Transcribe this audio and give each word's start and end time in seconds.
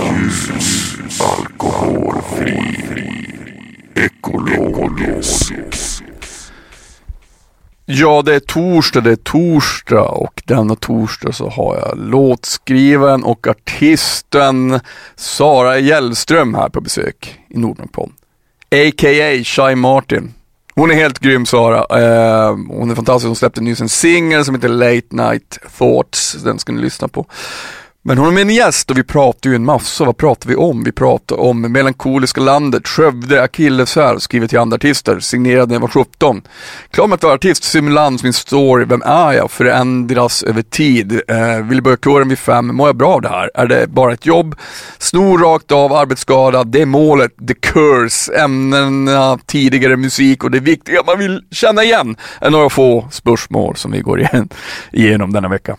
Ljus. 0.00 0.50
Alkoholfri. 1.20 2.84
Ekologisk. 3.94 5.52
Ja, 7.86 8.22
det 8.22 8.34
är 8.34 8.40
torsdag, 8.40 9.00
det 9.00 9.10
är 9.10 9.16
torsdag 9.16 10.08
och 10.08 10.42
denna 10.44 10.74
torsdag 10.74 11.32
så 11.32 11.48
har 11.48 11.76
jag 11.76 11.98
låtskrivaren 11.98 13.24
och 13.24 13.46
artisten 13.46 14.80
Sara 15.16 15.78
Hjellström 15.78 16.54
här 16.54 16.68
på 16.68 16.80
besök 16.80 17.38
i 17.48 17.58
Nordnorrpodden. 17.58 18.14
A.k.a. 18.70 19.44
Shy 19.44 19.74
Martin. 19.74 20.34
Hon 20.74 20.90
är 20.90 20.94
helt 20.94 21.18
grym 21.18 21.46
Sara. 21.46 21.78
Eh, 21.78 22.56
hon 22.68 22.90
är 22.90 22.94
fantastisk. 22.94 23.26
Hon 23.26 23.36
släppte 23.36 23.60
nyss 23.60 23.80
en 23.80 23.88
singel 23.88 24.44
som 24.44 24.54
heter 24.54 24.68
Late 24.68 25.06
Night 25.10 25.58
Thoughts. 25.78 26.32
Den 26.32 26.58
ska 26.58 26.72
ni 26.72 26.80
lyssna 26.80 27.08
på. 27.08 27.26
Men 28.02 28.18
hon 28.18 28.28
är 28.28 28.32
med 28.32 28.42
en 28.42 28.50
gäst 28.50 28.90
och 28.90 28.98
vi 28.98 29.02
pratar 29.02 29.50
ju 29.50 29.56
en 29.56 29.64
massa. 29.64 30.04
Vad 30.04 30.16
pratar 30.16 30.48
vi 30.48 30.56
om? 30.56 30.84
Vi 30.84 30.92
pratar 30.92 31.40
om 31.40 31.60
Melankoliska 31.60 32.40
landet, 32.40 32.88
Skövde, 32.88 33.42
Akilleshäl, 33.42 34.20
skrivet 34.20 34.50
till 34.50 34.58
andra 34.58 34.74
artister, 34.74 35.20
signerad 35.20 35.68
när 35.68 35.74
jag 35.74 35.80
var 35.80 35.88
17. 35.88 36.42
Klar 36.90 37.06
med 37.06 37.14
att 37.14 37.22
vara 37.22 37.34
artist, 37.34 37.64
simulans, 37.64 38.22
min 38.22 38.32
story, 38.32 38.84
vem 38.84 39.02
är 39.02 39.32
jag? 39.32 39.50
Förändras 39.50 40.42
över 40.42 40.62
tid. 40.62 41.20
Eh, 41.28 41.56
vill 41.62 41.82
börja 41.82 41.96
kören 41.96 42.28
vid 42.28 42.38
fem, 42.38 42.66
mår 42.66 42.88
jag 42.88 42.96
bra 42.96 43.14
av 43.14 43.22
det 43.22 43.28
här? 43.28 43.50
Är 43.54 43.66
det 43.66 43.86
bara 43.86 44.12
ett 44.12 44.26
jobb? 44.26 44.54
Snor 44.98 45.38
rakt 45.38 45.72
av, 45.72 45.92
arbetsskada, 45.92 46.64
det 46.64 46.82
är 46.82 46.86
målet, 46.86 47.32
the 47.48 47.54
curse, 47.54 48.34
ämnena, 48.34 49.38
tidigare 49.46 49.96
musik 49.96 50.44
och 50.44 50.50
det 50.50 50.60
viktiga 50.60 51.02
man 51.06 51.18
vill 51.18 51.42
känna 51.50 51.84
igen 51.84 52.16
är 52.40 52.50
några 52.50 52.70
få 52.70 53.08
spörsmål 53.10 53.76
som 53.76 53.90
vi 53.90 54.00
går 54.00 54.20
igen, 54.20 54.48
igenom 54.92 55.32
denna 55.32 55.48
vecka. 55.48 55.76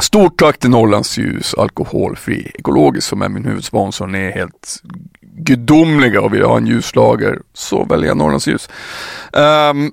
Stort 0.00 0.38
tack 0.38 0.58
till 0.58 0.70
Norrlands 0.70 1.18
ljus, 1.18 1.54
alkoholfri, 1.54 2.52
ekologisk 2.54 3.08
som 3.08 3.22
är 3.22 3.28
min 3.28 3.44
huvudsponsor. 3.44 4.06
Ni 4.06 4.18
är 4.18 4.32
helt 4.32 4.82
gudomliga 5.20 6.20
och 6.20 6.34
vill 6.34 6.42
ha 6.42 6.56
en 6.56 6.66
ljuslager 6.66 7.40
så 7.52 7.84
väljer 7.84 8.08
jag 8.08 8.16
Norrlands 8.16 8.46
ljus. 8.46 8.68
Um, 9.32 9.92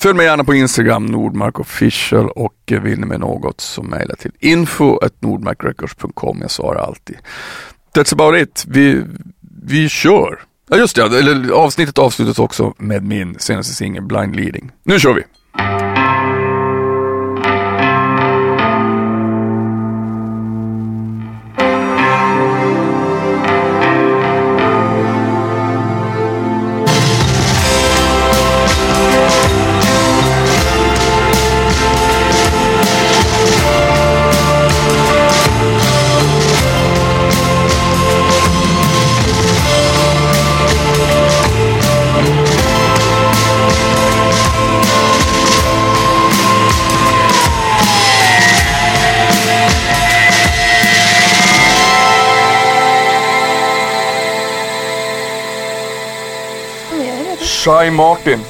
följ 0.00 0.16
mig 0.16 0.26
gärna 0.26 0.44
på 0.44 0.54
Instagram, 0.54 1.06
Nordmark 1.06 1.60
official 1.60 2.28
och 2.30 2.56
vill 2.66 3.00
ni 3.00 3.06
med 3.06 3.20
något 3.20 3.60
så 3.60 3.82
mejla 3.82 4.16
till 4.16 4.32
info.nordmarkrecords.com. 4.40 6.38
Jag 6.40 6.50
svarar 6.50 6.80
alltid. 6.80 7.16
That's 7.94 8.12
about 8.12 8.42
it. 8.42 8.64
Vi, 8.68 9.02
vi 9.62 9.88
kör. 9.88 10.40
Ja 10.68 10.76
just 10.76 10.96
det, 10.96 11.02
eller, 11.02 11.50
avsnittet 11.50 11.98
avslutas 11.98 12.38
också 12.38 12.74
med 12.78 13.02
min 13.02 13.38
senaste 13.38 13.74
singel 13.74 14.02
Blind 14.02 14.36
Leading. 14.36 14.70
Nu 14.82 15.00
kör 15.00 15.14
vi! 15.14 15.22
Shy 57.66 57.90
Martin. 57.90 58.40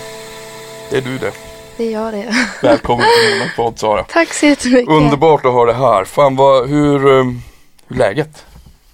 Det 0.90 0.96
är 0.96 1.02
du 1.02 1.18
det. 1.18 1.32
Det 1.76 1.84
är 1.84 1.92
jag 1.92 2.12
det. 2.12 2.34
Välkommen 2.62 3.06
till 3.06 3.38
min 3.38 3.48
podd 3.56 3.78
Sara. 3.78 4.04
Tack 4.04 4.34
så 4.34 4.46
jättemycket. 4.46 4.88
Underbart 4.88 5.44
att 5.44 5.52
ha 5.52 5.64
det 5.64 5.74
här. 5.74 6.04
Fan 6.04 6.36
vad, 6.36 6.68
hur, 6.68 7.06
um, 7.06 7.42
hur 7.88 7.96
är 7.96 7.98
läget? 7.98 8.44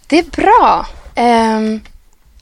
Det 0.06 0.19
är 0.19 0.25
bra. 0.25 0.87
Ehm, 1.15 1.81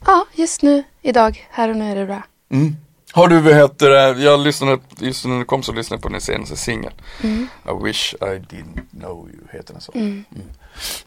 ja, 0.05 0.25
just 0.33 0.61
nu, 0.61 0.83
idag, 1.01 1.47
här 1.49 1.69
och 1.69 1.75
nu 1.75 1.91
är 1.91 1.95
det 1.95 2.05
bra. 2.05 2.23
Mm. 2.51 2.75
Har 3.11 3.27
du, 3.27 3.39
vad 3.39 3.53
heter 3.53 3.89
det, 3.89 4.23
jag 4.23 4.39
lyssnade, 4.39 4.79
just 4.97 5.25
när 5.25 5.39
du 5.39 5.45
kom 5.45 5.63
så 5.63 5.71
lyssnade 5.71 5.97
jag 5.97 6.03
på 6.03 6.09
din 6.09 6.21
senaste 6.21 6.55
singel. 6.55 6.93
Mm. 7.23 7.47
I 7.65 7.85
wish 7.85 8.13
I 8.13 8.25
didn't 8.25 8.99
know 8.99 9.29
you, 9.29 9.43
heter 9.51 9.73
den 9.73 9.81
så. 9.81 9.91
Mm. 9.95 10.25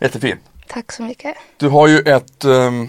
Jättefin. 0.00 0.38
Tack 0.68 0.92
så 0.92 1.02
mycket. 1.02 1.36
Du 1.56 1.68
har 1.68 1.88
ju 1.88 1.98
ett, 1.98 2.44
ehm, 2.44 2.88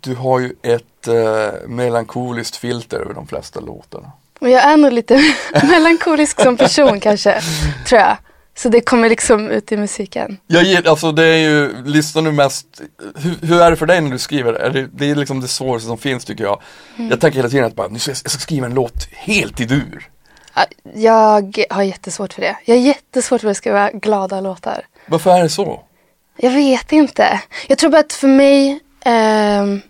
du 0.00 0.14
har 0.14 0.38
ju 0.38 0.54
ett 0.62 0.97
uh, 1.08 1.50
melankoliskt 1.66 2.56
filter 2.56 2.98
över 3.00 3.14
de 3.14 3.26
flesta 3.26 3.60
låtarna. 3.60 4.12
Och 4.40 4.50
jag 4.50 4.62
är 4.62 4.76
nog 4.76 4.92
lite 4.92 5.22
melankolisk 5.62 6.40
som 6.40 6.56
person 6.56 7.00
kanske, 7.06 7.40
tror 7.86 8.00
jag. 8.00 8.16
Så 8.56 8.68
det 8.68 8.80
kommer 8.80 9.08
liksom 9.08 9.50
ut 9.50 9.72
i 9.72 9.76
musiken. 9.76 10.38
Jag 10.46 10.62
ger, 10.62 10.88
alltså 10.88 11.12
det 11.12 11.24
är 11.24 11.36
ju, 11.36 11.84
lyssnar 11.84 12.22
du 12.22 12.32
mest, 12.32 12.66
hur, 13.16 13.46
hur 13.46 13.60
är 13.62 13.70
det 13.70 13.76
för 13.76 13.86
dig 13.86 14.00
när 14.00 14.10
du 14.10 14.18
skriver? 14.18 14.52
Är 14.52 14.70
det, 14.70 14.88
det 14.92 15.10
är 15.10 15.14
liksom 15.14 15.40
det 15.40 15.48
svåraste 15.48 15.88
som 15.88 15.98
finns 15.98 16.24
tycker 16.24 16.44
jag. 16.44 16.60
Jag 16.96 17.20
tänker 17.20 17.36
hela 17.36 17.48
tiden 17.48 17.64
att 17.64 17.74
bara, 17.74 17.88
nu 17.88 17.98
ska 17.98 18.10
jag, 18.10 18.18
jag 18.24 18.30
ska 18.30 18.40
skriva 18.40 18.66
en 18.66 18.74
låt 18.74 19.08
helt 19.12 19.60
i 19.60 19.64
dur. 19.64 20.08
Ja, 20.54 20.64
Jag 20.94 21.64
har 21.70 21.82
jättesvårt 21.82 22.32
för 22.32 22.42
det. 22.42 22.56
Jag 22.64 22.74
har 22.74 22.82
jättesvårt 22.82 23.40
för 23.40 23.48
att 23.48 23.56
skriva 23.56 23.90
glada 23.90 24.40
låtar. 24.40 24.86
Varför 25.06 25.30
är 25.30 25.42
det 25.42 25.48
så? 25.48 25.82
Jag 26.36 26.50
vet 26.50 26.92
inte. 26.92 27.40
Jag 27.68 27.78
tror 27.78 27.90
bara 27.90 28.00
att 28.00 28.12
för 28.12 28.28
mig 28.28 28.80
ehm, 29.04 29.80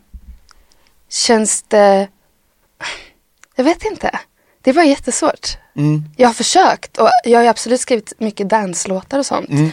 känns 1.09 1.63
det... 1.63 2.09
Jag 3.57 3.65
vet 3.65 3.85
inte. 3.85 4.19
Det 4.63 4.73
bara 4.73 4.85
jättesvårt. 4.85 5.57
Mm. 5.77 6.05
Jag 6.17 6.29
har 6.29 6.35
försökt 6.35 6.99
och 6.99 7.09
jag 7.25 7.41
har 7.41 7.47
absolut 7.47 7.81
skrivit 7.81 8.13
mycket 8.19 8.49
danslåtar 8.49 9.19
och 9.19 9.27
sånt. 9.27 9.49
Mm. 9.51 9.71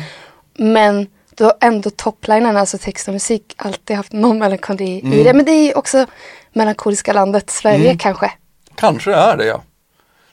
Men 0.57 1.07
då 1.35 1.53
ändå 1.61 1.89
topplinen, 1.89 2.57
alltså 2.57 2.77
text 2.77 3.07
och 3.07 3.13
musik, 3.13 3.53
alltid 3.57 3.95
haft 3.97 4.11
någon 4.13 4.39
melankoli 4.39 4.99
Mm. 4.99 5.13
i 5.19 5.23
det. 5.23 5.33
Men 5.33 5.45
det 5.45 5.51
är 5.51 5.77
också 5.77 6.05
melankoliska 6.53 7.13
landet 7.13 7.49
Sverige 7.49 7.97
kanske. 7.99 8.31
Kanske 8.75 9.13
är 9.13 9.37
det 9.37 9.45
ja. 9.45 9.63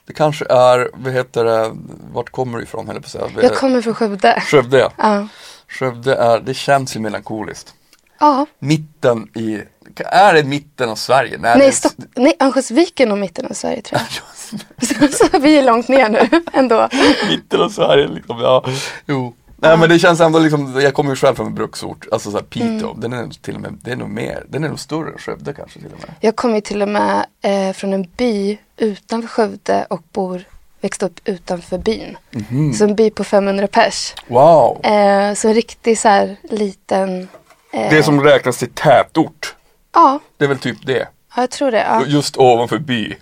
Det 0.05 0.13
kanske 0.13 0.45
är, 0.49 0.89
vad 0.93 1.13
heter 1.13 1.43
det, 1.43 1.71
vart 2.13 2.29
kommer 2.29 2.57
du 2.57 2.63
ifrån 2.63 2.87
höll 2.87 2.95
jag 2.95 3.03
på 3.03 3.07
att 3.07 3.11
säga? 3.33 3.47
Jag 3.49 3.55
kommer 3.55 3.81
från 3.81 3.95
Skövde. 3.95 4.41
Skövde 4.41 4.77
ja. 4.79 4.91
Ja. 4.97 5.27
Skövde 5.67 6.15
är, 6.15 6.39
det 6.39 6.53
känns 6.53 6.95
ju 6.95 6.99
melankoliskt. 6.99 7.73
ja. 8.19 8.45
Mitten 8.59 9.27
i, 9.37 9.61
är 10.05 10.33
det 10.33 10.43
mitten 10.43 10.89
av 10.89 10.95
Sverige? 10.95 11.37
Nej, 11.37 11.57
Nej, 11.57 11.71
Stock- 11.71 11.95
Nej, 12.15 12.33
Örnsköldsviken 12.39 13.11
och 13.11 13.17
mitten 13.17 13.45
av 13.45 13.53
Sverige 13.53 13.81
tror 13.81 14.01
jag. 14.01 15.13
så, 15.13 15.39
vi 15.39 15.57
är 15.57 15.63
långt 15.63 15.87
ner 15.87 16.09
nu 16.09 16.29
ändå. 16.53 16.89
mitten 17.29 17.61
av 17.61 17.69
Sverige 17.69 18.07
liksom, 18.07 18.39
ja. 18.39 18.65
Jo. 19.07 19.33
Nej 19.57 19.77
men 19.77 19.89
det 19.89 19.99
känns 19.99 20.19
ändå 20.19 20.39
liksom, 20.39 20.81
jag 20.81 20.93
kommer 20.93 21.09
ju 21.09 21.15
själv 21.15 21.35
från 21.35 21.47
en 21.47 21.55
bruksort, 21.55 22.05
alltså 22.11 22.31
såhär 22.31 22.43
Piteå, 22.43 22.89
Mm. 22.89 22.99
den 23.01 23.13
är 23.13 23.21
nog 23.21 23.41
till 23.41 23.55
och 23.55 23.61
med, 23.61 23.77
det 23.83 23.91
är 23.91 23.95
nog 23.95 24.09
mer, 24.09 24.43
den 24.49 24.63
är 24.63 24.69
nog 24.69 24.79
större 24.79 25.11
än 25.11 25.17
Skövde 25.17 25.53
kanske 25.53 25.79
till 25.79 25.91
och 25.93 25.99
med. 25.99 26.09
Jag 26.19 26.35
kommer 26.35 26.55
ju 26.55 26.61
till 26.61 26.81
och 26.81 26.87
med 26.89 27.25
eh, 27.41 27.73
från 27.73 27.93
en 27.93 28.07
by 28.17 28.57
utanför 28.77 29.27
Skövde 29.27 29.85
och 29.89 30.01
bor, 30.11 30.43
växte 30.81 31.05
upp 31.05 31.19
utanför 31.25 31.77
byn. 31.77 32.17
Mhm. 32.31 32.73
Så 32.73 32.83
en 32.83 32.95
by 32.95 33.09
på 33.09 33.23
500 33.23 33.67
pers. 33.67 34.13
Wow! 34.27 34.85
Eh, 34.85 35.33
så 35.33 35.47
en 35.47 35.53
riktig 35.53 35.99
så 35.99 36.07
här 36.09 36.35
liten... 36.43 37.27
Eh, 37.73 37.89
Det 37.89 38.03
som 38.03 38.21
räknas 38.23 38.57
till 38.57 38.69
tätort, 38.73 39.55
Ja, 39.93 40.19
det 40.37 40.43
är 40.45 40.49
väl 40.49 40.59
typ 40.59 40.85
det. 40.85 41.07
ja, 41.35 41.41
jag 41.41 41.49
tror 41.51 41.71
det. 41.71 41.83
Ja. 41.89 42.05
Just 42.05 42.37
ovanför 42.37 42.77
by. 42.77 43.15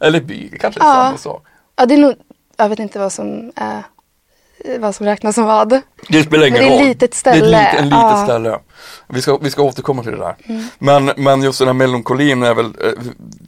Eller 0.00 0.20
by, 0.20 0.48
det 0.48 0.58
kanske 0.58 0.80
är 0.80 0.84
Ja. 0.84 0.94
samma 0.94 1.16
sak. 1.18 1.44
ja, 1.76 1.86
det 1.86 1.94
är 1.94 1.98
nog... 1.98 2.14
Jag 2.56 2.68
vet 2.68 2.78
inte 2.78 2.98
vad 2.98 3.12
som, 3.12 3.52
är, 3.56 3.82
vad 4.78 4.94
som 4.94 5.06
räknas 5.06 5.34
som 5.34 5.44
vad. 5.44 5.80
Det 6.08 6.22
spelar 6.22 6.46
ingen 6.46 6.60
Men 6.62 6.68
det 6.70 6.74
är 6.74 6.74
ett 6.74 6.80
roll. 6.80 6.88
litet 6.88 7.00
Det 7.00 7.14
är 7.16 7.18
ställe. 7.18 7.60
ett 7.60 7.72
litet, 7.72 7.78
en 7.80 7.84
litet 7.84 7.98
Ja. 8.00 8.14
Mm. 8.14 8.26
ställe. 8.26 8.58
Vi 9.08 9.22
ska, 9.22 9.36
vi 9.36 9.50
ska 9.50 9.62
återkomma 9.62 10.02
till 10.02 10.12
det 10.12 10.18
där. 10.18 10.36
Men, 10.78 11.10
men 11.16 11.42
just 11.42 11.58
den 11.58 11.68
här 11.68 11.72
melankolin 11.74 12.42
är 12.42 12.54
väl, 12.54 12.66
eh, 12.66 12.92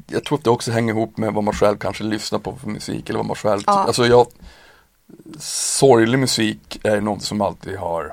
jag 0.06 0.24
tror 0.24 0.38
att 0.38 0.44
det 0.44 0.50
också 0.50 0.70
hänger 0.70 0.92
ihop 0.94 1.16
med 1.16 1.32
vad 1.32 1.44
man 1.44 1.54
själv 1.54 1.78
kanske 1.78 2.04
lyssnar 2.04 2.38
på 2.38 2.56
för 2.56 2.68
musik 2.68 3.08
eller 3.08 3.18
vad 3.18 3.26
man 3.26 3.36
själv, 3.36 3.62
Ja. 3.66 3.72
alltså 3.86 4.06
jag, 4.06 4.26
sorglig 5.38 6.18
musik 6.18 6.80
är 6.84 7.00
något 7.00 7.22
som 7.22 7.40
alltid 7.40 7.76
har, 7.76 8.12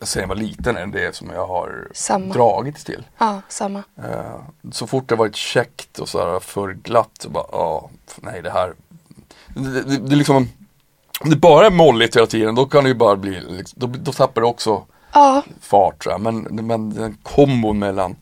sen 0.00 0.20
jag 0.20 0.28
var 0.28 0.34
liten, 0.36 0.76
är 0.76 0.86
det 0.86 1.16
som 1.16 1.30
jag 1.30 1.46
har 1.46 1.88
Samma. 1.94 2.34
dragits 2.34 2.84
till. 2.84 3.04
Ja, 3.18 3.40
samma. 3.48 3.82
Eh, 3.98 4.40
så 4.72 4.86
fort 4.86 5.08
det 5.08 5.16
varit 5.16 5.36
käckt 5.36 5.98
och 5.98 6.08
så 6.08 6.18
här 6.18 6.40
för 6.40 6.72
glatt 6.72 7.10
så 7.20 7.28
bara, 7.28 7.46
ja, 7.52 7.90
nej 8.16 8.42
det 8.42 8.50
här, 8.50 8.74
det, 9.48 9.82
det, 9.82 9.98
det 9.98 10.14
är 10.14 10.16
liksom, 10.16 10.48
om 11.20 11.30
det 11.30 11.36
bara 11.36 11.66
är 11.66 11.70
molligt 11.70 12.16
hela 12.16 12.26
tiden 12.26 12.54
då 12.54 12.66
kan 12.66 12.84
det 12.84 12.88
ju 12.88 12.94
bara 12.94 13.16
bli, 13.16 13.40
liksom, 13.48 13.78
då, 13.80 13.86
då 13.86 14.12
tappar 14.12 14.40
det 14.40 14.46
också 14.46 14.82
Ja, 15.12 15.42
fart. 15.60 16.06
Men, 16.20 16.36
men 16.42 16.90
den 16.94 17.18
kombon 17.22 17.78
mellan, 17.78 18.16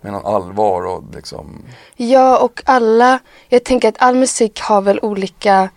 mellan 0.00 0.26
allvar 0.26 0.86
och 0.86 1.02
liksom, 1.14 1.62
Ja, 1.96 2.38
och 2.38 2.62
alla, 2.66 3.18
jag 3.48 3.64
tänker 3.64 3.88
att 3.88 3.96
all 4.02 4.14
musik 4.14 4.60
har 4.60 4.80
väl 4.80 4.98
olika 5.02 5.68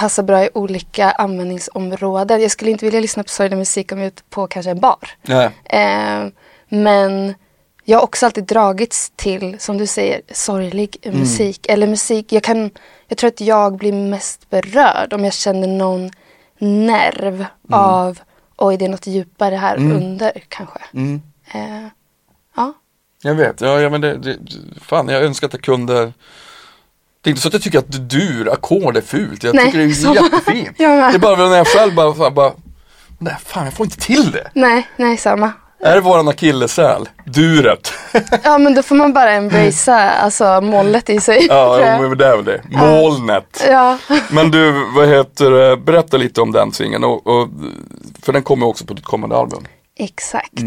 passar 0.00 0.22
bra 0.22 0.44
i 0.44 0.48
olika 0.54 1.10
användningsområden. 1.10 2.42
Jag 2.42 2.50
skulle 2.50 2.70
inte 2.70 2.84
vilja 2.84 3.00
lyssna 3.00 3.22
på 3.22 3.28
sorglig 3.28 3.56
musik 3.56 3.92
om 3.92 3.98
jag 3.98 4.04
är 4.04 4.08
ute 4.08 4.22
på 4.30 4.46
kanske 4.46 4.70
en 4.70 4.80
bar. 4.80 5.08
Eh, 5.64 6.26
men 6.68 7.34
jag 7.84 7.98
har 7.98 8.04
också 8.04 8.26
alltid 8.26 8.44
dragits 8.44 9.12
till, 9.16 9.58
som 9.58 9.78
du 9.78 9.86
säger, 9.86 10.20
sorglig 10.32 10.96
musik. 11.12 11.66
Eller 11.68 11.86
musik, 11.86 12.32
jag 12.32 12.42
kan, 12.42 12.70
jag 13.08 13.18
tror 13.18 13.28
att 13.28 13.40
jag 13.40 13.76
blir 13.76 13.92
mest 13.92 14.50
berörd 14.50 15.12
om 15.12 15.24
jag 15.24 15.34
känner 15.34 15.68
någon 15.68 16.10
nerv 16.58 17.46
av, 17.70 18.18
oj 18.56 18.76
det 18.76 18.84
är 18.84 18.88
något 18.88 19.06
djupare 19.06 19.54
här 19.54 19.76
under 19.76 20.32
kanske. 20.48 20.80
Mm. 20.94 21.22
Eh, 21.54 21.88
ja. 22.56 22.72
Jag 23.22 23.34
vet, 23.34 23.60
ja, 23.60 23.80
ja 23.80 23.90
men 23.90 24.00
det, 24.00 24.16
det, 24.16 24.38
fan 24.80 25.08
jag 25.08 25.22
önskar 25.22 25.46
att 25.46 25.52
jag 25.52 25.62
kunde 25.62 26.12
Det 27.22 27.28
är 27.28 27.30
inte 27.30 27.42
så 27.42 27.48
att 27.48 27.54
jag 27.54 27.62
tycker 27.62 27.78
att 27.78 28.10
dur, 28.10 28.52
ackord 28.52 28.96
är 28.96 29.00
fult, 29.00 29.42
jag 29.44 29.54
Nej, 29.54 29.64
tycker 29.64 29.78
det 29.78 29.84
är 29.84 29.90
samma. 29.94 30.14
jättefint. 30.14 30.78
Det 30.78 30.84
är 30.84 31.18
bara 31.18 31.48
när 31.48 31.56
jag 31.56 31.66
själv 31.66 31.94
bara, 31.94 32.12
bara, 32.12 32.30
bara 32.30 32.52
Nej 33.18 33.36
fan 33.46 33.64
jag 33.64 33.74
får 33.74 33.86
inte 33.86 33.98
till 33.98 34.30
det. 34.30 34.50
Nej, 34.54 34.88
nej 34.96 35.16
samma. 35.16 35.52
Är 35.82 35.94
det 35.94 36.00
våran 36.00 36.28
akilleshäl? 36.28 37.08
Duret. 37.26 37.92
Ja 38.44 38.58
men 38.58 38.74
då 38.74 38.82
får 38.82 38.94
man 38.94 39.12
bara 39.12 39.32
embracea 39.32 40.10
alltså 40.10 40.60
målet 40.60 41.10
i 41.10 41.20
sig. 41.20 41.46
ja, 41.48 41.96
men 42.00 42.18
det 42.18 42.26
är 42.26 42.36
väl 42.36 42.44
det. 42.44 42.62
Molnet. 42.70 43.64
ja. 43.68 43.98
Men 44.30 44.50
du, 44.50 44.72
vad 44.96 45.08
heter 45.08 45.76
berätta 45.76 46.16
lite 46.16 46.40
om 46.40 46.52
den 46.52 46.72
singeln 46.72 47.04
och, 47.04 47.26
och, 47.26 47.48
för 48.22 48.32
den 48.32 48.42
kommer 48.42 48.66
också 48.66 48.86
på 48.86 48.94
ditt 48.94 49.04
kommande 49.04 49.36
album. 49.36 49.64
Exakt. 49.98 50.58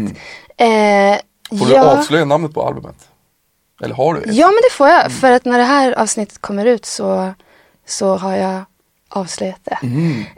Eh, 0.58 1.18
Mm. 1.52 1.58
Får 1.58 1.66
du 1.66 1.72
ja. 1.74 1.98
avslöja 1.98 2.24
namnet 2.24 2.54
på 2.54 2.66
albumet? 2.66 2.96
Eller 3.84 3.94
har 3.94 4.14
du 4.14 4.20
det? 4.20 4.32
Ja 4.32 4.46
men 4.46 4.60
det 4.68 4.72
får 4.72 4.86
Mm. 4.86 5.00
jag. 5.02 5.12
För 5.12 5.32
att 5.32 5.44
när 5.44 5.58
det 5.58 5.64
här 5.64 5.92
avsnittet 5.98 6.38
kommer 6.40 6.64
ut 6.66 6.84
så, 6.86 7.32
så 7.86 8.16
har 8.16 8.36
jag 8.36 8.64
avslöjat 9.08 9.60
det. 9.64 9.78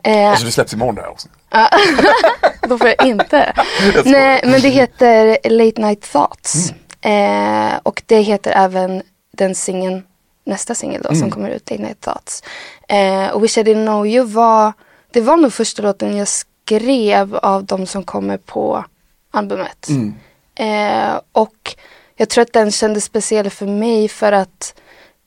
Eh, 0.05 0.31
Alltså 0.31 0.47
det 0.47 0.53
släpps 0.53 0.73
imorgon 0.73 0.95
det 0.95 1.01
här 1.03 1.11
också. 1.11 1.29
Då 2.69 2.79
får 2.79 2.89
jag 2.89 3.07
inte. 3.07 3.53
skojar. 3.79 4.05
Nej, 4.05 4.41
men 4.45 4.61
det 4.61 4.69
heter 4.69 5.39
Late 5.51 5.81
Night 5.81 6.13
Thoughts. 6.13 6.73
Eh, 7.01 7.73
och 7.83 8.03
det 8.07 8.21
heter 8.21 8.51
även 8.57 9.03
den 9.33 9.55
singeln, 9.55 10.03
nästa 10.45 10.75
singel 10.75 11.03
då 11.03 11.15
som 11.15 11.31
kommer 11.31 11.51
ut, 11.51 11.71
Late 11.71 11.83
Night 11.83 12.01
Thoughts. 12.01 12.43
Eh, 12.89 13.29
och 13.29 13.45
Wish 13.45 13.59
I 13.59 13.63
Didn't 13.63 13.87
Know 13.87 14.07
You 14.07 14.27
var, 14.27 14.73
det 15.13 15.21
var 15.21 15.37
nog 15.37 15.53
första 15.53 15.83
låten 15.83 16.17
jag 16.17 16.29
skrev 16.29 17.37
av 17.37 17.65
de 17.65 17.87
som 17.87 18.05
kommer 18.05 18.37
på 18.37 18.85
albumet. 19.31 19.89
Eh, 20.55 21.21
och 21.33 21.77
jag 22.17 22.29
tror 22.29 22.43
att 22.43 22.53
den 22.53 22.71
kändes 22.71 23.05
speciell 23.05 23.51
för 23.51 23.67
mig 23.67 24.09
för 24.09 24.33
att 24.33 24.75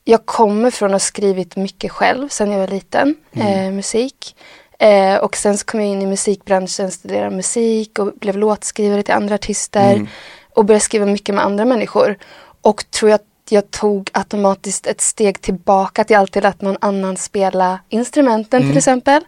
jag 0.03 0.25
kommer 0.25 0.71
från 0.71 0.89
att 0.89 0.94
ha 0.94 1.00
skrivit 1.00 1.56
mycket 1.56 1.91
själv 1.91 2.30
sedan 2.30 2.51
jag 2.51 2.59
var 2.59 2.68
liten, 2.68 3.15
eh, 3.33 3.71
musik. 3.71 4.36
Eh, 4.80 5.15
och 5.15 5.38
sen 5.38 5.57
så 5.57 5.65
kom 5.65 5.80
jag 5.80 5.89
in 5.89 6.01
i 6.01 6.06
musikbranschen, 6.06 6.91
studerade 6.91 7.36
musik 7.36 8.00
och 8.00 8.13
blev 8.13 8.38
låtskrivare 8.38 9.03
till 9.03 9.13
andra 9.13 9.36
artister. 9.36 10.09
Och 10.53 10.65
började 10.65 10.83
skriva 10.83 11.06
mycket 11.06 11.36
med 11.36 11.45
andra 11.45 11.65
människor. 11.65 12.18
Och 12.62 12.92
tror 12.92 13.12
jag 13.12 13.15
att 13.15 13.25
jag 13.50 13.71
tog 13.71 14.09
automatiskt 14.13 14.88
ett 14.88 15.01
steg 15.01 15.42
tillbaka 15.42 16.03
till 16.03 16.15
alltid 16.15 16.45
att 16.45 16.62
någon 16.62 16.77
annan 16.81 17.18
spela 17.18 17.80
instrumenten 17.89 18.62
till 18.62 18.77
exempel. 18.77 19.24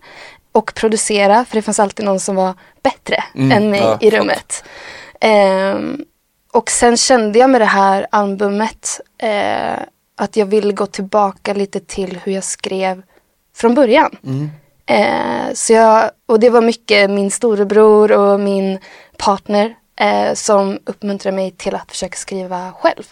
Och 0.51 0.73
producera, 0.75 1.45
för 1.45 1.55
det 1.55 1.61
fanns 1.61 1.79
alltid 1.79 2.05
någon 2.05 2.19
som 2.19 2.35
var 2.35 2.53
bättre 2.83 3.23
än 3.35 3.69
mig 3.69 3.79
ja, 3.79 3.97
i 4.01 4.09
rummet. 4.09 4.63
Ehm, 5.19 6.05
och 6.51 6.69
sen 6.71 6.97
kände 6.97 7.39
jag 7.39 7.49
med 7.49 7.61
det 7.61 7.65
här 7.65 8.07
albumet 8.11 9.01
eh, 9.17 9.79
att 10.17 10.35
jag 10.35 10.45
ville 10.45 10.73
gå 10.73 10.85
tillbaka 10.85 11.53
lite 11.53 11.79
till 11.79 12.19
hur 12.23 12.31
jag 12.31 12.43
skrev 12.43 13.01
från 13.55 13.75
början. 13.75 14.17
Eh, 14.85 15.53
så 15.53 15.73
jag, 15.73 16.11
och 16.25 16.39
det 16.39 16.49
var 16.49 16.61
mycket 16.61 17.09
min 17.09 17.31
storebror 17.31 18.11
och 18.11 18.39
min 18.39 18.79
partner 19.17 19.75
eh, 19.99 20.33
som 20.33 20.79
uppmuntrade 20.85 21.35
mig 21.35 21.51
till 21.51 21.75
att 21.75 21.91
försöka 21.91 22.17
skriva 22.17 22.71
själv. 22.79 23.03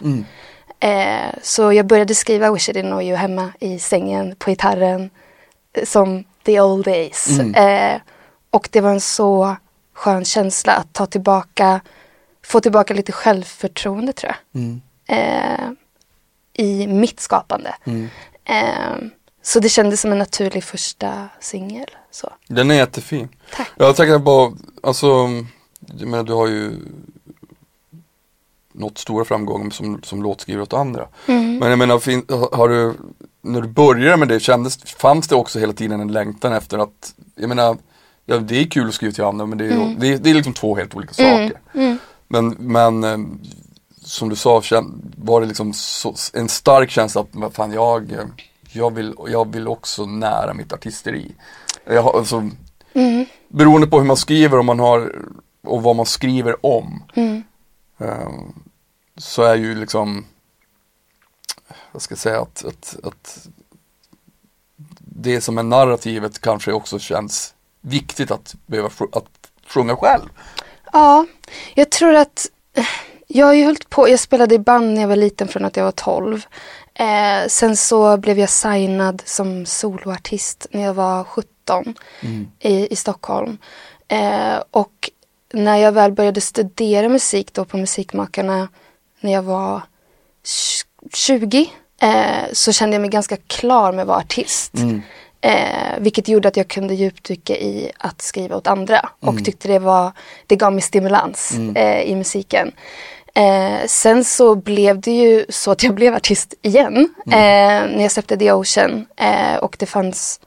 Eh, 0.79 1.33
så 1.41 1.73
jag 1.73 1.85
började 1.85 2.15
skriva 2.15 2.51
Wish 2.51 2.69
I 2.69 2.73
Didn't 2.73 2.89
Know 2.89 3.01
You 3.01 3.15
hemma 3.15 3.51
i 3.59 3.79
sängen 3.79 4.35
på 4.35 4.49
gitarren 4.49 5.09
eh, 5.73 5.85
som 5.85 6.23
the 6.45 6.61
old 6.61 6.85
days. 6.85 7.27
Eh, 7.55 8.01
och 8.51 8.69
det 8.71 8.81
var 8.81 8.91
en 8.91 9.01
så 9.01 9.55
skön 9.93 10.25
känsla 10.25 10.73
att 10.73 10.93
ta 10.93 11.05
tillbaka, 11.05 11.81
få 12.49 12.59
tillbaka 12.61 12.93
lite 12.93 13.11
självförtroende 13.11 14.13
tror 14.13 14.33
jag. 14.51 14.61
Eh, 15.07 15.71
I 16.53 16.87
mitt 16.87 17.19
skapande. 17.19 17.75
Eh, 18.45 18.97
så 19.41 19.59
det 19.59 19.69
kändes 19.69 20.01
som 20.01 20.11
en 20.11 20.17
naturlig 20.17 20.63
första 20.63 21.29
singel. 21.39 21.89
Den 22.47 22.71
är 22.71 22.75
jättefin. 22.75 23.29
Tack. 23.55 23.71
Jag 23.77 23.95
tänker 23.95 24.19
på, 24.19 24.53
alltså, 24.83 25.27
menar, 25.87 26.23
du 26.23 26.33
har 26.33 26.47
ju 26.47 26.71
nått 28.73 28.97
stora 28.97 29.25
framgångar 29.25 29.69
som, 29.69 30.03
som 30.03 30.23
låtskrivare 30.23 30.63
åt 30.63 30.73
andra. 30.73 31.07
Men 31.59 31.69
jag 31.69 31.79
menar, 31.79 31.99
fin, 31.99 32.25
har 32.51 32.69
du, 32.69 32.93
när 33.41 33.61
du 33.61 33.67
började 33.67 34.17
med 34.17 34.27
det, 34.27 34.39
kändes, 34.39 34.83
fanns 34.83 35.27
det 35.27 35.35
också 35.35 35.59
hela 35.59 35.73
tiden 35.73 36.01
en 36.01 36.11
längtan 36.11 36.53
efter 36.53 36.77
att, 36.77 37.13
jag 37.35 37.49
menar, 37.49 37.77
ja, 38.25 38.37
det 38.37 38.61
är 38.61 38.65
kul 38.65 38.87
att 38.87 38.93
skriva 38.93 39.13
till 39.13 39.23
andra 39.23 39.45
men 39.45 39.57
det 39.57 39.65
är, 39.65 39.95
det, 39.97 40.07
är, 40.07 40.17
det 40.17 40.29
är 40.29 40.33
liksom 40.33 40.53
två 40.53 40.75
helt 40.75 40.95
olika 40.95 41.13
saker. 41.13 41.59
Men, 42.29 42.49
men 42.49 43.03
eh, 43.03 43.17
som 44.01 44.29
du 44.29 44.35
sa, 44.35 44.61
var 45.17 45.41
det 45.41 45.47
liksom 45.47 45.73
så, 45.73 46.15
en 46.33 46.49
stark 46.49 46.89
känsla 46.89 47.21
att, 47.21 47.55
fan 47.55 47.71
jag, 47.71 48.17
jag, 48.71 48.93
vill, 48.93 49.13
jag 49.27 49.53
vill 49.53 49.67
också 49.67 50.05
nära 50.05 50.53
mitt 50.53 50.73
artisteri. 50.73 51.31
Jag 51.85 52.15
alltså, 52.15 52.49
Beroende 53.47 53.87
på 53.87 53.99
hur 53.99 54.05
man 54.05 54.17
skriver 54.17 54.59
om 54.59 54.65
man 54.65 54.79
har, 54.79 55.25
och 55.61 55.83
vad 55.83 55.95
man 55.95 56.05
skriver 56.05 56.65
om. 56.65 57.03
eh, 57.97 58.29
så 59.17 59.43
är 59.43 59.55
ju 59.55 59.75
liksom, 59.75 60.25
vad 61.91 62.01
ska 62.01 62.11
jag 62.11 62.19
säga, 62.19 62.41
att, 62.41 62.65
att, 62.65 62.97
att 63.03 63.47
det 64.99 65.41
som 65.41 65.57
är 65.57 65.63
narrativet 65.63 66.39
kanske 66.39 66.73
också 66.73 66.99
känns 66.99 67.53
viktigt 67.81 68.31
att 68.31 68.55
behöva 68.65 68.89
att 69.11 69.51
sjunga 69.67 69.95
själv. 69.95 70.29
Ja, 70.93 71.25
jag 71.75 71.89
tror 71.89 72.15
att 72.15 72.45
jag 73.27 73.45
har 73.45 73.53
ju 73.53 73.65
hållit 73.65 73.89
på, 73.89 74.09
jag 74.09 74.19
spelade 74.19 74.55
i 74.55 74.59
band 74.59 74.93
när 74.93 75.01
jag 75.01 75.07
var 75.07 75.15
liten 75.15 75.47
från 75.47 75.65
att 75.65 75.77
jag 75.77 75.83
var 75.83 75.91
12. 75.91 76.45
Eh, 76.93 77.47
sen 77.47 77.75
så 77.77 78.17
blev 78.17 78.39
jag 78.39 78.49
signad 78.49 79.21
som 79.25 79.65
soloartist 79.65 80.67
när 80.71 80.81
jag 80.83 80.93
var 80.93 81.23
17 81.23 81.93
i, 82.59 82.93
i 82.93 82.95
Stockholm. 82.95 83.57
Eh, 84.07 84.57
och 84.71 85.09
när 85.53 85.77
jag 85.77 85.91
väl 85.91 86.11
började 86.11 86.41
studera 86.41 87.09
musik 87.09 87.53
då 87.53 87.65
på 87.65 87.77
Musikmakarna 87.77 88.67
när 89.19 89.31
jag 89.31 89.41
var 89.43 89.81
tj- 90.45 90.85
20 91.13 91.71
eh, 92.01 92.53
så 92.53 92.71
kände 92.71 92.95
jag 92.95 93.01
mig 93.01 93.09
ganska 93.09 93.37
klar 93.37 93.91
med 93.91 94.01
att 94.01 94.07
vara 94.07 94.17
artist. 94.17 94.71
Eh, 95.41 95.99
vilket 95.99 96.27
gjorde 96.27 96.47
att 96.47 96.57
jag 96.57 96.67
kunde 96.67 96.93
djupdyka 96.93 97.57
i 97.57 97.91
att 97.97 98.21
skriva 98.21 98.55
åt 98.55 98.67
andra 98.67 99.09
och 99.19 99.45
tyckte 99.45 99.67
det 99.67 99.79
var, 99.79 100.11
det 100.47 100.55
gav 100.55 100.73
mig 100.73 100.81
stimulans 100.81 101.51
eh, 101.75 102.01
i 102.01 102.15
musiken. 102.15 102.71
Eh, 103.35 103.85
sen 103.87 104.23
så 104.23 104.55
blev 104.55 104.99
det 104.99 105.11
ju 105.11 105.45
så 105.49 105.71
att 105.71 105.83
jag 105.83 105.95
blev 105.95 106.15
artist 106.15 106.53
igen 106.61 107.13
eh, 107.25 107.31
när 107.95 108.01
jag 108.01 108.11
släppte 108.11 108.37
The 108.37 108.51
Ocean 108.51 109.05
eh, 109.17 109.55
och 109.55 109.75
det 109.79 109.85
fanns, 109.85 110.39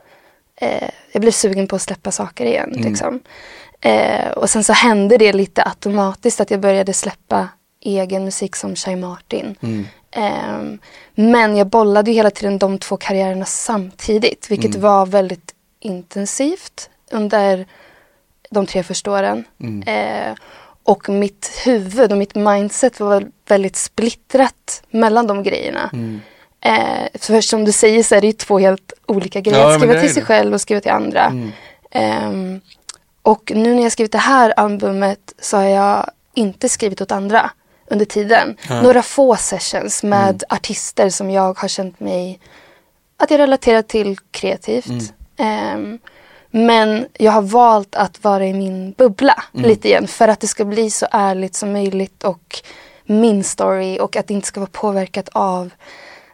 eh, 0.61 0.89
jag 1.13 1.21
blev 1.21 1.33
sugen 1.33 1.67
på 1.67 1.77
att 1.77 1.83
släppa 1.83 2.11
saker 2.11 2.45
igen. 2.45 2.73
Liksom. 2.77 3.21
Eh, 3.81 4.31
och 4.31 4.51
sen 4.51 4.65
så 4.65 4.73
hände 4.73 5.17
det 5.17 5.33
lite 5.33 5.63
automatiskt 5.63 6.41
att 6.41 6.51
jag 6.51 6.61
började 6.61 6.93
släppa 6.93 7.49
egen 7.81 8.25
musik 8.25 8.57
som 8.57 8.77
Shai 8.77 8.97
Martin. 8.97 9.57
Ehm, 10.12 10.78
men 11.14 11.57
jag 11.57 11.66
bollade 11.66 12.11
ju 12.11 12.16
hela 12.16 12.31
tiden 12.31 12.59
de 12.59 12.78
två 12.78 12.97
karriärerna 12.97 13.45
samtidigt, 13.45 14.50
vilket 14.50 14.75
var 14.75 15.07
väldigt 15.07 15.54
intensivt 15.81 16.90
under 17.11 17.66
de 18.50 18.66
tre 18.66 18.83
första 18.83 19.11
åren. 19.11 19.45
Eh, 19.87 20.35
och 20.85 21.09
mitt 21.09 21.50
huvud 21.64 22.12
och 22.12 22.19
mitt 22.19 22.35
mindset 22.35 23.00
var 23.00 23.26
väldigt 23.49 23.76
splittrat 23.76 24.83
mellan 24.90 25.26
de 25.26 25.42
grejerna. 25.42 25.90
Eh, 26.61 27.09
för 27.14 27.40
som 27.40 27.64
du 27.64 27.73
säger 27.73 28.02
så 28.02 28.14
är 28.14 28.21
det 28.21 28.26
ju 28.26 28.33
två 28.33 28.59
helt 28.59 28.92
olika 29.07 29.40
grejer. 29.40 29.59
Ja, 29.59 29.75
att 29.75 29.81
skriva 29.81 30.00
till 30.00 30.14
sig 30.14 30.25
själv 30.25 30.54
och 30.54 30.61
skriva 30.61 30.81
till 30.81 30.90
andra. 30.90 31.33
Ehm, 31.90 32.61
och 33.23 33.52
nu 33.54 33.75
när 33.75 33.83
jag 33.83 33.92
skrivit 33.92 34.12
det 34.12 34.19
här 34.19 34.50
albumet 34.57 35.35
så 35.40 35.57
har 35.57 35.64
jag 35.64 36.11
inte 36.35 36.69
skrivit 36.69 37.00
åt 37.00 37.12
andra 37.12 37.50
under 37.93 38.05
tiden. 38.05 38.57
Några 38.83 39.03
få 39.03 39.37
sessions 39.37 40.03
med 40.03 40.45
artister 40.49 41.11
som 41.11 41.31
jag 41.31 41.59
har 41.59 41.69
känt 41.69 42.01
mig 42.01 42.41
att 43.17 43.31
jag 43.31 43.39
relaterar 43.39 43.83
till 43.83 44.19
kreativt. 44.31 45.13
Ehm, 45.37 45.99
men 46.51 47.07
jag 47.19 47.33
har 47.33 47.43
valt 47.43 47.95
att 47.95 48.25
vara 48.25 48.47
i 48.47 48.53
min 48.55 48.93
bubbla 48.93 49.43
lite 49.53 49.89
igen 49.89 50.09
för 50.09 50.29
att 50.29 50.41
det 50.41 50.47
ska 50.47 50.65
bli 50.65 50.91
så 50.91 51.07
ärligt 51.11 51.55
som 51.55 51.73
möjligt 51.73 52.25
och 52.25 52.61
min 53.05 53.45
story 53.45 53.99
och 54.01 54.17
att 54.17 54.27
det 54.27 54.35
inte 54.35 54.49
ska 54.49 54.61
vara 54.61 54.71
påverkat 54.73 55.29
av 55.33 55.71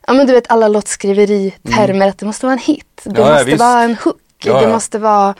Ja 0.07 0.15
men 0.15 0.27
du 0.27 0.33
vet 0.33 0.51
alla 0.51 0.69
låtskriveri-termer 0.69 2.09
att 2.09 2.19
det 2.19 2.27
måste 2.27 2.47
vara 2.47 2.53
en 2.53 2.59
hit. 2.59 3.01
Det 3.05 3.21
Ja, 3.21 3.27
ja, 3.27 3.33
måste 3.33 3.45
visst. 3.45 3.61
vara 3.61 3.83
en 3.83 3.95
hook. 3.95 4.17
Ja, 4.45 4.55
det 4.59 4.63
ja. 4.63 4.69
måste 4.69 4.99
vara 4.99 5.35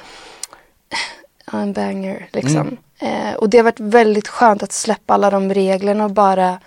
ja, 1.53 1.59
en 1.61 1.73
banger 1.73 2.29
liksom. 2.33 2.77
Eh, 2.99 3.35
och 3.35 3.51
det 3.51 3.57
har 3.59 3.65
varit 3.65 3.81
väldigt 3.81 4.29
skönt 4.29 4.63
att 4.63 4.73
släppa 4.73 5.15
alla 5.15 5.31
de 5.31 5.55
reglerna 5.55 6.05
och 6.05 6.11
bara 6.11 6.61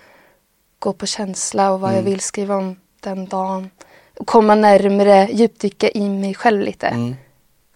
gå 0.78 0.92
på 0.92 1.06
känsla 1.06 1.72
och 1.72 1.80
vad 1.80 1.96
jag 1.96 2.02
vill 2.02 2.20
skriva 2.20 2.56
om 2.56 2.76
den 3.00 3.26
dagen. 3.26 3.70
Och 4.18 4.26
komma 4.26 4.54
närmare, 4.54 5.28
djupdyka 5.32 5.90
i 5.90 6.08
mig 6.08 6.34
själv 6.34 6.60
lite. 6.60 6.86
Mm. 6.86 7.16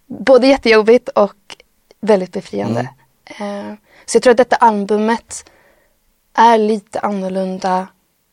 Både 0.05 0.47
jättejobbigt 0.47 1.09
och 1.09 1.55
väldigt 2.01 2.31
befriande. 2.31 2.89
Eh, 3.25 3.73
så 4.05 4.15
jag 4.15 4.23
tror 4.23 4.31
att 4.31 4.37
detta 4.37 4.55
albumet 4.55 5.49
är 6.33 6.57
lite 6.57 6.99
annorlunda 6.99 7.87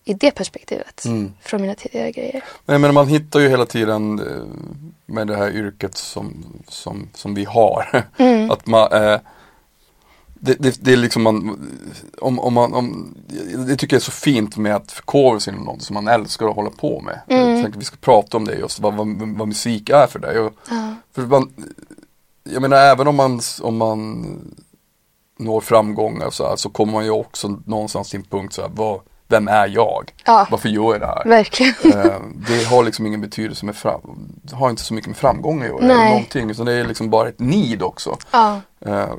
i 0.04 0.14
det 0.14 0.30
perspektivet 0.30 1.04
Mm. 1.04 1.32
från 1.40 1.62
mina 1.62 1.74
tidigare 1.74 2.10
grejer. 2.12 2.44
Men 2.64 2.74
jag 2.74 2.80
menar, 2.80 2.92
man 2.92 3.08
hittar 3.08 3.40
ju 3.40 3.48
hela 3.48 3.66
tiden 3.66 4.18
eh, 4.18 4.44
med 5.06 5.26
det 5.26 5.36
här 5.36 5.50
yrket 5.50 5.96
som, 5.96 6.44
som, 6.68 7.08
som 7.14 7.34
vi 7.34 7.44
har. 7.44 8.04
Mm. 8.16 8.50
Att 8.50 8.66
man, 8.66 8.92
eh, 8.92 9.20
det, 10.44 10.54
det, 10.58 10.84
det 10.84 10.92
är 10.92 10.96
liksom 10.96 11.22
man, 11.22 11.58
om, 12.20 12.38
om 12.38 12.54
man, 12.54 12.74
om, 12.74 13.14
det 13.66 13.76
tycker 13.76 13.96
jag 13.96 14.00
är 14.00 14.04
så 14.04 14.10
fint 14.10 14.56
med 14.56 14.76
att 14.76 14.92
förkovra 14.92 15.40
sig 15.40 15.52
inom 15.52 15.64
något 15.64 15.82
som 15.82 15.94
man 15.94 16.08
älskar 16.08 16.48
att 16.48 16.54
hålla 16.56 16.70
på 16.70 17.00
med. 17.00 17.20
Mm. 17.28 17.50
Jag 17.50 17.62
tänkte 17.62 17.78
vi 17.78 17.84
ska 17.84 17.96
prata 18.00 18.36
om 18.36 18.44
det 18.44 18.54
just, 18.54 18.80
vad, 18.80 18.94
vad, 18.94 19.06
vad 19.36 19.48
musik 19.48 19.88
är 19.90 20.06
för 20.06 20.18
dig. 20.18 20.38
Och, 20.38 20.52
Ja. 20.70 20.94
för 21.14 21.22
man, 21.22 21.52
jag 22.44 22.62
menar 22.62 22.76
även 22.76 23.08
om 23.08 23.16
man, 23.16 23.40
om 23.62 23.76
man 23.76 24.24
når 25.38 25.60
framgångar 25.60 26.30
så, 26.30 26.48
här, 26.48 26.56
så 26.56 26.68
kommer 26.70 26.92
man 26.92 27.04
ju 27.04 27.10
också 27.10 27.48
någonstans 27.66 28.10
till 28.10 28.18
en 28.20 28.24
punkt 28.26 28.52
så 28.54 28.62
här, 28.62 28.70
vad, 28.74 29.00
vem 29.28 29.48
är 29.48 29.68
jag? 29.68 30.12
Ja. 30.24 30.46
Varför 30.50 30.68
gör 30.68 30.92
jag 30.92 31.00
det 31.00 31.06
här? 31.06 31.24
Verkligen. 31.24 31.74
Eh, 31.84 32.20
det 32.48 32.64
har 32.64 32.84
liksom 32.84 33.06
ingen 33.06 33.20
betydelse 33.20 33.66
med 33.66 33.76
fram, 33.76 34.28
det 34.42 34.56
har 34.56 34.70
inte 34.70 34.82
så 34.82 34.94
mycket 34.94 35.08
med 35.08 35.16
framgång 35.16 35.62
att 35.62 35.68
göra. 35.68 35.78
Eller 35.84 36.08
någonting, 36.08 36.50
utan 36.50 36.66
det 36.66 36.72
är 36.72 36.84
liksom 36.86 37.10
bara 37.10 37.28
ett 37.28 37.40
need 37.40 37.82
också. 37.82 38.16
Ja, 38.30 38.60
Eh, 38.86 39.12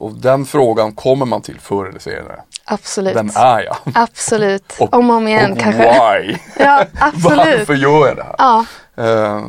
och 0.00 0.12
den 0.14 0.44
frågan 0.46 0.92
kommer 0.92 1.26
man 1.26 1.42
till 1.42 1.60
förr 1.60 1.86
eller 1.88 1.98
senare. 2.00 2.40
absolut. 2.64 3.16
Vem 3.16 3.30
är 3.34 3.60
jag? 3.62 3.76
Absolut. 3.94 4.72
Och- 4.80 4.94
om 4.94 5.10
och 5.10 5.16
om 5.16 5.28
igen 5.28 5.52
och 5.52 5.58
kanske. 5.58 5.82
why? 5.82 6.36
Ja, 6.64 6.84
absolut. 7.00 7.36
Varför 7.58 7.74
gör 7.74 8.06
jag 8.06 8.16
det 8.16 8.22
här? 8.22 8.34
Ja, 8.38 8.64
Eh, 8.96 9.42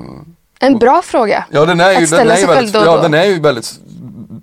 en 0.60 0.78
bra 0.80 1.02
fråga. 1.02 1.46
ja 1.52 1.66
den 1.66 1.80
är 1.80 1.92
ju, 1.92 1.98
Att 1.98 2.08
ställa 2.08 2.24
den 2.24 2.32
är 2.32 2.36
sig 2.36 2.46
själv 2.48 2.56
väldigt, 2.56 2.74
då 2.74 2.80
och 2.80 2.86
ja, 2.88 2.96
då. 2.96 3.02
den 3.02 3.14
är 3.14 3.24
ju 3.25 3.40
väldigt 3.40 3.80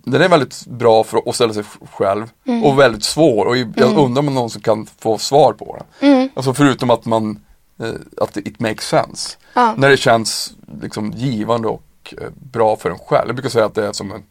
den 0.05 0.23
är 0.23 0.29
väldigt 0.29 0.67
bra 0.67 1.05
för 1.05 1.23
att 1.29 1.35
ställa 1.35 1.53
sig 1.55 1.65
själv 1.93 2.27
Mm. 2.47 2.65
och 2.65 2.79
väldigt 2.79 3.05
svår 3.05 3.47
och 3.47 3.57
jag 3.57 3.99
undrar 3.99 4.19
om 4.23 4.35
någon 4.35 4.51
som 4.51 4.61
kan 4.63 4.87
få 4.99 5.19
svar 5.19 5.53
på 5.53 5.77
den. 6.01 6.13
Mm. 6.13 6.29
Alltså 6.35 6.55
förutom 6.55 6.91
att 6.91 7.05
man, 7.05 7.41
eh, 7.83 7.89
att 8.21 8.37
it 8.37 8.61
makes 8.61 8.85
sense. 8.89 9.37
Ja. 9.55 9.75
När 9.77 9.89
det 9.91 9.97
känns 9.97 10.53
liksom 10.83 11.13
givande 11.17 11.69
och 11.69 12.15
eh, 12.21 12.29
bra 12.53 12.77
för 12.77 12.91
en 12.91 12.99
själv. 12.99 13.27
Jag 13.29 13.35
brukar 13.37 13.51
säga 13.51 13.65
att 13.65 13.75
det 13.75 13.87
är 13.87 13.93
som 13.93 14.13
en 14.13 14.23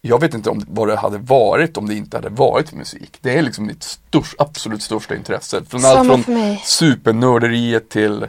Jag 0.00 0.20
vet 0.20 0.34
inte 0.34 0.50
om, 0.50 0.64
vad 0.68 0.88
det 0.88 0.96
hade 0.96 1.18
varit 1.18 1.76
om 1.76 1.88
det 1.88 1.94
inte 1.94 2.16
hade 2.16 2.28
varit 2.28 2.72
musik. 2.72 3.18
Det 3.20 3.38
är 3.38 3.42
liksom 3.42 3.66
mitt 3.66 3.82
störst, 3.82 4.34
absolut 4.38 4.82
största 4.82 5.16
intresse. 5.16 5.62
Från 5.68 5.80
Samma 5.80 6.12
allt 6.14 6.24
från 6.24 6.56
supernörderiet 6.64 7.88
till 7.88 8.26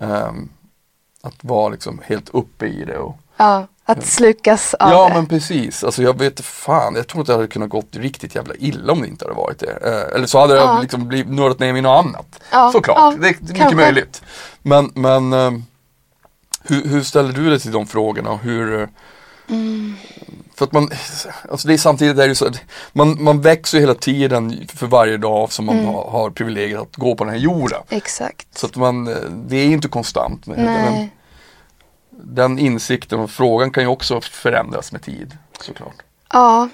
ehm, 0.00 0.48
att 1.22 1.34
vara 1.40 1.68
liksom 1.68 2.00
helt 2.04 2.28
uppe 2.28 2.66
i 2.66 2.84
det. 2.84 2.98
Och, 2.98 3.18
Ja, 3.36 3.66
att 3.84 4.06
slukas 4.06 4.74
av 4.74 4.90
ja 4.90 5.08
det. 5.08 5.14
men 5.14 5.26
precis, 5.26 5.84
alltså 5.84 6.02
jag 6.02 6.18
vet 6.18 6.40
fan, 6.40 6.94
jag 6.94 7.06
tror 7.08 7.20
att 7.20 7.26
det 7.26 7.32
hade 7.32 7.46
kunnat 7.46 7.68
gått 7.68 7.96
riktigt 7.96 8.34
jävla 8.34 8.54
illa 8.54 8.92
om 8.92 9.00
det 9.00 9.06
inte 9.08 9.24
hade 9.24 9.36
varit 9.36 9.58
det. 9.58 9.70
Eh, 9.82 10.16
eller 10.16 10.26
så 10.26 10.40
hade 10.40 10.54
Ja. 10.54 10.74
jag 10.74 10.82
liksom 10.82 11.08
blivit 11.08 11.32
nördat 11.32 11.58
ner 11.58 11.72
mig 11.72 11.78
i 11.78 11.82
något 11.82 12.04
annat. 12.06 12.40
Ja, 12.52 12.72
Såklart, 12.72 12.96
ja, 12.98 13.10
det, 13.20 13.28
är 13.28 13.30
mycket 13.40 13.56
kanske. 13.56 13.76
möjligt. 13.76 14.22
Men, 14.62 14.90
men 14.94 15.32
ehm, 15.32 15.64
hur, 16.62 16.88
hur 16.88 17.02
ställer 17.02 17.32
du 17.32 17.50
dig 17.50 17.60
till 17.60 17.72
de 17.72 17.86
frågorna? 17.86 18.30
och 18.30 18.38
Hur, 18.38 18.80
eh, 18.82 18.88
Mm. 19.48 19.94
För 20.54 20.64
att 20.64 20.72
man, 20.72 20.90
alltså 21.50 21.68
det 21.68 21.74
är 21.74 21.78
samtidigt 21.78 22.18
är 22.18 22.28
det 22.28 22.34
så, 22.34 22.46
att 22.46 22.60
man, 22.92 23.22
man 23.22 23.40
växer 23.40 23.80
hela 23.80 23.94
tiden 23.94 24.66
för 24.74 24.86
varje 24.86 25.16
dag 25.16 25.52
som 25.52 25.64
man 25.66 25.74
Mm. 25.78 25.86
har, 25.86 26.10
har 26.10 26.30
privilegiet 26.30 26.80
att 26.80 26.96
gå 26.96 27.14
på 27.14 27.24
den 27.24 27.32
här 27.32 27.40
jorden. 27.40 27.82
Exakt. 27.88 28.58
Så 28.58 28.66
att 28.66 28.76
man, 28.76 29.08
eh, 29.08 29.14
det 29.30 29.56
är 29.56 29.64
inte 29.66 29.88
konstant. 29.88 30.46
Men 30.46 30.56
den, 30.56 30.92
Nej. 30.94 31.10
den 32.10 32.58
insikten 32.58 33.20
och 33.20 33.30
frågan 33.30 33.70
kan 33.70 33.82
ju 33.82 33.88
också 33.88 34.20
förändras 34.20 34.92
med 34.92 35.02
tid 35.02 35.36
såklart. 35.60 36.02
Ja, 36.32 36.68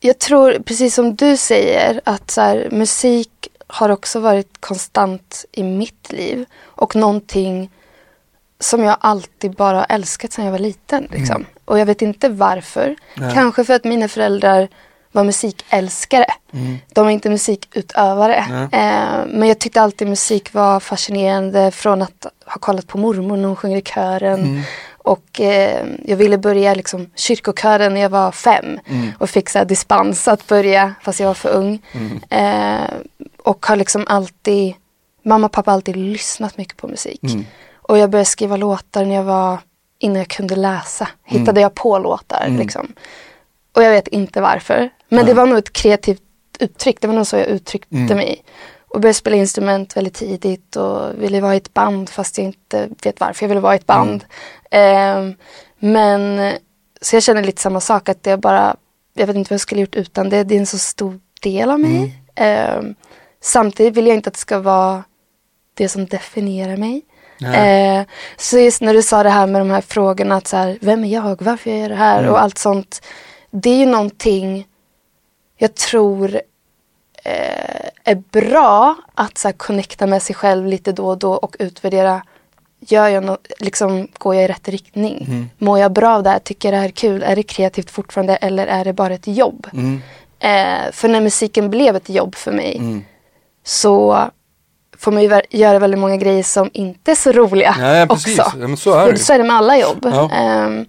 jag 0.00 0.18
tror 0.18 0.58
precis 0.64 0.94
som 0.94 1.16
du 1.16 1.36
säger 1.36 2.00
att 2.04 2.30
så 2.30 2.40
här, 2.40 2.68
musik 2.72 3.48
har 3.66 3.88
också 3.88 4.20
varit 4.20 4.60
konstant 4.60 5.44
i 5.52 5.62
mitt 5.62 6.12
liv 6.12 6.44
och 6.62 6.96
någonting 6.96 7.70
som 8.60 8.82
jag 8.82 8.96
alltid 9.00 9.50
bara 9.50 9.76
har 9.76 9.86
älskat 9.88 10.32
sedan 10.32 10.44
jag 10.44 10.52
var 10.52 10.58
liten. 10.58 11.08
Liksom. 11.10 11.46
Och 11.64 11.78
jag 11.78 11.86
vet 11.86 12.02
inte 12.02 12.28
varför. 12.28 12.96
Nej. 13.14 13.34
Kanske 13.34 13.64
för 13.64 13.74
att 13.74 13.84
mina 13.84 14.08
föräldrar 14.08 14.68
var 15.12 15.24
musikälskare. 15.24 16.26
De 16.94 17.04
var 17.04 17.10
inte 17.10 17.30
musikutövare. 17.30 18.36
Eh, 18.72 19.26
men 19.28 19.48
jag 19.48 19.58
tyckte 19.58 19.82
alltid 19.82 20.08
musik 20.08 20.52
var 20.52 20.80
fascinerande 20.80 21.70
från 21.70 22.02
att 22.02 22.26
ha 22.46 22.58
kollat 22.60 22.86
på 22.86 22.98
mormor 22.98 23.36
när 23.36 23.46
hon 23.46 23.56
sjunger 23.56 23.76
i 23.76 23.82
kören. 23.82 24.62
Och 24.98 25.40
eh, 25.40 25.86
jag 26.04 26.16
ville 26.16 26.38
börja 26.38 26.74
liksom, 26.74 27.10
kyrkokören 27.14 27.94
när 27.94 28.00
jag 28.00 28.10
var 28.10 28.32
fem 28.32 28.78
och 29.18 29.30
fick 29.30 29.50
så 29.50 29.58
här, 29.58 29.64
dispens 29.64 30.28
att 30.28 30.46
börja 30.46 30.94
fast 31.02 31.20
jag 31.20 31.26
var 31.26 31.34
för 31.34 31.50
ung. 31.50 31.82
Eh, 32.30 32.90
och 33.42 33.66
har 33.66 33.76
liksom 33.76 34.04
alltid, 34.08 34.74
mamma 35.24 35.46
och 35.46 35.52
pappa 35.52 35.70
har 35.70 35.74
alltid 35.76 35.96
lyssnat 35.96 36.56
mycket 36.56 36.76
på 36.76 36.88
musik. 36.88 37.20
Mm. 37.90 37.98
Och 37.98 38.02
jag 38.02 38.10
började 38.10 38.26
skriva 38.26 38.56
låtar 38.56 39.04
när 39.04 39.14
jag 39.14 39.24
var, 39.24 39.58
innan 39.98 40.16
jag 40.16 40.28
kunde 40.28 40.56
läsa. 40.56 41.08
Hittade 41.24 41.60
jag 41.60 41.74
på 41.74 41.98
låtar 41.98 42.46
liksom. 42.58 42.92
Och 43.72 43.82
jag 43.82 43.90
vet 43.90 44.08
inte 44.08 44.40
varför. 44.40 44.90
Men 45.08 45.26
det 45.26 45.34
var 45.34 45.46
nog 45.46 45.58
ett 45.58 45.72
kreativt 45.72 46.22
uttryck, 46.58 47.00
det 47.00 47.06
var 47.06 47.14
nog 47.14 47.26
så 47.26 47.36
jag 47.36 47.46
uttryckte 47.46 47.96
mig. 48.14 48.42
Och 48.88 49.00
började 49.00 49.14
spela 49.14 49.36
instrument 49.36 49.96
väldigt 49.96 50.14
tidigt 50.14 50.76
och 50.76 51.22
ville 51.22 51.40
vara 51.40 51.54
i 51.54 51.56
ett 51.56 51.74
band 51.74 52.08
fast 52.08 52.38
jag 52.38 52.44
inte 52.44 52.88
vet 53.02 53.20
varför 53.20 53.44
jag 53.44 53.48
ville 53.48 53.60
vara 53.60 53.74
i 53.74 53.76
ett 53.76 53.86
band. 53.86 54.24
Ehm, 54.70 55.34
men 55.78 56.52
så 57.00 57.16
jag 57.16 57.22
känner 57.22 57.42
lite 57.44 57.62
samma 57.62 57.80
sak 57.80 58.08
att 58.08 58.26
är 58.26 58.36
bara, 58.36 58.76
jag 59.14 59.26
vet 59.26 59.36
inte 59.36 59.50
vad 59.50 59.54
jag 59.54 59.60
skulle 59.60 59.80
gjort 59.80 59.96
utan 59.96 60.28
det. 60.28 60.44
Det 60.44 60.54
är 60.54 60.58
en 60.60 60.66
så 60.66 60.78
stor 60.78 61.20
del 61.42 61.70
av 61.70 61.80
mig. 61.80 62.22
Ehm, 62.34 62.94
samtidigt 63.40 63.96
vill 63.96 64.06
jag 64.06 64.16
inte 64.16 64.28
att 64.28 64.34
det 64.34 64.40
ska 64.40 64.58
vara 64.58 65.04
det 65.74 65.88
som 65.88 66.06
definierar 66.06 66.76
mig. 66.76 67.02
Eh, 67.42 68.06
så 68.36 68.58
just 68.58 68.80
när 68.82 68.94
du 68.94 69.02
sa 69.02 69.22
det 69.22 69.30
här 69.30 69.46
med 69.46 69.60
de 69.60 69.70
här 69.70 69.80
frågorna, 69.80 70.36
att 70.36 70.46
så 70.46 70.56
här, 70.56 70.78
vem 70.80 71.04
är 71.04 71.08
jag, 71.08 71.42
varför 71.42 71.70
jag 71.70 71.78
gör 71.80 71.88
det 71.88 71.94
här 71.94 72.18
Mm. 72.18 72.30
och 72.32 72.40
allt 72.42 72.58
sånt. 72.58 73.02
Det 73.50 73.70
är 73.70 73.76
ju 73.76 73.86
någonting 73.86 74.66
jag 75.56 75.74
tror 75.74 76.34
eh, 77.24 77.88
är 78.04 78.14
bra 78.30 78.96
att 79.14 79.38
så 79.38 79.48
här, 79.48 79.52
connecta 79.52 80.06
med 80.06 80.22
sig 80.22 80.34
själv 80.36 80.66
lite 80.66 80.92
då 80.92 81.08
och 81.08 81.18
då 81.18 81.32
och 81.32 81.56
utvärdera. 81.58 82.22
Gör 82.80 83.08
jag 83.08 83.24
no- 83.24 83.38
liksom, 83.58 84.08
går 84.18 84.34
jag 84.34 84.44
i 84.44 84.48
rätt 84.48 84.68
riktning? 84.68 85.24
Mm. 85.28 85.50
Mår 85.58 85.78
jag 85.78 85.92
bra 85.92 86.14
av 86.16 86.22
det 86.22 86.30
här? 86.30 86.38
Tycker 86.38 86.68
jag 86.68 86.74
det 86.74 86.78
här 86.80 86.88
är 86.88 86.92
kul? 86.92 87.22
Är 87.22 87.36
det 87.36 87.42
kreativt 87.42 87.90
fortfarande 87.90 88.36
eller 88.36 88.66
är 88.66 88.84
det 88.84 88.92
bara 88.92 89.14
ett 89.14 89.26
jobb? 89.26 89.66
Mm. 89.72 90.02
Eh, 90.38 90.92
för 90.92 91.08
när 91.08 91.20
musiken 91.20 91.70
blev 91.70 91.96
ett 91.96 92.08
jobb 92.08 92.34
för 92.34 92.52
mig 92.52 93.02
så 93.64 94.24
får 95.00 95.12
man 95.12 95.22
ju 95.22 95.40
göra 95.50 95.78
väldigt 95.78 96.00
många 96.00 96.16
grejer 96.16 96.42
som 96.42 96.70
inte 96.72 97.10
är 97.10 97.14
så 97.14 97.32
roliga 97.32 97.74
Nej, 97.78 98.08
precis. 98.08 98.38
också. 98.38 98.58
Ja, 98.60 98.76
så 98.76 98.94
är 98.94 99.12
det 99.12 99.18
så 99.18 99.32
är 99.32 99.38
det 99.38 99.44
med 99.44 99.56
alla 99.56 99.78
jobb. 99.78 99.98
Ja. 100.02 100.30
Ehm, 100.32 100.86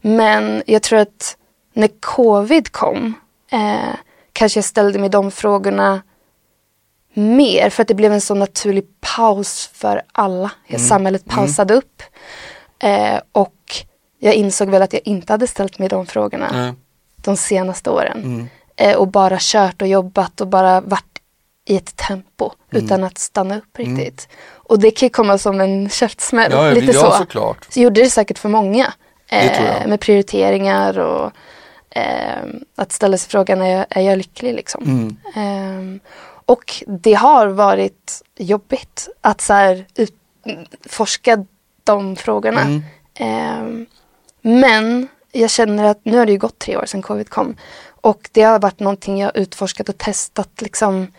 men 0.00 0.62
jag 0.66 0.82
tror 0.82 0.98
att 0.98 1.36
när 1.74 1.88
covid 2.00 2.72
kom 2.72 3.14
eh, 3.52 3.94
kanske 4.32 4.58
jag 4.58 4.64
ställde 4.64 4.98
mig 4.98 5.08
de 5.08 5.30
frågorna 5.30 6.02
mer 7.14 7.70
för 7.70 7.82
att 7.82 7.88
det 7.88 7.94
blev 7.94 8.12
en 8.12 8.20
så 8.20 8.34
naturlig 8.34 8.84
paus 9.00 9.70
för 9.74 10.02
alla. 10.12 10.50
Mm. 10.66 10.80
Samhället 10.80 11.24
pausade 11.24 11.74
upp. 11.74 12.02
Eh, 12.78 13.20
och 13.32 13.76
jag 14.18 14.34
insåg 14.34 14.70
väl 14.70 14.82
att 14.82 14.92
jag 14.92 15.02
inte 15.04 15.32
hade 15.32 15.46
ställt 15.46 15.78
mig 15.78 15.88
de 15.88 16.06
frågorna 16.06 16.50
Nej. 16.52 16.72
de 17.16 17.36
senaste 17.36 17.90
åren. 17.90 18.18
Mm. 18.24 18.48
Eh, 18.76 18.96
och 18.96 19.08
bara 19.08 19.36
kört 19.40 19.82
och 19.82 19.88
jobbat 19.88 20.40
och 20.40 20.46
bara 20.46 20.80
varit 20.80 21.09
i 21.64 21.76
ett 21.76 21.96
tempo 21.96 22.50
Mm. 22.72 22.84
utan 22.84 23.04
att 23.04 23.18
stanna 23.18 23.58
upp 23.58 23.78
riktigt. 23.78 24.28
Och 24.52 24.78
det 24.78 24.90
kan 24.90 25.10
komma 25.10 25.38
som 25.38 25.60
en 25.60 25.88
käftsmäll, 25.88 26.52
Ja, 26.52 26.66
ja, 26.66 26.72
lite 26.74 26.92
ja, 26.92 27.00
så. 27.00 27.12
såklart. 27.12 27.66
Så 27.70 27.80
gjorde 27.80 28.00
det 28.02 28.10
säkert 28.10 28.38
för 28.38 28.48
många. 28.48 28.92
Jag. 29.32 29.88
med 29.88 30.00
prioriteringar 30.00 30.98
och 30.98 31.32
eh, 31.90 32.44
att 32.76 32.92
ställa 32.92 33.18
sig 33.18 33.30
frågan, 33.30 33.62
är 33.62 33.76
jag, 33.76 33.86
är 33.90 34.00
jag 34.00 34.18
lycklig 34.18 34.54
liksom? 34.54 34.82
Mm. 34.82 35.16
Ehm, 35.34 36.00
och 36.46 36.82
det 36.86 37.14
har 37.14 37.46
varit 37.46 38.22
jobbigt 38.38 39.08
att 39.20 39.40
så 39.40 39.52
här, 39.52 39.86
ut, 39.94 40.14
forska 40.88 41.44
de 41.84 42.16
frågorna. 42.16 42.60
Mm. 42.60 42.82
Ehm, 43.14 43.86
men 44.42 45.08
jag 45.32 45.50
känner 45.50 45.84
att 45.84 46.00
nu 46.04 46.18
har 46.18 46.26
det 46.26 46.32
ju 46.32 46.38
gått 46.38 46.58
tre 46.58 46.76
år 46.76 46.86
sedan 46.86 47.02
covid 47.02 47.30
kom. 47.30 47.56
Och 48.00 48.28
det 48.32 48.42
har 48.42 48.58
varit 48.58 48.80
någonting 48.80 49.20
jag 49.20 49.36
utforskat 49.36 49.88
och 49.88 49.98
testat 49.98 50.50
liksom. 50.60 51.12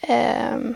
Ehm, 0.00 0.74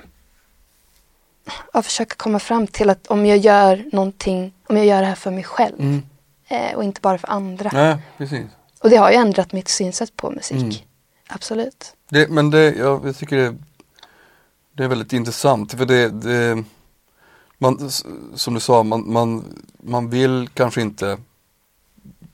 att 1.73 1.87
försöka 1.87 2.15
komma 2.15 2.39
fram 2.39 2.67
till 2.67 2.91
att 2.91 3.07
om 3.07 3.27
jag 3.27 3.39
gör 3.39 3.85
någonting, 3.93 4.53
om 4.67 4.77
jag 4.77 4.87
gör 4.87 5.01
det 5.01 5.07
här 5.07 5.15
för 5.15 5.31
mig 5.31 5.45
själv. 5.45 5.81
Mm. 5.81 6.03
Eh, 6.49 6.75
och 6.75 6.85
inte 6.85 7.01
bara 7.01 7.19
för 7.19 7.31
andra. 7.31 7.71
Nej, 7.73 7.97
precis. 8.19 8.47
Och 8.81 8.91
det 8.91 8.97
har 8.97 9.11
ju 9.11 9.17
ändrat 9.17 9.53
mitt 9.53 9.69
synsätt 9.69 10.17
på 10.17 10.31
musik. 10.31 10.63
Mm. 10.63 10.75
Absolut. 11.29 11.97
Det, 12.09 12.29
men 12.29 12.51
det, 12.51 12.75
ja, 12.75 13.01
jag 13.05 13.17
tycker 13.17 13.37
det, 13.37 13.57
det 14.73 14.85
är 14.85 14.89
väldigt 14.89 15.13
intressant 15.13 15.73
för 15.73 15.87
det, 15.87 16.09
det 16.09 16.65
man, 17.59 17.91
som 18.35 18.55
du 18.55 18.61
sa, 18.61 18.83
man, 18.83 19.13
man, 19.13 19.45
man 19.83 20.11
vill 20.11 20.49
kanske 20.55 20.83
inte 20.83 21.19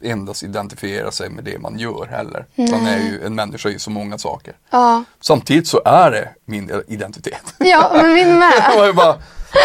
endast 0.03 0.43
identifiera 0.43 1.11
sig 1.11 1.31
med 1.31 1.45
det 1.45 1.59
man 1.59 1.79
gör 1.79 2.07
heller. 2.11 2.47
Man 2.57 2.87
är 2.87 2.99
ju 2.99 3.23
en 3.27 3.35
människa 3.35 3.69
i 3.69 3.79
så 3.79 3.91
många 3.91 4.19
saker. 4.19 4.55
Ja, 4.71 5.05
Samtidigt 5.21 5.67
så 5.69 5.83
är 5.85 6.11
det 6.11 6.29
min 6.45 6.83
identitet. 6.89 7.55
ja 7.59 7.91
men 7.95 8.15
min 8.15 8.39
med. 8.39 8.53
Bara, 8.97 9.17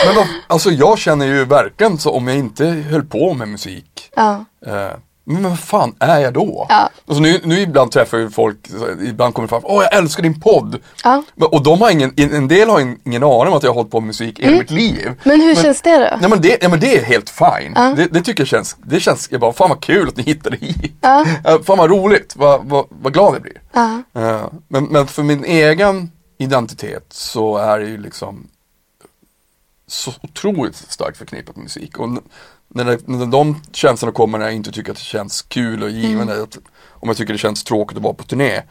men 0.06 0.16
vad, 0.16 0.28
alltså 0.48 0.70
jag 0.72 1.00
känner 1.00 1.26
ju 1.26 1.46
verkligen 1.46 1.98
så 1.98 2.12
om 2.12 2.28
jag 2.28 2.38
inte 2.38 2.66
höll 2.66 3.04
på 3.06 3.34
med 3.34 3.48
musik 3.48 4.12
Ja, 4.16 4.46
Eh, 4.66 4.92
men 5.26 5.44
vad 5.44 5.60
fan 5.60 5.96
är 6.00 6.20
jag 6.20 6.34
då? 6.34 6.66
Ja. 6.70 6.90
Alltså 7.08 7.22
nu, 7.22 7.42
nu 7.44 7.60
ibland 7.60 7.92
träffar 7.92 8.18
jag 8.18 8.34
folk, 8.34 8.58
ibland 9.02 9.34
kommer 9.34 9.48
det 9.48 9.50
fram, 9.50 9.62
åh 9.66 9.84
jag 9.84 9.94
älskar 9.94 10.24
din 10.24 10.42
podd. 10.42 10.80
Ja. 11.04 11.24
Men- 11.36 11.48
Och 11.48 11.64
de 11.64 11.82
har 11.82 11.90
ingen, 11.92 12.14
en 12.18 12.48
del 12.48 12.70
har 12.70 12.80
ingen, 12.80 13.24
aning 13.24 13.48
om 13.48 13.54
att 13.54 13.64
jag 13.64 13.70
har 13.70 13.76
hållit 13.76 13.92
på 13.92 14.00
med 14.00 14.08
musik 14.08 14.40
i 14.40 14.44
hela 14.44 14.58
mitt 14.58 14.72
liv. 14.72 15.02
Mm. 15.02 15.18
men 15.24 15.42
hur 15.42 15.56
känns 15.56 15.82
det 15.82 15.98
då? 15.98 16.18
Nej 16.22 16.30
men 16.30 16.42
det, 16.42 16.58
ja, 16.62 16.70
men 16.70 16.80
det 16.80 16.98
är 16.98 17.04
helt 17.04 17.30
fine. 17.30 17.74
Ja. 17.76 17.94
Det, 17.96 18.06
det 18.08 18.22
tycker 18.22 18.42
jag 18.42 18.48
känns, 18.48 18.78
det 18.86 19.00
känns, 19.00 19.28
jag 19.32 19.42
bara, 19.42 19.54
fan 19.54 19.70
vad 19.70 19.82
kul 19.82 20.08
att 20.08 20.18
ni 20.18 20.24
hittade 20.24 20.58
hit. 20.58 20.94
Ja. 21.02 21.26
Fan 21.66 21.78
vad 21.78 21.90
roligt, 21.90 22.34
vad, 22.36 22.66
vad, 22.66 22.86
vad 22.90 23.14
glad 23.14 23.36
jag 23.36 23.42
blir. 23.42 23.62
Ja, 23.74 24.52
men, 24.68 24.84
men 24.84 25.08
för 25.08 25.24
min 25.24 25.46
egen 25.46 26.12
identitet 26.38 27.06
så 27.10 27.58
är 27.58 27.80
det 27.80 27.86
ju 27.86 27.98
liksom 27.98 28.48
så 29.88 30.12
otroligt 30.22 30.76
starkt 30.76 31.18
förknippat 31.18 31.56
med 31.56 31.64
musik. 31.64 32.00
Och 32.00 32.10
när, 32.74 32.86
det, 32.86 33.08
när 33.08 33.26
de 33.26 33.62
känslorna 33.72 34.12
kommer 34.14 34.38
när 34.38 34.46
jag 34.46 34.56
inte 34.56 34.72
tycker 34.72 34.92
att 34.92 34.98
det 34.98 35.04
känns 35.04 35.42
kul 35.42 35.84
och 35.84 35.90
givande, 35.90 36.44
att, 36.44 36.58
om 36.90 37.08
jag 37.10 37.18
tycker 37.18 37.34
det 37.34 37.40
känns 37.40 37.64
tråkigt 37.64 37.98
att 37.98 38.04
vara 38.04 38.14
på 38.14 38.24
turné, 38.24 38.62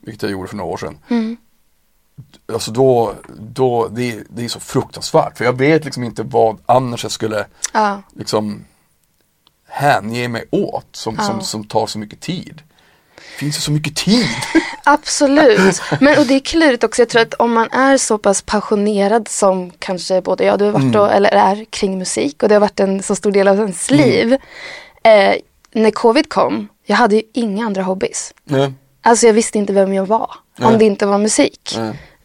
vilket 0.00 0.22
jag 0.22 0.32
gjorde 0.32 0.48
för 0.48 0.56
några 0.56 0.70
år 0.72 0.76
sedan. 0.76 0.98
Mm. 1.08 1.36
Alltså 2.52 2.70
då, 2.72 3.14
då 3.38 3.88
det, 3.88 4.22
det 4.28 4.44
är 4.44 4.48
så 4.48 4.60
fruktansvärt, 4.60 5.38
för 5.38 5.44
jag 5.44 5.58
vet 5.58 5.84
liksom 5.84 6.04
inte 6.04 6.22
vad 6.22 6.58
annars 6.66 7.02
jag 7.02 7.12
skulle 7.12 7.46
ja, 7.72 8.02
liksom 8.12 8.64
hänge 9.68 10.28
mig 10.28 10.44
åt 10.50 10.86
som, 10.92 11.14
Ja. 11.18 11.22
som, 11.24 11.40
som 11.40 11.64
tar 11.64 11.86
så 11.86 11.98
mycket 11.98 12.20
tid. 12.20 12.62
Det 13.32 13.44
finns 13.44 13.56
ju 13.56 13.60
så 13.60 13.70
mycket 13.70 13.96
tid. 13.96 14.26
absolut. 14.84 15.82
Men 16.00 16.18
och 16.18 16.26
det 16.26 16.34
är 16.34 16.40
klurigt 16.40 16.84
också. 16.84 17.02
Jag 17.02 17.08
tror 17.08 17.22
att 17.22 17.34
om 17.34 17.52
man 17.52 17.68
är 17.72 17.98
så 17.98 18.18
pass 18.18 18.42
passionerad 18.42 19.28
som 19.28 19.70
kanske 19.78 20.22
både 20.22 20.44
jag 20.44 20.52
och 20.52 20.58
du 20.58 20.64
har 20.64 20.72
varit 20.72 20.96
och, 20.96 21.12
eller 21.12 21.30
är 21.30 21.64
kring 21.64 21.98
musik 21.98 22.42
och 22.42 22.48
det 22.48 22.54
har 22.54 22.60
varit 22.60 22.80
en 22.80 23.02
så 23.02 23.16
stor 23.16 23.32
del 23.32 23.48
av 23.48 23.60
ens 23.60 23.90
liv. 23.90 24.32
Eh, 25.02 25.34
när 25.72 25.90
covid 25.90 26.28
kom, 26.28 26.68
jag 26.86 26.96
hade 26.96 27.16
ju 27.16 27.22
inga 27.32 27.66
andra 27.66 27.82
hobbys. 27.82 28.34
Nej. 28.44 28.72
Alltså 29.02 29.26
jag 29.26 29.34
visste 29.34 29.58
inte 29.58 29.72
vem 29.72 29.94
jag 29.94 30.06
var 30.06 30.30
om 30.58 30.70
Nej. 30.70 30.78
det 30.78 30.84
inte 30.84 31.06
var 31.06 31.18
musik. 31.18 31.78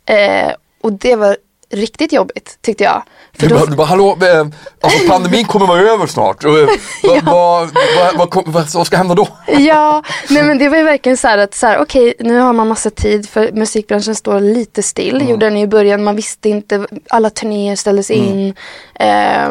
Eh, 0.06 0.52
och 0.82 0.94
det 0.94 1.16
var 1.16 1.38
riktigt 1.76 2.12
jobbigt 2.14 2.58
tyckte 2.62 2.84
jag. 2.84 3.04
För 3.34 3.42
Du 3.42 3.48
då, 3.48 3.56
bara, 3.60 3.66
du 3.66 3.76
bara, 3.76 3.88
hallå, 3.88 4.18
eh, 4.22 4.48
alltså 4.82 5.08
pandemin 5.10 5.46
kommer 5.46 5.66
vara 5.68 5.82
över 5.82 6.08
snart. 6.08 6.44
Eh, 6.44 6.52
vad, 7.24 7.70
vad, 8.18 8.30
kom- 8.30 8.44
vad, 8.48 8.74
vad 8.74 8.88
ska 8.88 8.98
hända 8.98 9.16
då? 9.16 9.28
ja, 9.48 10.04
nej 10.30 10.44
men 10.44 10.58
det 10.58 10.70
var 10.70 10.78
ju 10.78 10.84
verkligen 10.84 11.18
så 11.18 11.28
här 11.28 11.38
att 11.38 11.54
så 11.54 11.68
här, 11.68 11.80
okej 11.80 12.14
nu 12.20 12.40
har 12.40 12.54
man 12.54 12.68
massa 12.68 12.90
tid 12.90 13.30
för 13.30 13.52
musikbranschen 13.52 14.16
står 14.16 14.40
lite 14.40 14.84
still. 14.84 15.16
Mm. 15.16 15.28
Gjorde 15.30 15.46
den 15.46 15.58
i 15.58 15.68
början, 15.68 16.04
man 16.04 16.16
visste 16.16 16.50
inte, 16.50 16.88
alla 17.10 17.30
turnéer 17.30 17.76
ställdes 17.76 18.12
Mm. 18.12 18.24
in. 18.40 18.54
Eh, 19.00 19.50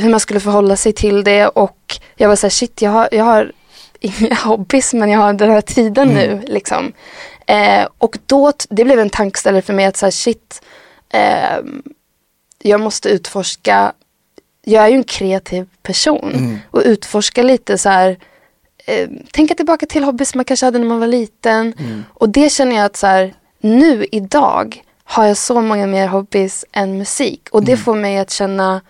hur 0.00 0.08
man 0.10 0.20
skulle 0.20 0.40
förhålla 0.40 0.76
sig 0.76 0.92
till 0.92 1.24
det 1.24 1.48
och 1.48 1.96
jag 2.16 2.28
var 2.28 2.36
så 2.36 2.46
här, 2.46 2.50
shit 2.50 2.82
jag 2.82 2.90
har, 2.90 3.08
jag 3.12 3.24
har 3.24 3.52
inga 4.00 4.34
hobbys 4.34 4.94
men 4.94 5.10
jag 5.10 5.20
har 5.20 5.32
den 5.32 5.50
här 5.50 5.60
tiden 5.60 6.10
Mm. 6.10 6.14
nu 6.14 6.42
liksom. 6.46 6.92
Eh, 7.46 7.86
och 7.98 8.18
då, 8.26 8.52
det 8.70 8.84
blev 8.84 8.98
en 9.00 9.10
tankeställare 9.10 9.62
för 9.62 9.72
mig 9.72 9.84
att 9.84 9.96
så 9.96 10.06
här, 10.06 10.10
shit, 10.10 10.62
eh, 11.12 11.58
jag 12.62 12.80
måste 12.80 13.08
utforska, 13.08 13.92
jag 14.64 14.84
är 14.84 14.88
ju 14.88 14.94
en 14.96 15.04
kreativ 15.04 15.66
person 15.82 16.32
Mm. 16.34 16.58
och 16.70 16.82
utforska 16.84 17.42
lite 17.42 17.78
så 17.78 17.88
här, 17.88 18.16
eh, 18.86 19.08
tänka 19.32 19.54
tillbaka 19.54 19.86
till 19.86 20.04
hobbys 20.04 20.34
man 20.34 20.44
kanske 20.44 20.66
hade 20.66 20.78
när 20.78 20.86
man 20.86 21.00
var 21.00 21.06
liten. 21.06 21.74
Mm. 21.78 22.04
Och 22.14 22.28
det 22.28 22.50
känner 22.52 22.76
jag 22.76 22.84
att 22.84 22.96
så 22.96 23.06
här, 23.06 23.34
nu 23.60 24.06
idag 24.12 24.82
har 25.04 25.24
jag 25.26 25.36
så 25.36 25.60
många 25.60 25.86
mer 25.86 26.06
hobbys 26.08 26.64
än 26.72 26.98
musik. 26.98 27.48
Och 27.50 27.58
Mm. 27.60 27.70
det 27.70 27.76
får 27.76 27.94
mig 27.94 28.18
att 28.18 28.30
känna 28.30 28.80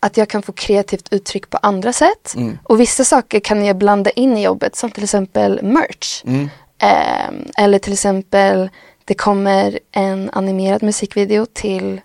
att 0.00 0.16
jag 0.16 0.28
kan 0.28 0.42
få 0.42 0.52
kreativt 0.52 1.12
uttryck 1.12 1.50
på 1.50 1.56
andra 1.62 1.92
sätt. 1.92 2.34
Mm. 2.36 2.58
Och 2.62 2.80
vissa 2.80 3.04
saker 3.04 3.40
kan 3.40 3.64
jag 3.64 3.76
blanda 3.76 4.10
in 4.10 4.36
i 4.36 4.42
jobbet 4.44 4.76
som 4.76 4.90
till 4.90 5.04
exempel 5.04 5.62
merch. 5.62 6.22
Mm. 6.24 6.50
Ehm, 6.78 7.34
eller 7.58 7.78
till 7.78 7.92
exempel 7.92 8.70
det 9.04 9.14
kommer 9.14 9.78
en 9.92 10.30
animerad 10.32 10.82
musikvideo 10.82 11.46
till 11.52 12.00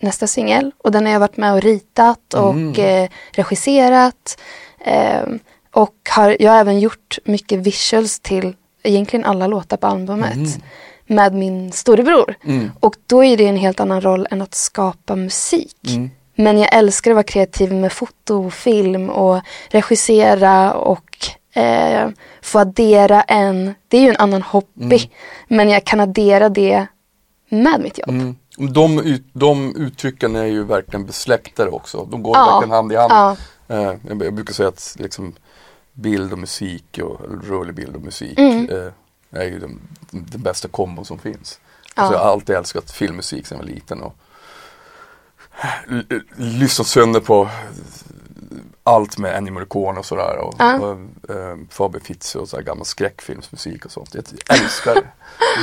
nästa 0.00 0.26
singel 0.26 0.72
och 0.78 0.92
den 0.92 1.06
har 1.06 1.12
jag 1.12 1.20
varit 1.20 1.36
med 1.36 1.52
och 1.54 1.62
ritat 1.62 2.34
och 2.34 2.50
Mm. 2.50 2.74
eh, 3.04 3.10
regisserat. 3.32 4.38
Ehm, 4.84 5.38
och 5.70 5.94
har, 6.10 6.36
jag 6.40 6.52
har 6.52 6.58
även 6.58 6.80
gjort 6.80 7.18
mycket 7.24 7.58
visuals 7.58 8.20
till 8.20 8.56
egentligen 8.82 9.24
alla 9.24 9.46
låtar 9.46 9.76
på 9.76 9.86
albumet 9.86 10.58
med 11.06 11.34
min 11.34 11.72
storebror. 11.72 12.34
Mm. 12.44 12.70
Och 12.80 12.94
då 13.06 13.24
är 13.24 13.36
det 13.36 13.46
en 13.46 13.56
helt 13.56 13.80
annan 13.80 14.00
roll 14.00 14.26
än 14.30 14.42
att 14.42 14.54
skapa 14.54 15.16
musik. 15.16 15.78
Mm. 15.88 16.10
Men 16.34 16.58
jag 16.58 16.74
älskar 16.74 17.10
att 17.10 17.14
vara 17.14 17.22
kreativ 17.24 17.72
med 17.72 17.92
foto, 17.92 18.50
film 18.50 19.10
och 19.10 19.40
regissera 19.70 20.72
och 20.74 21.26
eh, 21.54 22.08
få 22.42 22.58
addera 22.58 23.22
en, 23.22 23.74
det 23.88 23.96
är 23.96 24.00
ju 24.02 24.08
en 24.08 24.16
annan 24.16 24.42
hobby, 24.42 25.10
men 25.48 25.68
jag 25.68 25.84
kan 25.84 26.00
addera 26.00 26.48
det 26.48 26.86
med 27.48 27.80
mitt 27.80 27.98
jobb. 27.98 28.08
Mm. 28.08 28.36
De, 28.72 28.98
ut, 29.00 29.24
de 29.32 29.76
uttrycken 29.76 30.36
är 30.36 30.44
ju 30.44 30.64
verkligen 30.64 31.06
besläktade 31.06 31.70
också. 31.70 32.04
De 32.10 32.22
går 32.22 32.36
Ja. 32.36 32.50
verkligen 32.50 32.74
hand 32.76 32.92
i 32.92 32.96
hand. 32.96 33.12
Ja. 33.12 33.36
Eh, 33.68 33.82
jag, 34.08 34.22
jag 34.22 34.34
brukar 34.34 34.54
säga 34.54 34.68
att 34.68 34.96
liksom, 34.98 35.34
bild 35.92 36.32
och 36.32 36.38
musik, 36.38 36.98
och, 37.02 37.20
rörlig 37.48 37.74
bild 37.74 37.96
och 37.96 38.02
musik 38.02 38.38
Mm. 38.38 38.68
eh, 38.70 39.40
är 39.40 39.44
ju 39.44 39.58
den, 39.58 39.80
den 40.10 40.42
bästa 40.42 40.68
kombon 40.68 41.04
som 41.04 41.18
finns. 41.18 41.60
Ja. 41.96 42.02
Alltså, 42.02 42.14
jag 42.18 42.24
har 42.24 42.32
alltid 42.32 42.56
älskat 42.56 42.90
filmmusik 42.90 43.46
sedan 43.46 43.58
jag 43.58 43.64
var 43.66 43.72
liten. 43.74 44.02
Och, 44.02 44.14
l- 45.90 46.20
lyssnat 46.36 46.86
sönder 46.86 47.20
på 47.20 47.48
allt 48.82 49.18
med 49.18 49.36
Ennio 49.36 49.50
Morricone 49.52 49.98
och 49.98 50.06
sådär. 50.06 50.36
Och, 50.38 50.54
Ja. 50.58 50.74
och, 50.78 50.90
eh, 51.34 51.56
Faber 51.70 52.00
Fitz 52.00 52.34
och 52.34 52.48
så 52.48 52.56
här 52.56 52.62
gammal 52.62 52.86
skräckfilmsmusik 52.86 53.84
och 53.84 53.90
sånt. 53.92 54.14
Jag 54.14 54.24
älskar 54.58 54.94
det. 54.94 55.06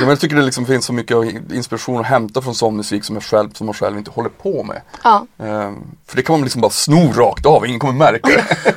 Jag 0.06 0.20
tycker 0.20 0.36
det 0.36 0.42
liksom 0.42 0.66
finns 0.66 0.84
så 0.84 0.92
mycket 0.92 1.16
inspiration 1.52 2.00
att 2.00 2.06
hämta 2.06 2.42
från 2.42 2.54
sån 2.54 2.76
musik 2.76 3.04
som, 3.04 3.16
jag 3.16 3.22
själv, 3.22 3.52
som 3.52 3.66
man 3.66 3.74
själv 3.74 3.98
inte 3.98 4.10
håller 4.10 4.30
på 4.30 4.62
med. 4.62 4.82
Ja. 5.04 5.26
Eh, 5.38 5.72
för 6.06 6.16
det 6.16 6.22
kan 6.22 6.32
man 6.34 6.42
liksom 6.42 6.60
bara 6.60 6.70
sno 6.70 7.12
rakt 7.12 7.46
av, 7.46 7.66
ingen 7.66 7.80
kommer 7.80 7.94
märka 7.94 8.28
det. 8.28 8.74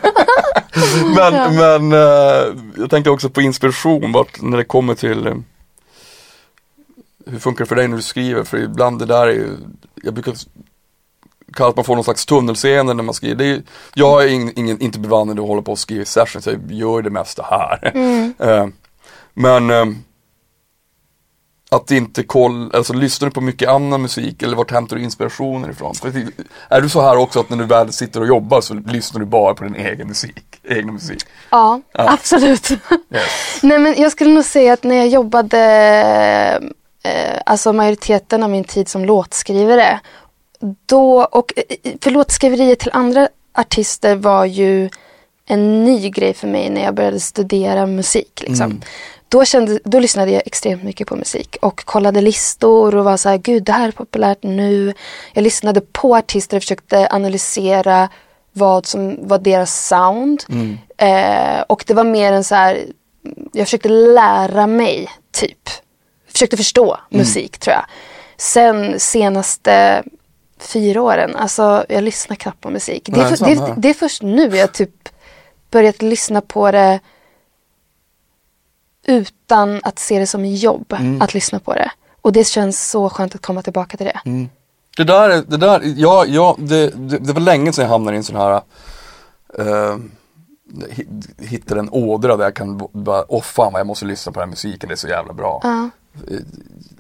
men 1.16 1.56
men 1.56 1.92
eh, 1.94 2.62
jag 2.78 2.90
tänker 2.90 3.10
också 3.12 3.30
på 3.30 3.42
inspiration, 3.42 4.12
vart, 4.12 4.42
när 4.42 4.58
det 4.58 4.64
kommer 4.64 4.96
till 4.96 5.28
eh, 5.28 5.34
hur 7.26 7.40
funkar 7.40 7.66
det 7.66 7.70
för 7.70 7.76
dig 7.76 7.88
när 7.88 7.96
du 7.98 8.04
skriver? 8.04 8.44
För 8.44 8.58
ibland 8.58 9.00
det 9.00 9.06
där 9.06 9.28
är 9.28 9.32
ju, 9.32 9.50
jag 9.96 10.14
brukar 10.14 10.36
kalla 11.56 11.70
att 11.70 11.76
man 11.76 11.86
får 11.86 11.96
någon 11.96 12.04
slags 12.04 12.26
tunnelseende 12.26 12.94
när 12.94 13.04
man 13.04 13.14
skriver. 13.14 13.36
Det 13.36 13.46
är, 13.46 13.64
jag 13.94 14.24
är 14.24 14.28
ing, 14.28 14.52
ingen, 14.56 14.82
inte 14.82 15.00
bevandrad 15.00 15.40
att 15.40 15.48
hålla 15.48 15.62
på 15.62 15.72
och 15.72 15.80
skriva 15.80 16.02
i 16.02 16.06
sessions, 16.06 16.48
jag 16.48 16.72
gör 16.72 17.02
det 17.02 17.10
mesta 17.10 17.44
här. 17.50 17.92
Eh, 18.40 18.68
men 19.34 19.70
eh, 19.70 19.86
att 21.72 21.92
inte 21.92 22.24
kolla, 22.24 22.78
alltså 22.78 22.94
lyssnar 22.94 23.28
du 23.30 23.34
på 23.34 23.42
mycket 23.42 23.70
annan 23.70 24.02
musik 24.02 24.44
eller 24.44 24.58
vart 24.58 24.72
hämtar 24.72 24.96
du 24.96 25.04
inspirationen 25.04 25.72
ifrån? 25.72 25.96
För 25.96 26.14
är 26.70 26.82
du 26.82 26.90
så 26.90 27.02
här 27.02 27.18
också 27.18 27.40
att 27.40 27.50
när 27.50 27.58
du 27.58 27.66
väl 27.66 27.94
sitter 27.94 28.22
och 28.22 28.28
jobbar 28.28 28.62
så 28.62 28.74
lyssnar 28.74 29.20
du 29.20 29.26
bara 29.26 29.54
på 29.54 29.64
din 29.64 29.76
egen 29.76 30.08
musik, 30.08 30.44
egna 30.64 30.92
musik? 30.92 31.24
Ja, 31.50 31.82
Ja. 31.92 32.12
absolut. 32.14 32.72
Yes. 32.72 32.80
Nej 33.64 33.80
men 33.80 33.96
jag 33.98 34.12
skulle 34.12 34.34
nog 34.34 34.46
säga 34.46 34.74
att 34.74 34.84
när 34.84 34.96
jag 34.96 35.08
jobbade, 35.08 35.60
eh, 37.04 37.40
alltså 37.46 37.74
majoriteten 37.74 38.44
av 38.44 38.50
min 38.50 38.64
tid 38.64 38.90
som 38.90 39.06
låtskrivare, 39.06 40.00
då, 40.86 41.24
och 41.24 41.54
eh, 41.56 41.94
för 42.02 42.12
låtskriveriet 42.12 42.80
till 42.80 42.92
andra 42.94 43.30
artister 43.54 44.16
var 44.16 44.46
ju 44.46 44.90
en 45.46 45.84
ny 45.84 46.10
grej 46.10 46.34
för 46.34 46.48
mig 46.48 46.70
när 46.70 46.84
jag 46.84 46.96
började 46.96 47.20
studera 47.20 47.86
musik. 47.86 48.44
Liksom. 48.48 48.82
Då, 49.30 49.46
kände, 49.46 49.80
då 49.84 50.00
lyssnade 50.00 50.32
jag 50.32 50.42
extremt 50.46 50.84
mycket 50.84 51.08
på 51.08 51.16
musik 51.16 51.58
och 51.62 51.86
kollade 51.86 52.22
listor 52.22 52.96
och 52.96 53.06
var 53.06 53.18
så 53.18 53.30
här, 53.30 53.38
gud 53.38 53.64
det 53.64 53.72
här 53.72 53.88
är 53.88 53.92
populärt 53.92 54.44
nu. 54.44 54.94
Jag 55.34 55.44
lyssnade 55.44 55.82
på 55.82 56.16
artister 56.16 56.58
och 56.58 56.64
försökte 56.64 57.08
analysera 57.12 58.10
vad 58.54 58.86
som 58.86 59.28
var 59.28 59.38
deras 59.38 59.88
sound. 59.88 60.44
Eh, 60.98 61.62
och 61.68 61.84
det 61.88 61.94
var 61.94 62.04
mer 62.04 62.34
en 62.34 62.44
så 62.44 62.56
här, 62.56 62.86
jag 63.54 63.68
försökte 63.68 63.90
lära 63.90 64.68
mig 64.68 65.10
typ. 65.32 65.70
Försökte 66.32 66.58
förstå 66.58 66.98
musik 67.10 67.58
tror 67.58 67.74
jag. 67.74 67.86
Sen 68.38 69.00
senaste 69.00 70.04
fyra 70.60 71.02
åren, 71.02 71.36
alltså 71.36 71.86
jag 71.90 72.04
lyssnar 72.04 72.36
knappt 72.36 72.62
på 72.62 72.70
musik. 72.70 73.04
Det 73.06 73.12
är, 73.22 73.24
Nej, 73.30 73.38
för, 73.38 73.46
det, 73.46 73.74
det 73.78 73.90
är 73.90 73.94
först 73.94 74.22
nu 74.22 74.56
jag 74.58 74.74
typ 74.74 75.10
börjat 75.72 76.02
lyssna 76.02 76.42
på 76.42 76.72
det 76.72 77.00
utan 79.08 79.80
att 79.84 80.00
se 80.00 80.20
det 80.20 80.28
som 80.28 80.46
jobb 80.46 80.94
Mm. 80.94 81.22
att 81.22 81.34
lyssna 81.34 81.60
på 81.60 81.74
det. 81.74 81.92
Och 82.22 82.32
det 82.34 82.44
känns 82.48 82.90
så 82.90 83.10
skönt 83.10 83.36
att 83.36 83.42
komma 83.46 83.62
tillbaka 83.62 83.98
till 83.98 84.06
det. 84.06 84.48
Det 84.98 85.04
där, 85.04 85.30
är- 85.30 85.42
det 85.48 85.58
där, 85.58 85.82
ja, 85.98 86.26
ja 86.28 86.56
det, 86.60 86.90
det, 86.90 87.18
det 87.18 87.34
var 87.34 87.40
länge 87.42 87.74
sedan 87.74 87.84
jag 87.84 87.90
hamnade 87.90 88.16
i 88.16 88.18
en 88.18 88.24
sån 88.24 88.36
här 88.36 88.62
eh, 89.60 89.98
hi- 90.90 91.44
hittade 91.46 91.80
en 91.80 91.90
ådra 91.90 92.38
där 92.38 92.44
jag 92.44 92.56
kan 92.56 92.88
bara, 92.92 93.26
åh 93.32 93.42
fan 93.42 93.74
vad 93.74 93.80
jag 93.80 93.88
måste 93.88 94.06
lyssna 94.06 94.32
på 94.32 94.40
den 94.40 94.50
här 94.50 94.52
musiken, 94.52 94.88
det 94.90 94.94
är 94.94 94.98
så 94.98 95.08
jävla 95.08 95.34
bra. 95.34 95.60
Ja. 95.64 95.90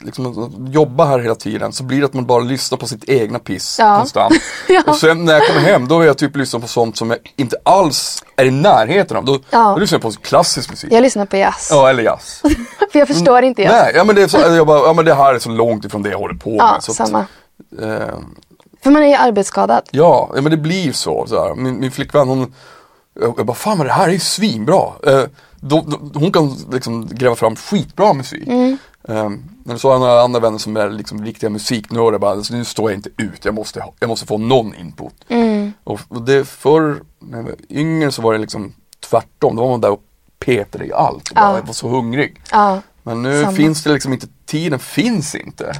Liksom 0.01 0.43
att 0.43 0.73
jobba 0.73 1.05
här 1.05 1.19
hela 1.19 1.35
tiden 1.35 1.73
så 1.73 1.83
blir 1.83 1.99
det 1.99 2.05
att 2.05 2.13
man 2.13 2.25
bara 2.25 2.43
lyssnar 2.43 2.77
på 2.77 2.87
sitt 2.87 3.09
egna 3.09 3.39
piss 3.39 3.75
Ja. 3.79 3.97
konstant. 3.97 4.33
Ja. 4.67 4.83
Och 4.87 4.95
sen 4.95 5.25
när 5.25 5.33
jag 5.33 5.47
kommer 5.47 5.59
hem 5.61 5.87
då 5.87 5.97
vill 5.97 6.07
jag 6.07 6.17
typ 6.17 6.35
lyssna 6.35 6.59
på 6.59 6.67
sånt 6.67 6.97
som 6.97 7.09
jag 7.09 7.19
inte 7.35 7.57
alls 7.65 8.23
är 8.35 8.45
i 8.45 8.51
närheten 8.51 9.17
av. 9.17 9.25
Då, 9.25 9.39
Ja. 9.49 9.59
då 9.73 9.77
lyssnar 9.77 9.95
jag 9.95 10.01
på 10.01 10.11
klassisk 10.21 10.69
musik. 10.69 10.91
Jag 10.93 11.01
lyssnar 11.01 11.25
på 11.25 11.37
jazz. 11.37 11.67
Ja, 11.71 11.89
eller 11.89 12.03
jazz. 12.03 12.41
För 12.91 12.99
jag 12.99 13.07
förstår 13.07 13.43
inte 13.43 13.61
jazz. 13.61 13.71
Nej, 13.73 13.91
ja 13.95 14.03
men, 14.03 14.15
det 14.15 14.21
är 14.23 14.27
så, 14.27 14.37
jag 14.37 14.67
bara, 14.67 14.79
ja 14.87 14.93
men 14.93 15.05
det 15.05 15.13
här 15.13 15.33
är 15.35 15.39
så 15.39 15.49
långt 15.49 15.85
ifrån 15.85 16.03
det 16.03 16.09
jag 16.09 16.17
håller 16.17 16.35
på 16.35 16.55
Ja, 16.59 16.71
med. 16.73 16.83
Så 16.83 16.91
att, 16.91 16.95
samma. 16.97 17.19
eh, 17.81 18.17
För 18.83 18.91
man 18.91 19.03
är 19.03 19.07
ju 19.07 19.13
arbetsskadad. 19.15 19.83
Ja, 19.91 20.31
ja 20.35 20.41
men 20.41 20.51
det 20.51 20.57
blir 20.57 20.91
så. 20.91 21.25
så 21.27 21.43
här. 21.47 21.55
Min, 21.55 21.79
min 21.79 21.91
flickvän 21.91 22.27
hon, 22.27 22.53
jag, 23.21 23.33
jag 23.37 23.45
bara 23.45 23.53
fan 23.55 23.77
men 23.77 23.87
det 23.87 23.93
här 23.93 24.07
är 24.07 24.11
ju 24.13 24.19
svinbra. 24.19 24.83
Eh, 25.07 25.23
då, 25.59 25.83
då, 25.87 26.19
hon 26.19 26.31
kan 26.31 26.55
liksom 26.71 27.07
gräva 27.11 27.35
fram 27.35 27.55
skitbra 27.55 28.13
musik. 28.13 28.47
Mm. 28.47 28.77
Eh, 29.09 29.29
men 29.63 29.79
så 29.79 29.87
har 29.87 29.93
jag 29.95 29.99
några 29.99 30.21
andra 30.21 30.39
vänner 30.39 30.57
som 30.57 30.77
är 30.77 30.89
liksom 30.89 31.25
riktiga 31.25 31.49
musiknördar 31.49 32.19
bara, 32.19 32.31
alltså, 32.31 32.53
nu 32.53 32.65
står 32.65 32.91
jag 32.91 32.97
inte 32.97 33.09
ut, 33.17 33.45
jag 33.45 33.53
måste, 33.53 33.81
ha- 33.81 33.93
jag 33.99 34.07
måste 34.07 34.25
få 34.25 34.37
någon 34.37 34.75
input. 34.75 35.13
Mm. 35.27 35.73
Och, 35.83 35.99
och 36.07 36.21
det 36.21 36.45
förr, 36.45 37.01
när 37.19 37.37
jag 37.37 37.43
var 37.43 37.55
yngre 37.69 38.11
så 38.11 38.21
var 38.21 38.33
det 38.33 38.39
liksom 38.39 38.73
tvärtom, 39.09 39.55
då 39.55 39.61
var 39.63 39.69
man 39.69 39.81
där 39.81 39.91
och 39.91 40.01
petade 40.39 40.85
i 40.85 40.93
allt. 40.93 41.33
Bara, 41.33 41.45
Ja. 41.51 41.57
Jag 41.57 41.63
var 41.65 41.73
så 41.73 41.87
hungrig. 41.89 42.41
Ja. 42.51 42.81
Men 43.03 43.21
nu 43.21 43.43
Samma. 43.43 43.55
finns 43.55 43.83
det 43.83 43.93
liksom 43.93 44.13
inte, 44.13 44.27
tiden 44.45 44.79
finns 44.79 45.35
inte. 45.35 45.73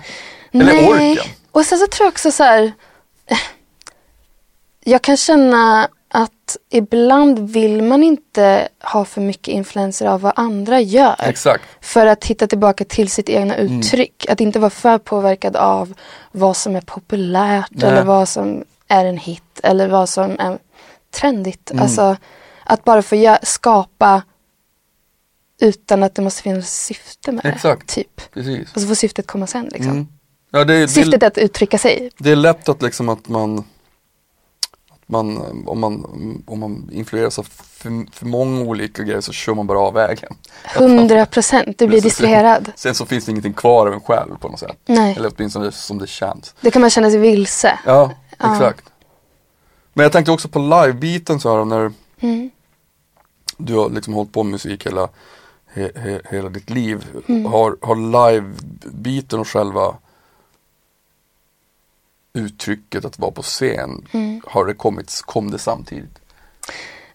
Eller 0.51 0.89
orken. 0.89 1.31
Och 1.51 1.65
sen 1.65 1.77
så 1.79 1.87
tror 1.87 2.05
jag 2.05 2.11
också 2.11 2.31
så 2.31 2.43
här. 2.43 2.63
eh, 3.25 3.37
Jag 4.83 5.01
kan 5.01 5.17
känna 5.17 5.87
att 6.15 6.57
ibland 6.69 7.39
vill 7.39 7.83
man 7.83 8.03
inte 8.03 8.67
ha 8.83 9.05
för 9.05 9.21
mycket 9.21 9.47
influenser 9.47 10.05
av 10.05 10.21
vad 10.21 10.33
andra 10.35 10.81
gör. 10.81 11.15
Exakt. 11.19 11.63
För 11.81 12.05
att 12.05 12.25
hitta 12.25 12.47
tillbaka 12.47 12.85
till 12.85 13.09
sitt 13.09 13.29
egna 13.29 13.55
Mm. 13.55 13.79
uttryck. 13.79 14.25
Att 14.29 14.41
inte 14.41 14.59
vara 14.59 14.69
för 14.69 14.97
påverkad 14.97 15.55
av 15.55 15.93
vad 16.31 16.57
som 16.57 16.75
är 16.75 16.81
populärt 16.81 17.67
Nej. 17.69 17.89
eller 17.89 18.03
vad 18.03 18.29
som 18.29 18.63
är 18.87 19.05
en 19.05 19.17
hit 19.17 19.59
eller 19.63 19.87
vad 19.87 20.09
som 20.09 20.39
är 20.39 20.57
trendigt. 21.11 21.71
Mm. 21.71 21.83
Alltså 21.83 22.17
att 22.63 22.83
bara 22.83 23.01
få 23.01 23.37
skapa 23.43 24.21
utan 25.61 26.03
att 26.03 26.15
det 26.15 26.21
måste 26.21 26.41
finnas 26.41 26.83
syfte 26.85 27.31
med 27.31 27.45
Exakt. 27.45 27.87
det. 27.87 27.93
Typ. 27.93 28.33
Precis. 28.33 28.73
Och 28.75 28.81
så 28.81 28.87
får 28.87 28.95
syftet 28.95 29.27
komma 29.27 29.47
sen 29.47 29.65
liksom. 29.65 29.91
Mm. 29.91 30.07
Ja, 30.51 30.63
det, 30.63 30.79
det, 30.81 30.87
Syftet 30.87 31.23
är 31.23 31.27
att 31.27 31.37
uttrycka 31.37 31.77
sig. 31.77 32.09
det 32.17 32.31
är 32.31 32.35
lätt 32.35 32.69
att 32.69 32.81
liksom 32.81 33.09
att 33.09 33.27
man, 33.27 33.63
man 35.07 35.37
om 35.67 35.79
man, 35.79 36.05
om 36.47 36.59
man 36.59 36.89
influeras 36.93 37.39
av 37.39 37.43
för, 37.43 38.11
för 38.11 38.25
många 38.25 38.61
olika 38.61 39.03
grejer 39.03 39.21
så 39.21 39.31
kör 39.31 39.53
man 39.53 39.67
bara 39.67 39.79
av 39.79 39.93
vägen. 39.93 40.33
Hundra 40.75 41.25
procent. 41.25 41.77
Du 41.77 41.87
blir 41.87 42.01
distraherad. 42.01 42.71
Sen 42.75 42.95
så 42.95 43.05
finns 43.05 43.25
det 43.25 43.31
ingenting 43.31 43.53
kvar 43.53 43.87
av 43.87 43.93
en 43.93 44.01
själv 44.01 44.35
på 44.37 44.47
något 44.49 44.59
sätt. 44.59 44.77
Nej. 44.85 45.15
Eller 45.17 45.31
åtminstone 45.37 45.71
som 45.71 45.97
det 45.97 46.07
känns. 46.07 46.55
Då 46.61 46.71
kan 46.71 46.81
man 46.81 46.89
känna 46.89 47.09
sig 47.09 47.19
vilse. 47.19 47.79
Ja, 47.85 48.11
Ja. 48.37 48.53
exakt. 48.53 48.85
Men 49.93 50.03
jag 50.03 50.11
tänkte 50.11 50.31
också 50.31 50.47
på 50.47 50.59
live-biten 50.59 51.39
så 51.39 51.57
här 51.57 51.65
när 51.65 51.91
Mm. 52.19 52.49
du 53.57 53.75
har 53.75 53.89
liksom 53.89 54.13
hållit 54.13 54.31
på 54.31 54.43
med 54.43 54.51
musik 54.51 54.85
hela, 54.85 55.09
he, 55.73 55.91
he, 55.95 56.19
hela 56.31 56.49
ditt 56.49 56.69
liv. 56.69 57.05
Mm. 57.27 57.45
Har, 57.45 57.77
har 57.81 57.95
live-biten 57.95 59.39
och 59.39 59.47
själva 59.47 59.95
uttrycket 62.35 63.05
att 63.05 63.19
vara 63.19 63.31
på 63.31 63.41
scen, 63.41 64.07
Mm. 64.11 64.41
har 64.47 64.65
det 64.65 64.73
kommit, 64.73 65.21
kom 65.25 65.51
det 65.51 65.59
samtidigt? 65.59 66.19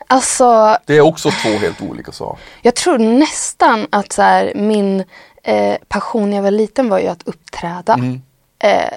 Alltså, 0.06 0.76
Det 0.86 0.96
är 0.96 1.00
också 1.00 1.30
två 1.30 1.48
helt 1.48 1.82
olika 1.82 2.12
saker. 2.12 2.42
jag 2.62 2.74
tror 2.74 2.98
nästan 2.98 3.86
att 3.90 4.12
så 4.12 4.22
här, 4.22 4.52
min 4.54 5.04
eh, 5.42 5.76
passion 5.88 6.30
när 6.30 6.36
jag 6.36 6.42
var 6.42 6.50
liten 6.50 6.88
var 6.88 6.98
ju 6.98 7.06
att 7.06 7.22
uppträda. 7.28 7.94
Mm. 7.94 8.22
Eh, 8.58 8.90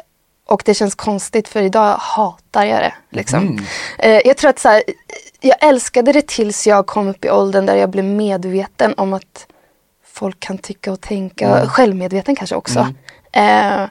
och 0.48 0.62
det 0.66 0.74
känns 0.74 0.96
konstigt 0.96 1.48
för 1.48 1.62
idag 1.62 1.96
hatar 2.00 2.66
jag 2.66 2.82
det. 2.82 2.94
Liksom. 3.10 3.40
Mm. 3.48 3.64
Eh, 4.00 4.22
jag 4.26 4.38
tror 4.38 4.50
att 4.50 4.60
så 4.60 4.70
här, 4.70 4.84
jag 5.42 5.64
älskade 5.64 6.12
det 6.12 6.28
tills 6.28 6.68
jag 6.68 6.86
kom 6.88 7.08
upp 7.08 7.26
i 7.26 7.30
åldern 7.30 7.66
där 7.66 7.76
jag 7.76 7.90
blev 7.90 8.06
medveten 8.06 8.94
om 8.98 9.14
att 9.14 9.48
folk 10.06 10.40
kan 10.40 10.58
tycka 10.58 10.92
och 10.92 11.02
tänka. 11.02 11.48
Mm. 11.48 11.68
Självmedveten 11.70 12.36
kanske 12.36 12.56
också. 12.56 12.88
Eh, 13.32 13.84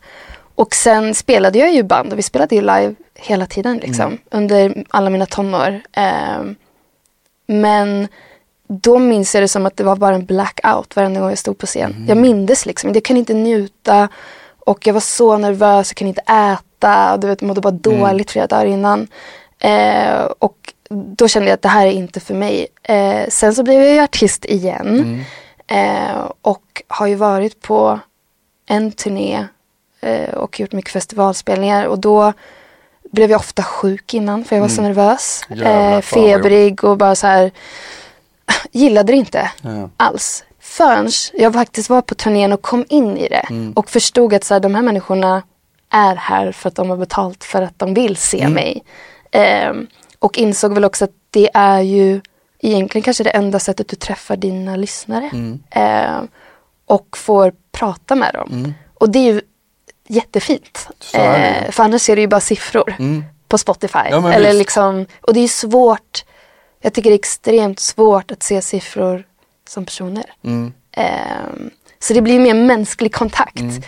och 0.55 0.75
sen 0.75 1.15
spelade 1.15 1.59
jag 1.59 1.73
ju 1.73 1.83
band 1.83 2.13
och 2.13 2.19
vi 2.19 2.23
spelade 2.23 2.55
ju 2.55 2.61
live 2.61 2.95
hela 3.15 3.47
tiden 3.47 3.77
liksom. 3.77 4.07
Mm. 4.07 4.19
Under 4.31 4.85
alla 4.91 5.11
mina 5.11 5.27
tonår. 5.27 5.81
Eh, 5.93 6.43
men 7.47 8.09
då 8.67 8.99
minns 8.99 9.35
jag 9.35 9.43
det 9.43 9.49
som 9.49 9.67
att 9.67 9.77
det 9.77 9.85
var 9.85 9.97
bara 9.97 10.15
en 10.15 10.25
blackout 10.25 10.97
varenda 10.97 11.21
gång 11.21 11.29
jag 11.29 11.39
stod 11.39 11.59
på 11.59 11.67
scen. 11.67 11.93
Mm. 11.93 12.09
Jag 12.09 12.17
mindes 12.17 12.67
liksom, 12.67 12.95
jag 12.95 13.05
kunde 13.05 13.19
inte 13.21 13.35
njuta 13.35 14.09
och 14.59 14.87
jag 14.87 14.95
var 14.95 15.01
så 15.01 15.39
nervös, 15.39 15.91
jag 15.91 15.97
kunde 15.97 16.09
inte 16.09 16.33
äta. 16.33 17.17
Du 17.17 17.27
vet, 17.27 17.41
mådde 17.43 17.61
bara 17.61 17.69
Mm. 17.69 18.01
dåligt 18.01 18.31
flera 18.31 18.47
dagar 18.47 18.65
innan. 18.67 19.09
Eh, 19.59 20.23
och 20.39 20.75
då 20.91 21.29
kände 21.29 21.49
jag 21.49 21.55
att 21.55 21.63
det 21.63 21.69
här 21.69 21.87
är 21.87 21.91
inte 21.91 22.21
för 22.21 22.35
mig. 22.35 22.67
Eh, 22.83 23.29
sen 23.29 23.55
så 23.55 23.63
blev 23.63 23.83
jag 23.83 23.95
ju 23.95 24.01
artist 24.01 24.45
igen. 24.45 24.87
Mm. 24.87 25.21
Eh, 25.67 26.31
och 26.43 26.83
har 26.89 27.07
ju 27.07 27.15
varit 27.15 27.63
på 27.63 28.01
en 28.67 28.93
turné 28.93 29.47
och 30.35 30.61
gjort 30.61 30.73
mycket 30.73 30.93
festivalspelningar. 30.93 31.87
Och 31.87 31.99
då 31.99 32.33
blev 33.13 33.31
jag 33.31 33.39
ofta 33.39 33.63
sjuk 33.63 34.15
innan 34.15 34.45
för 34.45 34.57
jag 34.57 34.61
var 34.61 34.69
så 34.69 34.83
nervös. 34.83 35.41
Mm. 35.51 35.67
Eh, 35.67 36.01
febrig 36.01 36.85
och 36.85 36.97
bara 36.97 37.15
så 37.15 37.27
här. 37.27 37.51
Gillade 38.73 39.13
det 39.13 39.17
inte 39.17 39.51
Ja. 39.63 39.91
alls. 39.97 40.45
Förrän 40.61 41.09
jag 41.35 41.53
faktiskt 41.53 41.91
var 41.91 42.03
på 42.03 42.15
turnén 42.15 42.53
och 42.53 42.63
kom 42.63 42.85
in 42.89 43.17
i 43.19 43.29
det. 43.29 43.47
Mm. 43.51 43.73
Och 43.73 43.91
förstod 43.91 44.35
att 44.35 44.45
så 44.45 44.55
här, 44.55 44.61
de 44.61 44.75
här 44.75 44.83
människorna 44.83 45.43
är 45.91 46.17
här 46.17 46.53
för 46.53 46.69
att 46.69 46.75
de 46.75 46.91
har 46.91 46.97
betalt 46.97 47.45
för 47.45 47.63
att 47.63 47.79
de 47.79 47.95
vill 47.95 48.17
se 48.17 48.41
Mm. 48.41 48.53
mig. 48.53 48.85
Ehm, 49.31 49.87
och 50.19 50.39
insåg 50.39 50.75
väl 50.75 50.85
också 50.85 51.05
att 51.05 51.11
det 51.31 51.51
är 51.55 51.81
ju 51.81 52.21
egentligen 52.61 53.03
kanske 53.03 53.25
det 53.25 53.31
enda 53.31 53.59
sättet 53.59 53.89
du 53.89 53.97
träffar 53.97 54.37
dina 54.37 54.77
lyssnare. 54.77 55.31
Mm. 55.33 55.63
Ehm, 55.71 56.29
och 56.87 57.17
får 57.17 57.53
prata 57.73 58.15
med 58.15 58.35
dem. 58.35 58.75
Och 58.95 59.11
det 59.11 59.19
är 59.19 59.33
ju 59.33 59.41
jättefint. 60.13 60.89
Ehm, 61.15 61.73
för 61.73 61.83
annars 61.83 62.11
är 62.11 62.17
det 62.17 62.23
ju 62.23 62.29
bara 62.29 62.41
siffror 62.41 62.95
Mm. 62.99 63.25
på 63.49 63.59
Spotify. 63.59 63.99
Ja, 64.11 64.33
Eller 64.33 64.47
visst. 64.49 64.59
liksom, 64.59 65.07
och 65.21 65.35
det 65.35 65.41
är 65.41 65.49
svårt. 65.49 66.25
Jag 66.81 66.93
tycker 66.93 67.11
det 67.11 67.15
är 67.15 67.19
extremt 67.19 67.81
svårt 67.81 68.31
att 68.31 68.43
se 68.43 68.63
siffror 68.63 69.25
som 69.69 69.85
personer. 69.85 70.25
Mm. 70.45 70.73
Ehm, 70.93 71.71
så 71.99 72.15
det 72.15 72.21
blir 72.23 72.41
mer 72.41 72.55
mänsklig 72.55 73.15
kontakt. 73.15 73.61
Mm. 73.61 73.83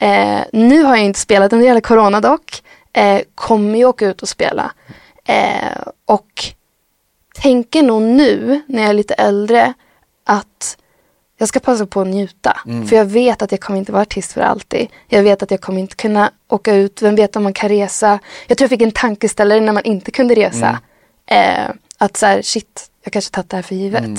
Eh, 0.00 0.44
nu 0.52 0.82
har 0.82 0.96
jag 0.96 1.04
inte 1.04 1.20
spelat 1.20 1.52
under 1.52 1.66
hela 1.66 1.80
corona 1.80 2.20
dock. 2.20 2.62
Eh, 2.92 3.20
kommer 3.34 3.78
ju 3.78 3.84
åka 3.84 4.06
ut 4.06 4.22
och 4.22 4.28
spela. 4.28 4.72
Eh, 5.24 5.78
och 6.06 6.44
tänker 7.34 7.82
nog 7.82 8.02
nu 8.02 8.60
när 8.68 8.82
jag 8.82 8.90
är 8.90 8.94
lite 8.94 9.14
äldre 9.14 9.74
att 10.26 10.76
jag 11.40 11.48
ska 11.48 11.60
passa 11.60 11.86
på 11.86 12.00
att 12.00 12.06
njuta. 12.06 12.60
Mm. 12.66 12.86
För 12.86 12.96
jag 12.96 13.04
vet 13.04 13.42
att 13.42 13.52
jag 13.52 13.60
kommer 13.60 13.78
inte 13.78 13.92
vara 13.92 14.02
artist 14.02 14.32
för 14.32 14.40
alltid. 14.40 14.88
Jag 15.08 15.22
vet 15.22 15.42
att 15.42 15.50
jag 15.50 15.60
kommer 15.60 15.80
inte 15.80 15.96
kunna 15.96 16.30
åka 16.48 16.74
ut. 16.74 17.02
Vem 17.02 17.14
vet 17.14 17.36
om 17.36 17.42
man 17.42 17.52
kan 17.52 17.68
resa. 17.68 18.18
Jag 18.46 18.58
tror 18.58 18.64
jag 18.64 18.70
fick 18.70 18.82
en 18.82 18.92
tankeställare 18.92 19.60
när 19.60 19.72
man 19.72 19.84
inte 19.84 20.10
kunde 20.10 20.34
resa. 20.34 20.78
Mm. 21.26 21.66
Eh, 21.66 21.74
att 21.98 22.16
så 22.16 22.26
här, 22.26 22.42
shit, 22.42 22.90
jag 23.02 23.12
kanske 23.12 23.30
tagit 23.30 23.50
det 23.50 23.56
här 23.56 23.62
för 23.62 23.74
givet. 23.74 24.00
Mm. 24.04 24.18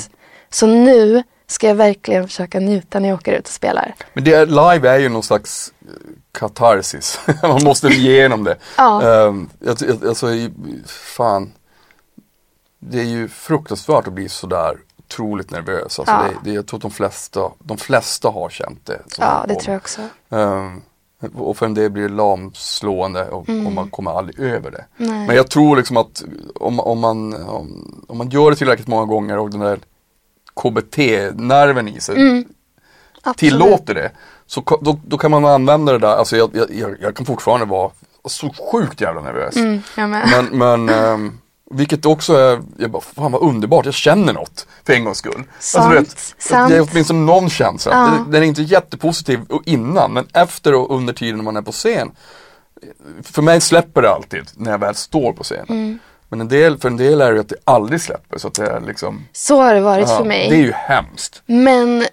Så 0.49 0.67
nu 0.67 1.23
ska 1.47 1.67
jag 1.67 1.75
verkligen 1.75 2.27
försöka 2.27 2.59
njuta 2.59 2.99
när 2.99 3.09
jag 3.09 3.15
åker 3.15 3.33
ut 3.33 3.47
och 3.47 3.53
spelar. 3.53 3.95
Men 4.13 4.23
det, 4.23 4.33
är- 4.33 4.45
live 4.45 4.89
är 4.89 4.99
ju 4.99 5.09
någon 5.09 5.23
slags 5.23 5.73
eh, 5.81 5.87
katarsis. 6.31 7.19
Man 7.41 7.63
måste 7.63 7.87
igenom 7.87 8.43
det. 8.43 8.57
Ja. 8.77 9.01
Um, 9.03 9.49
alltså, 10.07 10.27
fan. 10.87 11.51
Det 12.79 12.99
är 12.99 13.03
ju 13.05 13.27
fruktansvärt 13.27 14.07
att 14.07 14.13
bli 14.13 14.29
sådär 14.29 14.77
otroligt 15.11 15.51
nervös. 15.51 15.99
Alltså, 15.99 16.13
Ja. 16.13 16.23
det, 16.23 16.49
det, 16.49 16.55
jag 16.55 16.67
tror 16.67 16.77
att 16.77 16.81
de 16.81 16.91
flesta, 16.91 17.51
de 17.59 17.77
flesta 17.77 18.29
har 18.29 18.49
känt 18.49 18.85
det. 18.85 19.01
Ja, 19.17 19.45
det 19.47 19.55
tror 19.55 19.73
jag 19.73 19.79
också. 19.81 20.01
Ehm, 20.29 20.81
och 21.35 21.57
för 21.57 21.65
en 21.65 21.73
del 21.73 21.91
blir 21.91 22.03
det 22.03 22.15
lamslående 22.15 23.29
och, 23.29 23.49
och 23.49 23.71
man 23.71 23.89
kommer 23.89 24.11
aldrig 24.11 24.39
över 24.39 24.71
det. 24.71 24.85
Mm. 24.97 25.17
Nej. 25.17 25.27
Men 25.27 25.35
jag 25.35 25.49
tror 25.49 25.77
liksom 25.77 25.97
att 25.97 26.23
om, 26.55 26.79
om, 26.79 26.99
man, 26.99 27.33
om, 27.33 28.05
om 28.07 28.17
man 28.17 28.29
gör 28.29 28.49
det 28.49 28.55
tillräckligt 28.55 28.87
många 28.87 29.05
gånger 29.05 29.37
och 29.37 29.49
den 29.49 29.59
där 29.59 29.79
KBT-nerven 30.53 31.87
i 31.87 31.99
sig 31.99 32.15
Mm. 32.15 32.45
Tillåter 33.37 33.93
det. 33.93 34.11
Så 34.45 34.79
då, 34.81 34.99
då 35.05 35.17
kan 35.17 35.31
man 35.31 35.45
använda 35.45 35.91
det 35.91 35.99
där, 35.99 36.15
alltså 36.15 36.37
jag, 36.37 36.49
jag, 36.69 36.97
jag, 37.01 37.15
kan 37.15 37.25
fortfarande 37.25 37.65
vara 37.65 37.91
så 38.25 38.53
sjukt 38.71 39.01
jävla 39.01 39.21
nervös. 39.21 39.55
Mm. 39.55 39.81
Men, 39.95 40.45
men 40.51 40.89
ehm, 41.03 41.37
Vilket 41.73 42.05
också 42.05 42.33
är, 42.35 42.61
jag 42.77 42.91
bara, 42.91 43.01
fan 43.01 43.31
vad 43.31 43.41
underbart, 43.41 43.85
jag 43.85 43.93
känner 43.93 44.33
något 44.33 44.67
för 44.85 44.93
en 44.93 45.03
gångs 45.03 45.17
skull. 45.17 45.43
Sant, 45.59 45.91
du 45.93 45.99
vet, 45.99 46.35
sant. 46.37 46.69
Det 46.69 46.77
är 46.77 46.87
åtminstone 46.91 47.19
någon 47.19 47.49
känsla. 47.49 47.91
Ja. 47.91 48.25
Den- 48.31 48.43
är 48.43 48.47
inte 48.47 48.61
jättepositiv 48.61 49.39
innan, 49.65 50.13
men 50.13 50.27
efter 50.33 50.73
och 50.73 50.95
under 50.95 51.13
tiden 51.13 51.37
när 51.37 51.43
man 51.43 51.57
är 51.57 51.61
på 51.61 51.71
scen. 51.71 52.11
För 53.23 53.41
mig 53.41 53.61
släpper 53.61 54.01
det 54.01 54.09
alltid 54.11 54.43
när 54.55 54.71
jag 54.71 54.77
väl 54.79 54.95
står 54.95 55.33
på 55.33 55.43
scen. 55.43 55.65
Mm. 55.69 55.99
Men 56.29 56.41
en 56.41 56.47
del, 56.47 56.77
för 56.77 56.87
en 56.89 56.97
del 56.97 57.21
är 57.21 57.27
det 57.29 57.33
ju 57.33 57.39
att 57.41 57.49
det 57.49 57.55
aldrig 57.63 58.01
släpper. 58.01 58.37
Så 58.37 58.47
att 58.47 58.53
det 58.53 58.67
är 58.67 58.81
liksom, 58.81 59.25
Så 59.33 59.61
har 59.61 59.73
det 59.73 59.81
varit 59.81 60.09
ja, 60.09 60.17
för 60.17 60.25
mig. 60.25 60.49
det 60.49 60.55
är 60.55 60.59
ju 60.63 60.71
hemskt. 60.71 61.41
Men 61.45 62.05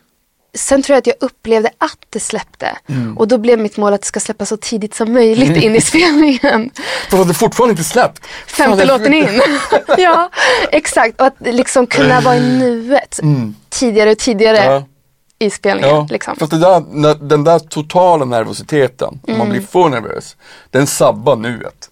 sen 0.54 0.82
tror 0.82 0.94
jag 0.94 0.98
att 0.98 1.06
jag 1.06 1.16
upplevde 1.20 1.70
att 1.78 1.98
det 2.10 2.20
släppte. 2.20 2.78
Mm. 2.88 3.18
Och 3.18 3.28
då 3.28 3.38
blev 3.38 3.58
mitt 3.58 3.76
mål 3.76 3.92
att 3.92 4.00
det 4.00 4.06
ska 4.06 4.20
släppa 4.20 4.46
så 4.46 4.56
tidigt 4.56 4.94
som 4.94 5.12
möjligt 5.12 5.56
in 5.62 5.74
i 5.76 5.80
spelningen. 5.80 6.70
För 7.10 7.20
att 7.20 7.28
det 7.28 7.34
fortfarande 7.34 7.70
inte 7.70 7.84
släppt. 7.84 8.26
Femte 8.46 8.84
låten 8.84 9.14
in. 9.14 9.40
ja, 9.98 10.30
exakt. 10.72 11.20
Och 11.20 11.26
att 11.26 11.34
liksom 11.40 11.86
kunna 11.86 12.20
vara 12.20 12.36
i 12.36 12.58
nuet 12.58 13.20
tidigare 13.68 14.10
och 14.10 14.18
tidigare 14.18 14.58
Mm. 14.58 14.72
Ja. 14.72 15.46
i 15.46 15.50
spelningen. 15.50 15.90
Ja, 15.96 16.06
liksom. 16.10 16.36
fast 16.36 16.50
där, 16.50 17.28
den 17.28 17.44
där 17.44 17.58
totala 17.58 18.24
nervositeten, 18.24 19.08
om 19.08 19.20
Mm. 19.28 19.38
man 19.38 19.48
blir 19.50 19.60
för 19.60 19.88
nervös, 19.88 20.36
den 20.70 20.86
sabbar 20.86 21.36
nuet. 21.36 21.90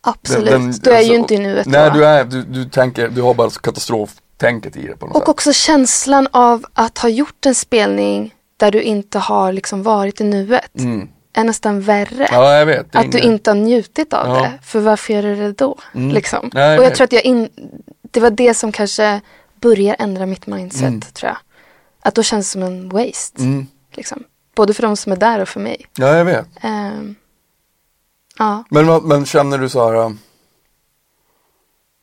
Absolut. 0.00 0.50
Den, 0.50 0.70
den, 0.70 0.80
du 0.82 0.90
är 0.90 0.94
ju 0.94 0.98
alltså, 0.98 1.14
inte 1.14 1.34
i 1.34 1.38
nuet 1.38 1.66
Nej, 1.66 1.90
då. 1.90 1.96
du, 1.96 2.04
är, 2.06 2.24
du, 2.24 2.42
du 2.42 2.64
tänker, 2.64 3.08
du 3.08 3.22
har 3.22 3.34
bara 3.34 3.50
katastroftänket 4.42 4.76
i 4.76 4.86
det 4.88 4.96
på 4.96 5.06
något 5.06 5.16
Och 5.16 5.22
sätt. 5.22 5.28
också 5.28 5.52
känslan 5.52 6.28
av 6.32 6.64
att 6.74 6.98
ha 6.98 7.08
gjort 7.08 7.46
en 7.46 7.54
spelning 7.54 8.34
där 8.56 8.70
du 8.70 8.82
inte 8.82 9.18
har 9.18 9.52
liksom 9.52 9.82
varit 9.82 10.20
i 10.20 10.24
nuet. 10.24 10.78
Mm. 10.78 11.08
Är 11.34 11.44
nästan 11.44 11.80
värre. 11.80 12.28
Ja, 12.32 12.58
jag 12.58 12.66
vet. 12.66 12.96
Att 12.96 13.12
du 13.12 13.18
inget- 13.18 13.24
inte 13.24 13.50
har 13.50 13.56
njutit 13.56 14.12
av 14.12 14.26
Ja. 14.26 14.42
det. 14.42 14.52
För 14.64 14.80
varför 14.80 15.12
gör 15.14 15.22
du 15.22 15.36
det 15.36 15.52
då? 15.52 15.78
Liksom. 15.92 16.50
Nej, 16.54 16.62
jag 16.70 16.78
och 16.78 16.84
jag 16.84 16.88
vet. 16.90 16.96
tror 16.96 17.04
att 17.04 17.12
jag 17.12 17.24
in, 17.24 17.48
det 18.10 18.20
var 18.20 18.30
det 18.30 18.54
som 18.54 18.72
kanske 18.72 19.20
börjar 19.60 19.96
ändra 19.98 20.26
mitt 20.26 20.46
mindset. 20.46 21.14
tror 21.14 21.28
jag. 21.28 21.36
Att 22.02 22.14
då 22.14 22.22
känns 22.22 22.46
det 22.46 22.52
som 22.52 22.62
en 22.62 22.88
waste. 22.88 23.42
Mm. 23.42 23.66
Liksom. 23.92 24.24
Både 24.54 24.74
för 24.74 24.82
de 24.82 24.96
som 24.96 25.12
är 25.12 25.16
där 25.16 25.40
och 25.40 25.48
för 25.48 25.60
mig. 25.60 25.86
Ja, 25.96 26.16
jag 26.16 26.24
vet. 26.24 26.46
Ehm, 26.60 27.14
ja. 28.38 28.64
Men, 28.70 28.86
men 29.08 29.24
känner 29.26 29.58
du 29.58 29.68
så 29.68 29.84
här 29.88 29.94
um, 29.96 30.18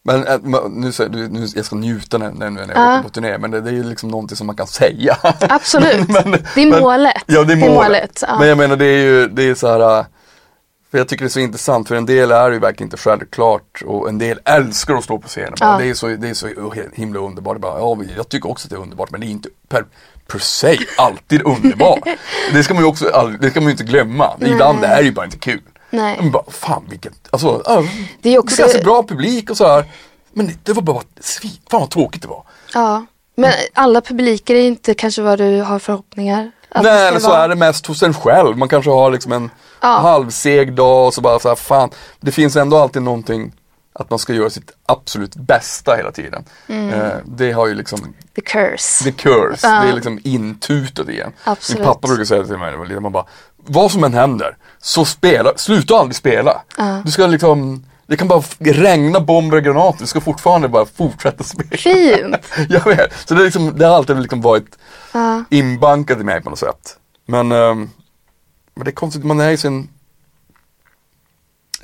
men 0.09 0.27
äh, 0.27 0.39
men 0.41 0.61
nu 0.71 0.91
nu, 1.29 1.47
jag 1.55 1.65
ska 1.65 1.75
njuta 1.75 2.17
när, 2.17 2.31
när, 2.31 2.49
när 2.49 2.61
jag 2.61 2.69
Ja. 2.75 2.93
åker 2.93 3.03
på 3.03 3.09
turné, 3.09 3.37
men 3.37 3.51
det, 3.51 3.61
det 3.61 3.69
är 3.69 3.73
ju 3.73 3.83
liksom 3.83 4.09
någonting 4.09 4.37
som 4.37 4.47
man 4.47 4.55
kan 4.55 4.67
säga. 4.67 5.17
Absolut. 5.39 6.07
Men- 6.09 6.31
det 6.55 6.61
är 6.61 6.69
men- 6.71 6.79
målet. 6.81 7.23
Ja, 7.25 7.43
det 7.43 7.53
är 7.53 7.57
målet. 7.69 8.23
ja. 8.27 8.39
Men 8.39 8.47
jag 8.47 8.57
menar 8.57 8.75
det 8.75 8.85
är 8.85 9.03
ju, 9.03 9.27
det 9.27 9.43
är 9.43 9.55
så 9.55 9.67
här, 9.67 9.99
äh, 9.99 10.05
för 10.91 10.97
jag 10.97 11.07
tycker 11.07 11.23
det 11.23 11.27
är 11.27 11.29
så 11.29 11.39
intressant, 11.39 11.87
för 11.87 11.95
en 11.95 12.05
del 12.05 12.31
är 12.31 12.51
ju 12.51 12.59
verkligen 12.59 12.87
inte 12.87 12.97
självklart 12.97 13.81
och 13.85 14.09
en 14.09 14.17
del 14.17 14.39
älskar 14.45 14.95
att 14.95 15.03
stå 15.03 15.17
på 15.17 15.27
scenen. 15.27 15.53
Ja. 15.59 15.77
Det, 15.79 15.89
är 15.89 15.93
så, 15.93 16.07
det 16.07 16.29
är 16.29 16.33
så 16.33 16.47
himla 16.93 17.19
underbart. 17.19 17.55
Det 17.55 17.59
är 17.67 17.71
Bara, 17.71 17.79
ja, 17.79 17.97
jag 18.17 18.29
tycker 18.29 18.49
också 18.51 18.65
att 18.65 18.69
det 18.69 18.75
är 18.75 18.81
underbart, 18.81 19.11
men 19.11 19.21
det 19.21 19.27
är 19.27 19.31
inte 19.31 19.49
per, 19.69 19.85
per 20.27 20.39
se 20.39 20.77
alltid 20.97 21.41
underbart. 21.45 21.99
det 22.53 22.63
ska 22.63 22.73
man 22.73 22.83
ju 22.83 22.89
också 22.89 23.35
det 23.39 23.49
ska 23.49 23.61
man 23.61 23.71
inte 23.71 23.83
glömma. 23.83 24.33
Ibland 24.41 24.83
är 24.83 24.97
det 24.97 25.03
ju 25.03 25.11
bara 25.11 25.25
inte 25.25 25.37
kul. 25.37 25.61
Nej. 25.89 26.17
Men 26.21 26.31
bara, 26.31 26.43
fan 26.51 26.85
vilket, 26.89 27.13
alltså, 27.29 27.61
ja, 27.65 27.83
Det 28.21 28.29
är 28.35 28.39
också- 28.39 28.55
det 28.55 28.61
är 28.61 28.65
ganska 28.67 28.83
bra 28.83 29.03
publik 29.03 29.49
och 29.49 29.57
så 29.57 29.67
här. 29.67 29.85
Men 30.33 30.51
det, 30.63 30.73
var 30.73 30.81
bara 30.81 31.01
svin, 31.19 31.51
fan 31.71 31.79
vad 31.79 31.89
tråkigt 31.89 32.21
det 32.21 32.27
var. 32.27 32.43
ja. 32.73 33.05
Men 33.35 33.51
alla 33.73 34.01
publiker 34.01 34.55
är 34.55 34.61
inte 34.61 34.93
kanske 34.93 35.21
vad 35.21 35.39
du 35.39 35.61
har 35.61 35.79
förhoppningar. 35.79 36.51
Nej, 36.75 37.07
eller 37.07 37.19
så 37.19 37.29
vara. 37.29 37.43
är 37.43 37.49
det 37.49 37.55
mest 37.55 37.85
hos 37.85 38.03
en 38.03 38.13
själv. 38.13 38.57
Man 38.57 38.69
kanske 38.69 38.91
har 38.91 39.11
liksom 39.11 39.31
en 39.31 39.49
Ja. 39.81 39.87
halvseg 39.87 40.73
dag 40.75 41.07
och 41.07 41.13
så 41.13 41.21
bara 41.21 41.39
så 41.39 41.47
här, 41.47 41.55
fan. 41.55 41.89
Det 42.19 42.31
finns 42.31 42.55
ändå 42.55 42.77
alltid 42.77 43.01
någonting 43.01 43.51
att 43.99 44.09
man 44.09 44.19
ska 44.19 44.33
göra 44.33 44.49
sitt 44.49 44.71
absolut 44.85 45.35
bästa 45.35 45.95
hela 45.95 46.11
tiden. 46.11 46.43
Mm. 46.67 46.89
Eh, 46.89 47.11
det 47.25 47.51
har 47.51 47.67
ju 47.67 47.73
liksom, 47.75 48.13
The 48.35 48.41
curse. 48.41 49.03
the 49.03 49.11
curse, 49.11 49.67
Ja. 49.67 49.81
det 49.83 49.89
är 49.89 49.93
liksom 49.93 50.19
intutat 50.23 51.09
igen. 51.09 51.31
Absolut. 51.43 51.79
Min 51.79 51.87
pappa 51.87 52.07
brukar 52.07 52.23
säga 52.25 52.43
till 52.43 52.57
mig 52.57 52.77
när 52.77 52.99
man 52.99 53.11
bara, 53.11 53.25
vad 53.57 53.91
som 53.91 54.03
än 54.03 54.13
händer, 54.13 54.57
så 54.81 55.05
spela, 55.05 55.53
sluta 55.55 55.95
aldrig 55.95 56.15
spela. 56.15 56.61
Du 57.05 57.11
ska 57.11 57.27
liksom, 57.27 57.85
det 58.07 58.17
kan 58.17 58.27
bara 58.27 58.43
regna 58.59 59.19
bomber 59.19 59.57
och 59.57 59.63
granater, 59.63 59.99
du 59.99 60.07
ska 60.07 60.21
fortfarande 60.21 60.67
bara 60.67 60.85
fortsätta 60.85 61.43
spela. 61.43 61.77
Fint. 61.77 62.35
jag 62.69 62.85
vet, 62.85 63.27
så 63.27 63.33
det, 63.33 63.41
är 63.41 63.45
liksom, 63.45 63.77
det 63.77 63.85
har 63.85 63.95
alltid 63.95 64.17
liksom 64.19 64.41
varit 64.41 64.77
Ja. 65.13 65.43
inbankat 65.49 66.19
i 66.19 66.23
mig 66.23 66.41
på 66.41 66.49
något 66.49 66.59
sätt. 66.59 66.97
Men, 67.25 67.51
ehm, 67.51 67.89
men 68.75 68.85
det 68.85 68.89
är 68.91 68.95
konstigt, 68.95 69.23
man 69.23 69.39
är 69.39 69.49
i 69.51 69.57
sin 69.57 69.89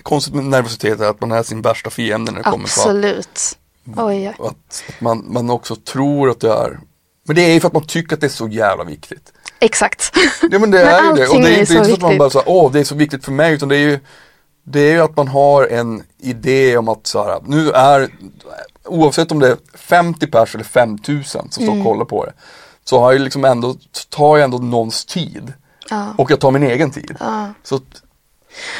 konstigt 0.06 0.34
med 0.36 0.44
nervositet 0.46 1.00
är 1.00 1.06
att 1.10 1.22
man 1.22 1.32
är 1.32 1.44
sin 1.44 1.62
värsta 1.62 1.90
fiende 1.90 2.32
när 2.32 2.44
det 2.44 2.44
kommer 2.44 2.68
till 2.68 2.80
Absolut. 2.82 3.58
Oj, 3.96 3.96
oj. 3.98 4.28
att, 4.28 4.44
att 4.48 5.02
man, 5.02 5.26
man 5.34 5.50
också 5.50 5.76
tror 5.76 6.30
att 6.30 6.40
det 6.40 6.52
är 6.52 6.80
Men 7.28 7.36
det 7.36 7.42
är 7.42 7.54
ju 7.54 7.60
för 7.60 7.68
att 7.68 7.74
man 7.74 7.88
tycker 7.88 8.14
att 8.16 8.22
det 8.22 8.28
är 8.28 8.30
så 8.30 8.48
jävla 8.48 8.84
viktigt. 8.84 9.34
Exakt. 9.60 10.12
Ja 10.52 10.60
men 10.60 10.72
det 10.72 10.78
Men 10.86 10.88
är 10.88 11.04
ju 11.04 11.14
det. 11.14 11.28
Och 11.28 11.42
det 11.42 11.50
är 11.50 11.56
är 11.56 11.60
inte 11.60 11.74
så 11.74 11.86
så 11.86 11.94
att 11.94 12.02
man 12.02 12.18
bara 12.18 12.30
säger 12.30 12.50
åh 12.50 12.72
det 12.72 12.80
är 12.80 12.84
så 12.84 12.96
viktigt 12.96 13.26
för 13.26 13.32
mig 13.32 13.54
utan 13.54 13.70
det 13.70 13.76
är 13.76 13.80
ju 13.80 14.00
Det 14.64 14.80
är 14.80 14.92
ju 14.94 15.00
att 15.02 15.18
man 15.18 15.28
har 15.28 15.68
en 15.68 16.04
idé 16.18 16.78
om 16.78 16.88
att 16.90 17.08
så 17.08 17.24
här, 17.24 17.40
nu 17.46 17.72
är 17.72 18.10
Oavsett 18.88 19.32
om 19.32 19.40
det 19.40 19.48
är 19.48 19.58
50 19.74 20.28
pers 20.28 20.56
eller 20.56 20.64
5000 20.66 21.42
som 21.42 21.64
står 21.64 21.64
Mm. 21.74 21.80
och 21.80 21.92
kollar 21.92 22.06
på 22.06 22.26
det 22.26 22.34
Så 22.84 23.00
har 23.00 23.12
jag 23.12 23.22
liksom 23.22 23.46
ändå, 23.46 23.76
tar 24.10 24.38
jag 24.38 24.44
ändå 24.44 24.58
någons 24.58 25.06
tid 25.06 25.54
Ja. 25.90 26.14
Och 26.18 26.32
jag 26.32 26.40
tar 26.40 26.52
min 26.52 26.64
egen 26.64 26.92
tid. 26.92 27.16
Ja. 27.20 27.54
Så 27.64 27.80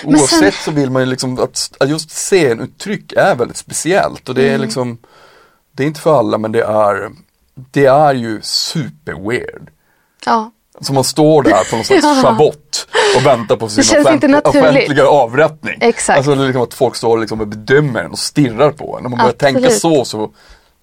Oavsett 0.04 0.40
sen- 0.40 0.52
så 0.52 0.72
vill 0.72 0.90
man 0.90 1.02
ju 1.02 1.06
liksom 1.06 1.40
att, 1.40 1.72
att 1.80 1.90
just 1.90 2.10
scenuttryck 2.12 3.14
är 3.14 3.36
väldigt 3.36 3.58
speciellt 3.58 4.30
och 4.30 4.36
det 4.36 4.42
Mm. 4.42 4.54
är 4.56 4.58
liksom 4.66 4.98
Det 5.72 5.84
är 5.84 5.88
inte 5.88 6.00
för 6.02 6.20
alla 6.20 6.38
men 6.38 6.52
det 6.52 6.62
är 6.64 7.12
Det 7.72 7.86
är 7.86 8.14
ju 8.14 8.42
super 8.42 9.30
weird. 9.30 9.70
ja. 10.26 10.52
Så 10.82 10.94
man 10.94 11.04
står 11.04 11.44
där 11.44 11.70
på 11.70 11.76
någon 11.76 11.86
slags 11.86 12.04
Ja. 12.24 12.52
och 13.18 13.26
väntar 13.26 13.56
på 13.56 13.70
sin 13.70 14.02
naturligt. 14.02 14.46
offentliga 14.46 15.08
avrättning. 15.08 15.78
Exakt. 15.82 16.18
Alltså 16.18 16.36
liksom 16.36 16.62
att 16.62 16.74
folk 16.74 16.96
står 16.96 17.18
liksom 17.18 17.42
och 17.42 17.48
bedömer 17.48 18.04
en 18.04 18.12
och 18.12 18.20
stirrar 18.20 18.72
på 18.72 18.98
en. 18.98 19.06
Om 19.06 19.12
man 19.12 19.18
börjar 19.20 19.32
tänka 19.34 19.60
Absolut. 19.60 19.82
så, 19.82 20.06
så 20.06 20.32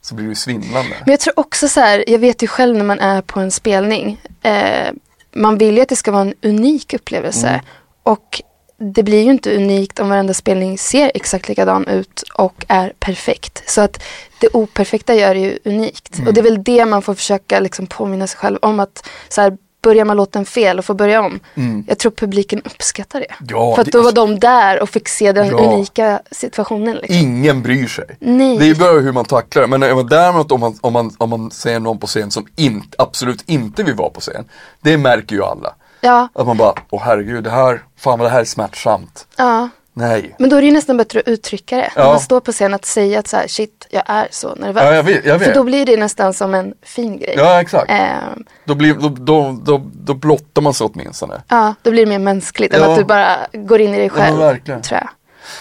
så 0.03 0.15
blir 0.15 0.25
det 0.25 0.29
ju 0.29 0.35
svindlande. 0.35 0.91
Men 1.05 1.11
jag 1.11 1.21
tror 1.21 1.41
också 1.41 1.69
så 1.69 1.81
här, 1.81 2.05
jag 2.07 2.19
vet 2.19 2.43
ju 2.43 2.47
själv 2.47 2.77
när 2.77 2.85
man 2.85 3.01
är 3.01 3.23
på 3.23 3.41
en 3.41 3.51
spelning. 3.51 4.21
Eh, 4.43 4.91
man 5.35 5.59
vill 5.59 5.77
ju 5.77 5.83
att 5.83 5.89
det 5.89 5.97
ska 5.97 6.11
vara 6.13 6.23
en 6.23 6.35
unik 6.43 6.95
upplevelse. 6.95 7.49
Mm. 7.49 7.61
Och 8.03 8.43
det 8.83 9.03
blir 9.03 9.23
ju 9.23 9.31
inte 9.31 9.57
unikt 9.57 9.99
om 10.01 10.09
varenda 10.09 10.35
spelning 10.35 10.79
ser 10.79 11.13
exakt 11.15 11.49
likadan 11.49 11.87
ut 11.87 12.23
och 12.35 12.65
är 12.69 12.93
perfekt. 12.99 13.63
Så 13.71 13.81
att 13.81 14.03
det 14.41 14.49
operfekta 14.53 15.15
gör 15.15 15.35
det 15.35 15.41
ju 15.41 15.59
unikt. 15.65 16.15
Mm. 16.15 16.29
Och 16.29 16.35
det 16.35 16.41
är 16.41 16.43
väl 16.43 16.63
det 16.65 16.85
man 16.87 17.03
får 17.03 17.15
försöka 17.15 17.61
liksom 17.61 17.87
påminna 17.87 18.27
sig 18.27 18.39
själv 18.39 18.59
om 18.63 18.81
att 18.81 19.09
så 19.29 19.41
här, 19.41 19.57
börjar 19.83 20.05
man 20.05 20.17
låten 20.17 20.45
fel 20.45 20.79
och 20.79 20.85
får 20.85 20.95
börja 20.95 21.23
om. 21.23 21.41
Jag 21.87 21.99
tror 21.99 22.13
publiken 22.13 22.63
uppskattar 22.65 23.21
det. 23.21 23.27
Mm. 23.27 23.47
Ja, 23.49 23.75
För 23.75 23.81
att 23.83 23.87
det- 23.87 23.99
då 23.99 24.03
var 24.03 24.13
de 24.13 24.39
där 24.39 24.83
och 24.83 24.91
fick 24.91 25.09
se 25.09 25.33
den 25.33 25.47
Ja. 25.47 25.57
unika 25.59 26.21
situationen. 26.31 26.97
Liksom. 26.97 27.17
Ingen 27.17 27.63
bryr 27.63 27.87
sig. 27.87 28.05
Nej. 28.21 28.59
Det 28.59 28.69
är 28.71 28.75
bara 28.75 29.01
hur 29.01 29.13
man 29.13 29.25
tacklar 29.25 29.63
det. 29.63 29.69
Men 29.69 29.83
eh, 29.83 29.99
däremot 30.07 30.53
om 30.53 30.61
man, 30.61 30.79
om, 30.81 30.93
man, 30.93 31.11
om 31.19 31.31
man 31.31 31.51
ser 31.51 31.81
någon 31.81 31.99
på 31.99 32.07
scen 32.07 32.31
som 32.31 32.47
inte, 32.57 32.97
absolut 32.99 33.43
inte 33.47 33.83
vill 33.83 33.95
vara 33.95 34.11
på 34.11 34.21
scen. 34.21 34.45
Det 34.81 34.99
märker 34.99 35.37
ju 35.37 35.43
alla. 35.45 35.75
Ja, 36.05 36.29
Att 36.35 36.47
man 36.47 36.57
bara, 36.57 36.75
åh 36.91 37.03
herregud, 37.05 37.45
det 37.45 37.51
här, 37.51 37.83
fan 37.97 38.19
vad 38.19 38.27
det 38.29 38.33
här 38.33 38.41
är 38.41 38.45
smärtsamt. 38.45 39.27
ja. 39.37 39.69
Nej. 39.95 40.35
Men 40.39 40.51
då 40.51 40.57
är 40.57 40.61
det 40.61 40.67
ju 40.67 40.73
nästan 40.73 40.97
bättre 40.97 41.21
att 41.21 41.29
uttrycka 41.29 41.77
det. 41.77 41.91
När 41.97 42.03
Ja. 42.03 42.11
man 42.11 42.21
står 42.21 42.41
på 42.41 42.53
scen 42.53 42.75
att 42.75 42.85
säga 42.85 43.19
att 43.19 43.29
så 43.29 43.37
här, 43.37 43.47
shit, 43.49 43.87
jag 43.91 44.03
är 44.07 44.29
så 44.31 44.55
nervös. 44.55 44.83
Ja, 44.85 44.95
jag 44.95 45.03
vet, 45.03 45.25
jag 45.25 45.39
För 45.41 45.47
vet. 45.47 45.55
då 45.55 45.65
blir 45.65 45.87
det 45.87 45.97
nästan 45.97 46.35
som 46.35 46.55
en 46.55 46.75
fin 46.83 47.19
grej. 47.19 47.35
Ja, 47.37 47.61
exakt. 47.61 47.91
Ehm, 47.91 48.45
Då, 48.65 48.75
blir, 48.75 48.95
då, 48.95 49.09
då, 49.09 49.59
då, 49.65 49.83
då 49.95 50.15
blottar 50.15 50.63
man 50.63 50.75
sig 50.75 50.87
åtminstone. 50.93 51.43
ja, 51.49 51.75
då 51.83 51.91
blir 51.91 52.03
det 52.07 52.09
mer 52.09 52.19
mänskligt 52.19 52.75
än 52.75 52.81
Ja. 52.83 52.93
att 52.93 52.99
du 52.99 53.05
bara 53.05 53.37
går 53.53 53.81
in 53.81 53.95
i 53.95 53.99
dig 53.99 54.11
själv. 54.11 54.37
men 54.37 54.47
verkligen. 54.47 54.83
Tror 54.83 55.01
jag. 55.01 55.09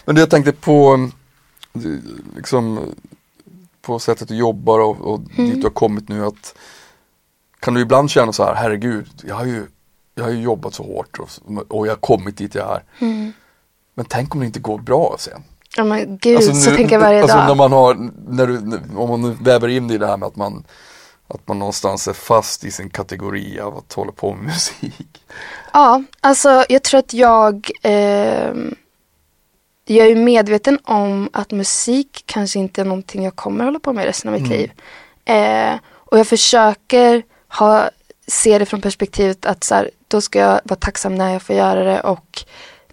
Men 0.06 0.16
det 0.16 0.22
jag 0.22 0.30
tänkte 0.30 0.52
på, 0.52 0.94
eh, 1.76 1.82
liksom, 2.36 2.80
på 3.82 4.00
sättet 4.00 4.28
du 4.28 4.36
jobbar 4.36 4.80
och, 4.80 5.02
och 5.02 5.20
Mm. 5.38 5.50
dit 5.50 5.56
du 5.56 5.64
har 5.64 5.70
kommit 5.70 6.10
nu 6.10 6.26
att 6.26 6.56
kan 7.60 7.74
du 7.74 7.82
ibland 7.82 8.12
känna 8.12 8.34
så 8.34 8.44
här, 8.46 8.56
herregud, 8.56 9.08
jag 9.28 9.36
har 9.36 9.46
ju, 9.46 9.66
jag 10.22 10.28
har 10.28 10.32
ju 10.34 10.42
jobbat 10.42 10.74
så 10.74 10.84
hårt 10.84 11.20
och, 11.20 11.30
och 11.78 11.88
jag 11.88 11.92
har 11.92 11.98
kommit 11.98 12.38
dit 12.38 12.56
jag 12.56 12.72
är. 12.76 12.84
Mm. 13.06 13.34
Men 13.94 14.06
tänk 14.10 14.34
om 14.34 14.40
det 14.40 14.46
inte 14.46 14.60
går 14.60 14.78
bra 14.80 15.16
sen. 15.20 15.44
Ja 15.78 15.84
men 15.84 16.18
gud, 16.18 16.38
Alltså, 16.38 16.54
så 16.54 16.70
nu- 16.70 16.76
tänker 16.76 16.96
jag 16.96 17.00
varje 17.02 17.22
alltså, 17.22 17.38
dag. 17.38 17.48
när 17.48 17.56
man 17.56 17.72
har, 17.72 18.10
när 18.28 18.48
du, 18.48 18.80
om 18.98 19.10
man 19.22 19.34
väver 19.44 19.68
in 19.68 19.88
det 19.88 19.94
i 19.94 19.98
det 19.98 20.08
här 20.08 20.18
med 20.18 20.28
att 20.28 20.36
man 20.36 20.64
att 21.28 21.48
man 21.48 21.60
någonstans 21.60 22.08
är 22.08 22.14
fast 22.14 22.64
i 22.64 22.72
sin 22.72 22.90
kategori 22.90 23.60
av 23.60 23.78
att 23.78 23.94
hålla 23.94 24.12
på 24.12 24.34
med 24.34 24.44
musik. 24.46 25.24
Ja, 25.74 26.04
alltså 26.22 26.64
jag 26.70 26.84
tror 26.84 27.00
att 27.00 27.14
jag 27.14 27.70
ehm, 27.82 28.76
jag 29.86 30.08
är 30.08 30.16
medveten 30.16 30.80
om 30.84 31.30
att 31.34 31.52
musik 31.52 32.24
kanske 32.26 32.60
inte 32.60 32.82
är 32.82 32.86
någonting 32.86 33.24
jag 33.24 33.36
kommer 33.36 33.66
hålla 33.66 33.80
på 33.80 33.94
med 33.94 34.06
resten 34.06 34.34
av 34.34 34.42
mitt 34.42 34.52
Mm. 34.52 34.58
liv. 34.60 34.72
Eh, 35.26 35.80
och 35.88 36.20
jag 36.20 36.28
försöker 36.28 37.24
ha, 37.60 37.90
se 38.32 38.58
det 38.60 38.66
från 38.66 38.82
perspektivet 38.82 39.46
att 39.46 39.64
så 39.64 39.76
här, 39.76 39.90
då 40.08 40.22
ska 40.22 40.40
jag 40.40 40.62
vara 40.64 40.80
tacksam 40.80 41.16
när 41.16 41.34
jag 41.34 41.42
får 41.42 41.56
göra 41.56 41.84
det 41.84 42.00
och 42.02 42.44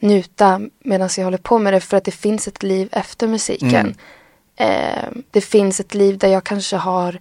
njuta 0.01 0.61
medan 0.85 1.09
jag 1.17 1.25
håller 1.25 1.39
på 1.39 1.59
med 1.59 1.73
det 1.73 1.81
för 1.81 1.97
att 1.97 2.05
det 2.05 2.11
finns 2.11 2.49
ett 2.49 2.63
liv 2.63 2.89
efter 2.93 3.27
musiken. 3.29 3.75
Mm. 3.75 3.95
Eh, 4.57 5.09
det 5.31 5.41
finns 5.41 5.81
ett 5.81 5.95
liv 5.95 6.19
där 6.19 6.29
jag 6.29 6.45
kanske 6.45 6.77
har 6.77 7.21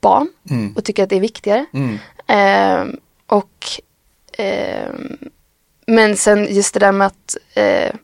barn 0.00 0.28
Mm. 0.50 0.72
och 0.76 0.84
tycker 0.84 1.02
att 1.02 1.08
det 1.10 1.16
är 1.16 1.20
viktigare. 1.20 1.66
Mm. 1.72 1.98
Eh, 2.26 2.94
och 3.26 3.66
eh, 4.38 4.90
Men 5.86 6.16
sen 6.16 6.54
just 6.54 6.74
det 6.74 6.80
där 6.80 6.92
med 6.92 7.06
att 7.06 7.36
eh, 7.54 7.94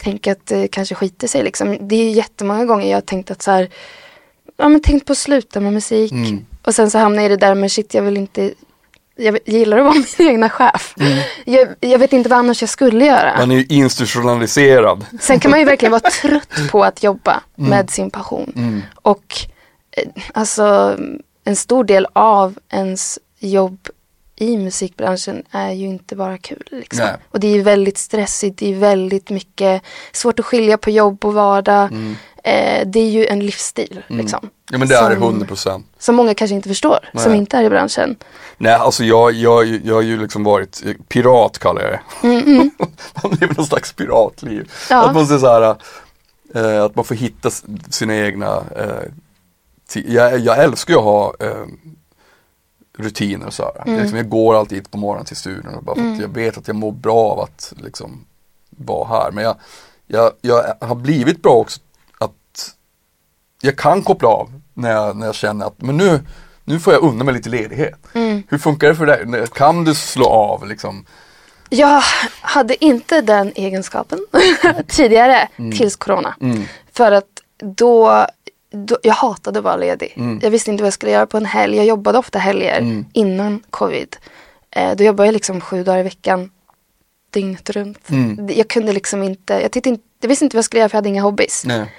tänka 0.00 0.32
att 0.32 0.46
det 0.46 0.68
kanske 0.68 0.94
skiter 0.94 1.28
sig 1.28 1.42
liksom. 1.42 1.76
Det 1.80 1.96
är 1.96 2.10
jättemånga 2.10 2.64
gånger 2.64 2.90
jag 2.90 2.96
har 2.96 3.00
tänkt 3.02 3.30
att 3.30 3.42
så 3.42 3.50
här, 3.50 3.68
ja 4.56 4.68
men 4.68 4.82
tänkt 4.82 5.06
på 5.06 5.12
att 5.12 5.18
sluta 5.18 5.60
med 5.60 5.72
musik. 5.72 6.12
Mm. 6.12 6.46
Och 6.62 6.74
sen 6.74 6.90
så 6.90 6.98
hamnar 6.98 7.22
jag 7.22 7.32
i 7.32 7.36
det 7.36 7.46
där, 7.46 7.54
men 7.54 7.70
shit 7.70 7.94
jag 7.94 8.02
vill 8.02 8.16
inte, 8.16 8.54
jag 9.20 9.38
gillar 9.44 9.78
att 9.78 9.84
vara 9.84 9.94
min 10.18 10.28
egna 10.28 10.50
chef. 10.50 10.94
Jag, 11.44 11.68
jag 11.80 11.98
vet 11.98 12.12
inte 12.12 12.28
vad 12.28 12.38
annars 12.38 12.60
jag 12.60 12.68
skulle 12.68 13.04
göra. 13.04 13.38
Man 13.38 13.50
är 13.50 13.56
ju 13.56 13.66
institutionaliserad. 13.68 15.06
Sen 15.20 15.40
kan 15.40 15.50
man 15.50 15.60
ju 15.60 15.66
verkligen 15.66 15.92
vara 15.92 16.10
trött 16.22 16.70
på 16.70 16.84
att 16.84 17.02
jobba 17.02 17.40
med 17.54 17.90
sin 17.90 18.10
passion. 18.10 18.52
Mm. 18.56 18.82
Och 18.94 19.36
eh, 19.96 20.22
alltså 20.34 20.96
en 21.44 21.56
stor 21.56 21.84
del 21.84 22.06
av 22.12 22.58
ens 22.70 23.18
jobb 23.38 23.88
i 24.40 24.56
musikbranschen 24.56 25.42
är 25.50 25.72
ju 25.72 25.86
inte 25.86 26.16
bara 26.16 26.38
kul. 26.38 26.62
Liksom. 26.70 27.08
Och 27.30 27.40
det 27.40 27.48
är 27.48 27.62
väldigt 27.62 27.98
stressigt, 27.98 28.58
det 28.58 28.70
är 28.70 28.78
väldigt 28.78 29.30
mycket 29.30 29.82
svårt 30.12 30.38
att 30.38 30.46
skilja 30.46 30.78
på 30.78 30.90
jobb 30.90 31.24
och 31.24 31.34
vardag. 31.34 31.92
Eh, 32.44 32.86
det 32.86 33.00
är 33.00 33.10
ju 33.10 33.26
en 33.26 33.40
livsstil 33.40 34.02
liksom. 34.08 34.38
Mm. 34.42 34.50
Ja 34.70 34.78
men 34.78 34.88
det 34.88 34.94
är 34.96 35.08
det 35.10 35.14
Som- 35.16 35.22
100 35.22 35.46
procent. 35.46 35.86
Som 35.98 36.14
många 36.16 36.34
kanske 36.34 36.54
inte 36.54 36.68
förstår, 36.68 36.98
som 37.14 37.30
Nej. 37.30 37.38
inte 37.38 37.56
är 37.56 37.62
i 37.62 37.68
branschen. 37.70 38.16
Nej 38.58 38.72
alltså 38.74 39.04
jag, 39.04 39.32
jag, 39.32 39.66
jag 39.84 39.94
har 39.94 40.02
ju 40.02 40.20
liksom 40.22 40.44
varit 40.44 40.82
eh, 40.86 40.92
pirat 41.08 41.58
kallar 41.58 41.82
jag 41.82 41.90
det. 41.92 42.00
man 43.22 43.32
lever 43.40 43.54
någon 43.54 43.66
slags 43.66 43.92
piratliv. 43.92 44.52
Mm, 44.52 44.66
Ja. 44.90 45.04
Att 45.08 45.14
man 45.14 45.26
ser 45.26 45.38
så 45.38 45.46
här, 45.46 45.76
eh, 46.54 46.84
att 46.84 46.96
man 46.96 47.04
får 47.04 47.14
hitta 47.14 47.50
sina 47.90 48.16
egna 48.16 48.64
eh, 48.76 49.12
jag, 49.94 50.38
jag 50.38 50.58
älskar 50.64 50.94
ju 50.94 50.98
att 50.98 51.04
ha 51.04 51.34
eh, 51.40 51.64
rutiner 52.98 53.46
och 53.46 53.54
så 53.54 53.62
här. 53.62 53.82
Mm. 53.86 54.00
Liksom, 54.00 54.16
jag 54.16 54.28
går 54.28 54.54
alltid 54.58 54.90
på 54.90 54.98
morgonen 54.98 55.26
till 55.26 55.36
studion 55.36 55.84
bara 55.84 55.96
för 55.96 56.12
att 56.12 56.20
jag 56.20 56.28
vet 56.34 56.58
att 56.58 56.66
jag 56.66 56.76
mår 56.76 56.92
bra 56.92 57.18
av 57.18 57.40
att 57.40 57.72
liksom 57.76 58.24
vara 58.70 59.08
här. 59.08 59.30
Men 59.30 59.44
jag, 59.44 59.56
jag, 60.06 60.32
jag 60.40 60.74
har 60.80 60.94
blivit 60.94 61.42
bra 61.42 61.52
också 61.52 61.80
jag 63.60 63.76
kan 63.76 64.02
koppla 64.02 64.28
av 64.28 64.52
när 64.74 64.90
jag, 64.90 65.16
när 65.16 65.26
jag 65.26 65.34
känner 65.34 65.66
att 65.66 65.82
men 65.82 65.96
nu, 65.96 66.20
nu 66.64 66.80
får 66.80 66.92
jag 66.92 67.02
unna 67.02 67.24
mig 67.24 67.34
lite 67.34 67.48
ledighet. 67.48 67.98
Mm. 68.14 68.42
Hur 68.48 68.58
funkar 68.58 68.88
det 68.88 68.94
för 68.94 69.06
dig? 69.06 69.46
Kan 69.54 69.84
du 69.84 69.94
slå 69.94 70.26
av 70.26 70.66
liksom? 70.68 71.04
Jag 71.68 72.02
hade 72.40 72.84
inte 72.84 73.20
den 73.20 73.52
egenskapen 73.54 74.18
tidigare 74.88 75.48
tills 75.76 75.96
corona. 75.96 76.34
Mm. 76.40 76.64
För 76.92 77.12
att 77.12 77.26
då, 77.58 78.26
då, 78.72 78.98
jag 79.02 79.14
hatade 79.14 79.58
att 79.58 79.64
vara 79.64 79.76
ledig. 79.76 80.14
Jag 80.42 80.50
visste 80.50 80.70
inte 80.70 80.82
vad 80.82 80.86
jag 80.86 80.94
skulle 80.94 81.12
göra 81.12 81.26
på 81.26 81.36
en 81.36 81.46
helg. 81.46 81.76
Jag 81.76 81.86
jobbade 81.86 82.18
ofta 82.18 82.38
helger 82.38 82.78
Mm. 82.78 83.04
innan 83.12 83.62
covid. 83.70 84.16
Eh, 84.70 84.96
då 84.96 85.04
jobbade 85.04 85.26
jag 85.26 85.32
liksom 85.32 85.60
sju 85.60 85.84
dagar 85.84 85.98
i 85.98 86.02
veckan. 86.02 86.50
Dygnet 87.30 87.70
runt. 87.70 88.10
Mm. 88.10 88.48
Jag 88.56 88.68
kunde 88.68 88.92
liksom 88.92 89.22
inte, 89.22 89.52
jag, 89.54 89.76
inte, 89.86 90.02
jag 90.20 90.28
visste 90.28 90.44
inte 90.44 90.56
vad 90.56 90.58
jag 90.58 90.64
skulle 90.64 90.80
göra 90.80 90.88
för 90.88 90.96
jag 90.96 90.98
hade 90.98 91.08
inga 91.08 91.22
hobbys. 91.22 91.64
Nej. 91.66 91.92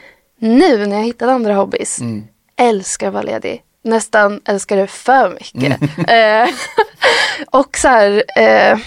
Nu 0.44 0.86
när 0.88 0.96
jag 0.98 1.04
hittade 1.04 1.32
andra 1.34 1.54
hobbys, 1.56 2.00
Mm. 2.02 2.28
älskar 2.56 3.08
att 3.08 3.14
vara 3.14 3.24
ledig. 3.24 3.64
Nästan 3.84 4.42
älskar 4.46 4.78
det 4.78 4.88
för 4.88 5.30
mycket. 5.30 5.82
Mm. 5.82 6.06
Eh, 6.48 6.50
och 7.52 7.78
så 7.78 7.88
här, 7.88 8.24
eh, 8.38 8.78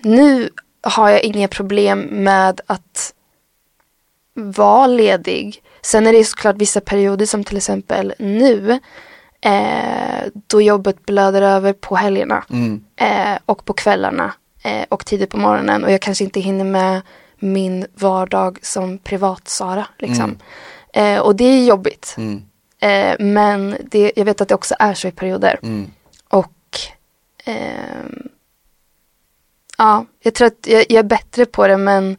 nu 0.00 0.50
har 0.82 1.10
jag 1.10 1.22
inga 1.24 1.48
problem 1.48 2.00
med 2.00 2.60
att 2.66 3.12
vara 4.34 4.86
ledig. 4.86 5.62
Sen 5.82 6.06
är 6.06 6.12
det 6.12 6.24
såklart 6.24 6.56
vissa 6.56 6.80
perioder 6.80 7.26
som 7.26 7.44
till 7.44 7.56
exempel 7.56 8.14
nu, 8.18 8.80
eh, 9.40 10.24
då 10.46 10.62
jobbet 10.62 11.06
blöder 11.06 11.42
över 11.42 11.72
på 11.72 11.96
helgerna 11.96 12.44
Mm. 12.50 12.84
eh, 12.96 13.38
och 13.46 13.64
på 13.64 13.72
kvällarna 13.72 14.32
eh, 14.62 14.84
och 14.88 15.06
tidigt 15.06 15.30
på 15.30 15.36
morgonen 15.38 15.84
och 15.84 15.92
jag 15.92 16.00
kanske 16.00 16.24
inte 16.24 16.40
hinner 16.40 16.64
med 16.64 17.00
min 17.38 17.86
vardag 17.94 18.58
som 18.62 18.98
privat-Sara. 18.98 19.86
Liksom. 19.98 20.38
Eh, 20.92 21.18
och 21.18 21.36
det 21.36 21.44
är 21.44 21.64
jobbigt. 21.64 22.14
Mm. 22.18 22.42
Eh, 22.78 23.16
men 23.26 23.76
det, 23.90 24.12
jag 24.16 24.24
vet 24.24 24.40
att 24.40 24.48
det 24.48 24.54
också 24.54 24.74
är 24.78 24.94
så 24.94 25.08
i 25.08 25.10
perioder. 25.12 25.58
Mm. 25.62 25.90
Och 26.28 26.52
ehm, 27.44 28.28
ja, 29.78 30.06
jag 30.22 30.34
tror 30.34 30.46
att 30.46 30.66
jag, 30.66 30.80
jag 30.88 30.98
är 30.98 31.02
bättre 31.02 31.46
på 31.46 31.66
det 31.66 31.76
men 31.76 32.16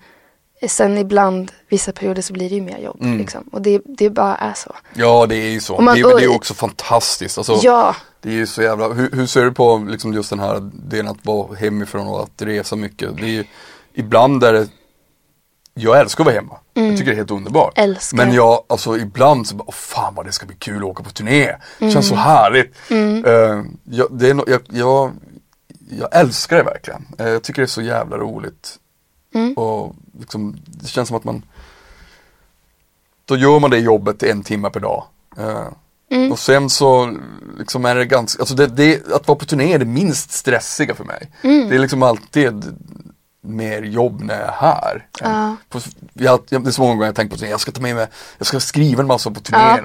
sen 0.67 0.97
ibland, 0.97 1.51
vissa 1.69 1.91
perioder 1.91 2.21
så 2.21 2.33
blir 2.33 2.49
det 2.49 2.55
ju 2.55 2.61
mer 2.61 2.77
jobb. 2.77 3.01
Mm. 3.01 3.17
Liksom. 3.17 3.43
Och 3.51 3.61
det, 3.61 3.81
det 3.85 4.09
bara 4.09 4.35
är 4.35 4.53
så. 4.53 4.75
Ja 4.93 5.25
det 5.25 5.35
är 5.35 5.49
ju 5.49 5.59
så. 5.59 5.81
Man- 5.81 5.95
det, 5.95 6.01
är- 6.01 6.17
det 6.17 6.23
är 6.23 6.35
också 6.35 6.53
fantastiskt. 6.53 7.37
Alltså, 7.37 7.59
Ja, 7.63 7.95
Det 8.21 8.29
är 8.29 8.33
ju 8.33 8.47
så 8.47 8.61
jävla, 8.61 8.87
hur, 8.87 9.11
hur 9.11 9.25
ser 9.27 9.43
du 9.45 9.51
på 9.51 9.77
liksom 9.89 10.13
just 10.13 10.29
den 10.29 10.39
här 10.39 10.69
delen 10.73 11.07
att 11.11 11.25
vara 11.25 11.55
hemifrån 11.55 12.07
och 12.07 12.23
att 12.23 12.41
resa 12.41 12.75
mycket? 12.75 13.17
Det 13.17 13.23
är 13.23 13.27
ju, 13.29 13.43
ibland 13.93 14.43
är 14.43 14.53
det, 14.53 14.67
jag 15.77 15.99
älskar 15.99 16.21
att 16.23 16.25
vara 16.25 16.35
hemma. 16.35 16.57
Jag 16.73 16.97
tycker 16.97 17.05
det 17.05 17.11
är 17.11 17.15
helt 17.15 17.31
underbart. 17.31 17.77
Mm. 17.77 17.89
Älskar. 17.89 18.17
Men 18.17 18.33
jag, 18.33 18.63
alltså 18.69 18.97
ibland 18.97 19.47
så 19.47 19.55
bara, 19.55 19.71
fan 19.71 20.15
vad 20.15 20.25
det 20.25 20.31
ska 20.31 20.45
bli 20.45 20.55
kul 20.55 20.77
att 20.77 20.83
åka 20.83 21.03
på 21.03 21.09
turné. 21.09 21.45
Det 21.45 21.57
Mm. 21.79 21.93
känns 21.93 22.07
så 22.07 22.15
härligt. 22.15 22.75
Eh, 22.89 23.63
jag, 23.83 24.07
det 24.11 24.29
är, 24.29 24.33
no- 24.33 24.49
jag, 24.49 24.61
jag, 24.69 25.11
jag 25.89 26.15
älskar 26.15 26.57
det 26.57 26.63
verkligen. 26.63 27.05
Eh, 27.17 27.27
jag 27.29 27.43
tycker 27.43 27.61
det 27.61 27.65
är 27.65 27.67
så 27.67 27.81
jävla 27.81 28.17
roligt. 28.17 28.75
Mm. 29.33 29.53
Och 29.53 29.95
liksom, 30.19 30.57
det 30.65 30.87
känns 30.87 31.07
som 31.07 31.17
att 31.17 31.23
man 31.23 31.43
Då 33.25 33.37
gör 33.37 33.59
man 33.59 33.69
det 33.71 33.77
jobbet 33.79 34.23
en 34.23 34.43
timme 34.43 34.69
per 34.69 34.79
dag. 34.79 35.03
Eh, 35.37 35.67
Mm. 36.09 36.31
Och 36.31 36.39
sen 36.39 36.69
så 36.69 37.13
liksom 37.57 37.85
är 37.85 37.95
det 37.95 38.05
ganska, 38.05 38.41
alltså 38.41 38.55
det, 38.55 38.67
det, 38.67 39.11
att 39.13 39.27
vara 39.27 39.37
på 39.37 39.45
turné 39.45 39.73
är 39.73 39.79
det 39.79 39.85
minst 39.85 40.31
stressiga 40.31 40.95
för 40.95 41.03
mig. 41.03 41.31
Mm. 41.41 41.69
Det 41.69 41.75
är 41.75 41.79
liksom 41.79 42.03
alltid 42.03 42.63
mer 43.47 43.81
jobb 43.81 44.21
när 44.21 44.39
jag 44.39 44.47
är 44.47 44.51
här. 44.51 45.07
Ja. 45.21 45.55
På, 45.69 45.79
jag, 46.13 46.39
jag, 46.49 46.63
det 46.63 46.69
är 46.69 46.71
så 46.71 46.81
många 46.81 46.93
gånger 46.93 47.05
jag 47.05 47.15
tänkt 47.15 47.31
på 47.31 47.37
turné, 47.37 47.51
jag 47.51 47.59
ska 47.59 47.71
ta 47.71 47.81
med 47.81 47.95
mig, 47.95 48.07
jag 48.37 48.47
ska 48.47 48.59
skriva 48.59 49.01
en 49.01 49.07
massa 49.07 49.31
på 49.31 49.39
så 49.49 49.55
här. 49.55 49.83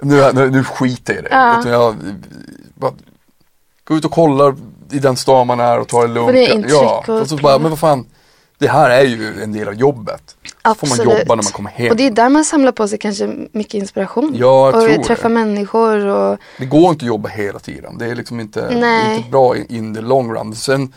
Nu, 0.00 0.32
nu, 0.34 0.50
nu 0.50 0.64
skiter 0.64 1.14
jag 1.14 1.20
i 1.20 1.22
det. 1.22 1.34
Ja. 1.34 1.60
Utan 1.60 1.72
jag, 1.72 1.96
bara, 2.74 2.92
gå 3.84 3.96
ut 3.96 4.04
och 4.04 4.12
kolla 4.12 4.56
i 4.90 4.98
den 4.98 5.16
stan 5.16 5.46
man 5.46 5.60
är 5.60 5.80
och 5.80 5.88
ta 5.88 6.02
det 6.02 6.08
lugnt. 6.08 6.32
Det 6.32 6.52
intryck 6.52 6.72
ja, 6.72 7.04
och 7.06 7.28
så 7.28 7.36
bara, 7.36 7.58
men 7.58 7.70
vad 7.70 7.78
fan, 7.78 8.06
det 8.58 8.68
här 8.68 8.90
är 8.90 9.04
ju 9.04 9.42
en 9.42 9.52
del 9.52 9.68
av 9.68 9.74
jobbet. 9.74 10.22
Så 10.64 10.74
får 10.74 10.86
man 10.86 10.92
absolut. 10.92 11.18
jobba 11.18 11.34
när 11.34 11.42
man 11.42 11.52
kommer 11.52 11.70
hem. 11.70 11.90
Och 11.90 11.96
det 11.96 12.06
är 12.06 12.10
där 12.10 12.28
man 12.28 12.44
samlar 12.44 12.72
på 12.72 12.88
sig 12.88 12.98
kanske 12.98 13.46
mycket 13.52 13.74
inspiration. 13.74 14.34
Ja, 14.34 14.70
jag 14.70 14.74
och 14.74 14.90
tror 14.90 15.04
träffa 15.04 15.28
det. 15.28 15.34
människor 15.34 16.06
och 16.06 16.38
Det 16.58 16.66
går 16.66 16.90
inte 16.90 17.04
att 17.04 17.08
jobba 17.08 17.28
hela 17.28 17.58
tiden. 17.58 17.98
Det 17.98 18.06
är 18.06 18.14
liksom 18.14 18.40
inte, 18.40 18.68
inte 18.72 19.30
bra 19.30 19.56
in 19.56 19.94
the 19.94 20.00
long 20.00 20.32
run. 20.32 20.54
Sen, 20.54 20.92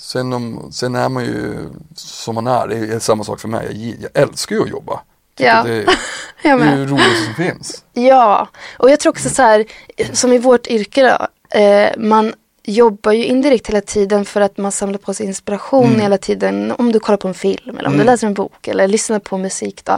sen, 0.00 0.32
om, 0.32 0.68
sen 0.72 0.94
är 0.94 1.08
man 1.08 1.24
ju 1.24 1.68
som 1.94 2.34
man 2.34 2.46
är. 2.46 2.68
Det 2.68 2.76
är 2.76 2.98
samma 2.98 3.24
sak 3.24 3.40
för 3.40 3.48
mig. 3.48 3.66
Jag, 3.90 4.10
jag 4.14 4.22
älskar 4.22 4.56
ju 4.56 4.62
att 4.62 4.68
jobba. 4.70 5.00
Ja. 5.36 5.62
Det, 5.62 5.84
det 6.42 6.48
är 6.48 6.76
ju 6.76 6.84
det 6.84 6.90
roligaste 6.92 7.24
som 7.24 7.34
finns. 7.34 7.84
Ja, 7.92 8.48
och 8.78 8.90
jag 8.90 9.00
tror 9.00 9.10
också 9.12 9.28
så 9.28 9.42
här, 9.42 9.64
som 10.12 10.32
i 10.32 10.38
vårt 10.38 10.66
yrke 10.66 11.02
då, 11.02 11.58
eh, 11.58 11.90
man 11.98 12.34
jobbar 12.64 13.12
ju 13.12 13.24
indirekt 13.24 13.68
hela 13.68 13.80
tiden 13.80 14.24
för 14.24 14.40
att 14.40 14.58
man 14.58 14.72
samlar 14.72 14.98
på 14.98 15.14
sig 15.14 15.26
inspiration 15.26 15.88
Mm. 15.88 16.00
hela 16.00 16.18
tiden. 16.18 16.72
Om 16.78 16.92
du 16.92 17.00
kollar 17.00 17.16
på 17.16 17.28
en 17.28 17.34
film 17.34 17.78
eller 17.78 17.88
om 17.88 17.98
du 17.98 18.04
läser 18.04 18.26
en 18.26 18.34
bok 18.34 18.68
eller 18.68 18.88
lyssnar 18.88 19.18
på 19.18 19.38
musik 19.38 19.84
då. 19.84 19.92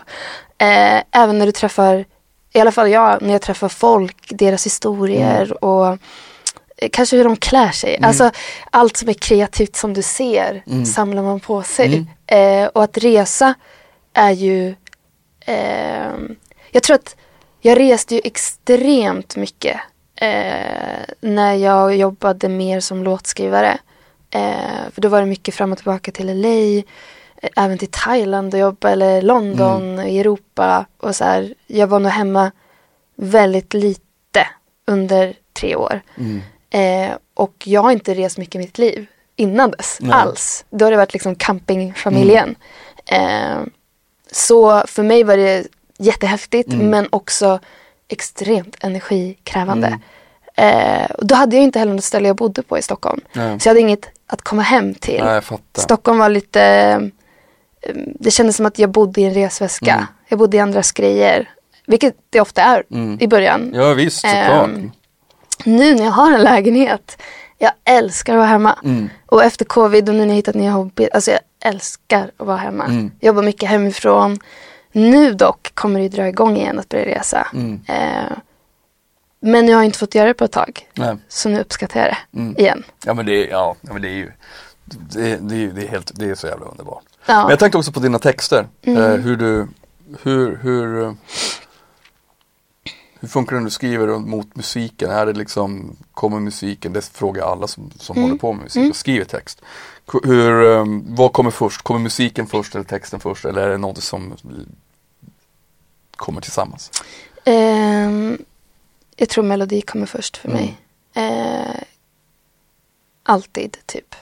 Eh, 0.58 1.02
även 1.10 1.38
när 1.38 1.46
du 1.46 1.52
träffar, 1.52 2.04
i 2.52 2.60
alla 2.60 2.72
fall 2.72 2.90
jag, 2.90 3.22
när 3.22 3.32
jag 3.32 3.42
träffar 3.42 3.68
folk, 3.68 4.16
deras 4.28 4.66
historier 4.66 5.42
Mm. 5.44 5.56
och 5.56 5.98
kanske 6.88 7.16
hur 7.16 7.24
de 7.24 7.36
klär 7.36 7.70
sig. 7.70 7.98
Alltså 8.02 8.30
allt 8.70 8.96
som 8.96 9.08
är 9.08 9.12
kreativt 9.14 9.76
som 9.76 9.94
du 9.94 10.02
ser 10.02 10.62
Mm. 10.66 10.84
samlar 10.86 11.22
man 11.22 11.40
på 11.40 11.62
sig. 11.62 12.06
Eh, 12.26 12.66
och 12.66 12.84
att 12.84 12.98
resa 12.98 13.54
är 14.14 14.30
ju 14.30 14.74
Ehm, 15.46 16.36
jag 16.70 16.82
tror 16.82 16.94
att 16.94 17.16
jag 17.60 17.80
reste 17.80 18.14
ju 18.14 18.20
extremt 18.24 19.36
mycket 19.36 19.76
eh, 20.14 21.00
när 21.20 21.54
jag 21.54 21.96
jobbade 21.96 22.48
mer 22.48 22.80
som 22.80 23.04
låtskrivare. 23.04 23.78
Eh, 24.30 24.90
för 24.92 25.00
då 25.00 25.08
var 25.08 25.20
det 25.20 25.26
mycket 25.26 25.54
fram 25.54 25.72
och 25.72 25.78
tillbaka 25.78 26.10
till 26.12 26.40
LA, 26.40 26.82
eh, 27.42 27.50
även 27.56 27.78
till 27.78 27.88
Thailand 27.90 28.54
och 28.54 28.60
jobba 28.60 28.90
eller 28.90 29.22
London, 29.22 30.00
i 30.00 30.18
Europa 30.18 30.86
och 31.00 31.16
så 31.16 31.24
här. 31.24 31.54
Jag 31.66 31.86
var 31.86 32.00
nog 32.00 32.12
hemma 32.12 32.50
väldigt 33.16 33.74
lite 33.74 34.46
under 34.86 35.34
tre 35.52 35.76
år. 35.76 36.00
Eh, 36.72 37.10
och 37.34 37.54
jag 37.64 37.82
har 37.82 37.90
inte 37.92 38.14
rest 38.14 38.38
mycket 38.38 38.54
i 38.54 38.58
mitt 38.58 38.78
liv 38.78 39.06
innan 39.36 39.70
dess 39.70 39.98
Nej. 40.00 40.12
alls. 40.12 40.64
Då 40.70 40.84
har 40.86 40.90
det 40.90 40.96
varit 40.96 41.12
liksom 41.12 41.34
campingfamiljen. 41.34 42.54
Eh, 43.06 43.58
så 44.32 44.82
för 44.86 45.02
mig 45.02 45.24
var 45.24 45.36
det 45.36 45.66
jättehäftigt 45.98 46.68
men 46.72 47.08
också 47.10 47.58
extremt 48.08 48.76
energikrävande. 48.80 49.98
Eh, 50.54 51.10
och 51.10 51.26
då 51.26 51.34
hade 51.34 51.56
jag 51.56 51.62
inte 51.64 51.78
heller 51.78 51.94
något 51.94 52.04
ställe 52.04 52.28
jag 52.28 52.36
bodde 52.36 52.62
på 52.62 52.78
i 52.78 52.82
Stockholm. 52.82 53.20
Nej. 53.32 53.60
Så 53.60 53.68
jag 53.68 53.70
hade 53.70 53.80
inget 53.80 54.08
att 54.26 54.42
komma 54.42 54.62
hem 54.62 54.94
till. 54.94 55.24
Nej. 55.24 55.42
Stockholm 55.76 56.18
var 56.18 56.28
lite, 56.28 56.62
eh, 57.82 57.94
det 58.20 58.30
kändes 58.30 58.56
som 58.56 58.66
att 58.66 58.78
jag 58.78 58.90
bodde 58.90 59.20
i 59.20 59.24
en 59.24 59.34
resväska. 59.34 59.92
Mm. 59.94 60.06
Jag 60.28 60.38
bodde 60.38 60.56
i 60.56 60.60
andras 60.60 60.92
grejer. 60.92 61.50
Vilket 61.86 62.14
det 62.30 62.40
ofta 62.40 62.62
är 62.62 62.84
Mm. 62.90 63.18
i 63.20 63.26
början. 63.28 63.72
Ja 63.74 63.94
visst, 63.94 64.20
såklart. 64.20 64.68
Ehm, 64.68 64.90
Nu 65.64 65.94
när 65.94 66.04
jag 66.04 66.12
har 66.12 66.32
en 66.32 66.42
lägenhet, 66.42 67.22
jag 67.58 67.72
älskar 67.84 68.32
att 68.32 68.38
vara 68.38 68.46
hemma. 68.48 68.78
Mm. 68.84 69.10
Och 69.26 69.44
efter 69.44 69.64
covid 69.64 70.08
och 70.08 70.14
nu 70.14 70.20
när 70.20 70.28
jag 70.28 70.34
hittat 70.34 70.54
nya 70.54 70.70
hobby, 70.70 71.08
alltså 71.12 71.30
jag 71.30 71.40
älskar 71.64 72.30
att 72.36 72.46
vara 72.46 72.56
hemma. 72.56 72.84
Mm. 72.84 73.10
Jobbar 73.20 73.42
mycket 73.42 73.68
hemifrån. 73.68 74.38
Nu 74.92 75.34
dock 75.34 75.74
kommer 75.74 76.00
det 76.00 76.08
dra 76.08 76.28
igång 76.28 76.56
igen 76.56 76.78
att 76.78 76.88
börja 76.88 77.04
resa. 77.04 77.46
Mm. 77.54 77.80
Eh, 77.88 78.36
men 79.40 79.68
jag 79.68 79.76
har 79.76 79.84
inte 79.84 79.98
fått 79.98 80.14
göra 80.14 80.28
det 80.28 80.34
på 80.34 80.44
ett 80.44 80.52
tag. 80.52 80.88
Nej. 80.94 81.16
Så 81.28 81.48
nu 81.48 81.60
uppskattar 81.60 82.00
jag 82.00 82.08
det 82.08 82.38
Mm. 82.38 82.56
igen. 82.58 82.82
Ja 83.04 83.14
men 83.14 83.26
det 83.26 83.46
är, 83.46 83.50
ja, 83.50 83.76
men 83.80 84.02
det 84.02 84.08
är 84.08 84.14
ju 84.14 84.32
det, 84.84 85.36
det, 85.36 85.66
det, 85.66 85.82
är 85.82 85.88
helt, 85.88 86.12
det 86.14 86.30
är 86.30 86.34
så 86.34 86.46
jävla 86.46 86.66
underbart. 86.66 87.02
Ja. 87.26 87.40
Men 87.42 87.50
jag 87.50 87.58
tänkte 87.58 87.78
också 87.78 87.92
på 87.92 88.00
dina 88.00 88.18
texter. 88.18 88.66
Mm. 88.82 89.02
Eh, 89.02 89.10
hur 89.10 89.36
du, 89.36 89.68
hur, 90.22 90.56
hur, 90.62 91.02
eh, 91.04 91.12
hur 93.22 93.28
funkar 93.28 93.56
det 93.56 93.60
när 93.60 93.64
du 93.66 93.70
skriver 93.70 94.18
mot 94.18 94.56
musiken? 94.56 95.10
Är 95.10 95.26
det 95.26 95.32
liksom, 95.32 95.96
kommer 96.14 96.40
musiken, 96.40 96.92
det 96.92 97.04
frågar 97.04 97.44
alla 97.44 97.66
som, 97.66 97.90
som 97.98 98.16
Mm. 98.16 98.28
håller 98.28 98.38
på 98.40 98.52
med 98.52 98.62
musik 98.62 98.90
och 98.90 98.96
skriver 98.96 99.24
text. 99.24 99.60
Hur, 100.24 100.72
eh, 100.72 100.84
vad 101.06 101.32
kommer 101.32 101.50
först? 101.50 101.82
Kommer 101.82 102.00
musiken 102.00 102.46
först 102.46 102.74
eller 102.74 102.84
texten 102.84 103.20
först? 103.20 103.44
Eller 103.44 103.62
är 103.62 103.68
det 103.70 103.78
något 103.78 104.02
som 104.02 104.34
kommer 106.16 106.40
tillsammans? 106.40 106.90
Ehm, 107.44 108.38
jag 109.16 109.28
tror 109.28 109.44
melodi 109.44 109.80
kommer 109.80 110.06
först 110.06 110.36
för 110.36 110.48
Mm. 110.48 110.60
mig. 110.60 110.76
Eh, 111.14 111.82
alltid, 113.22 113.76
typ. 113.86 114.14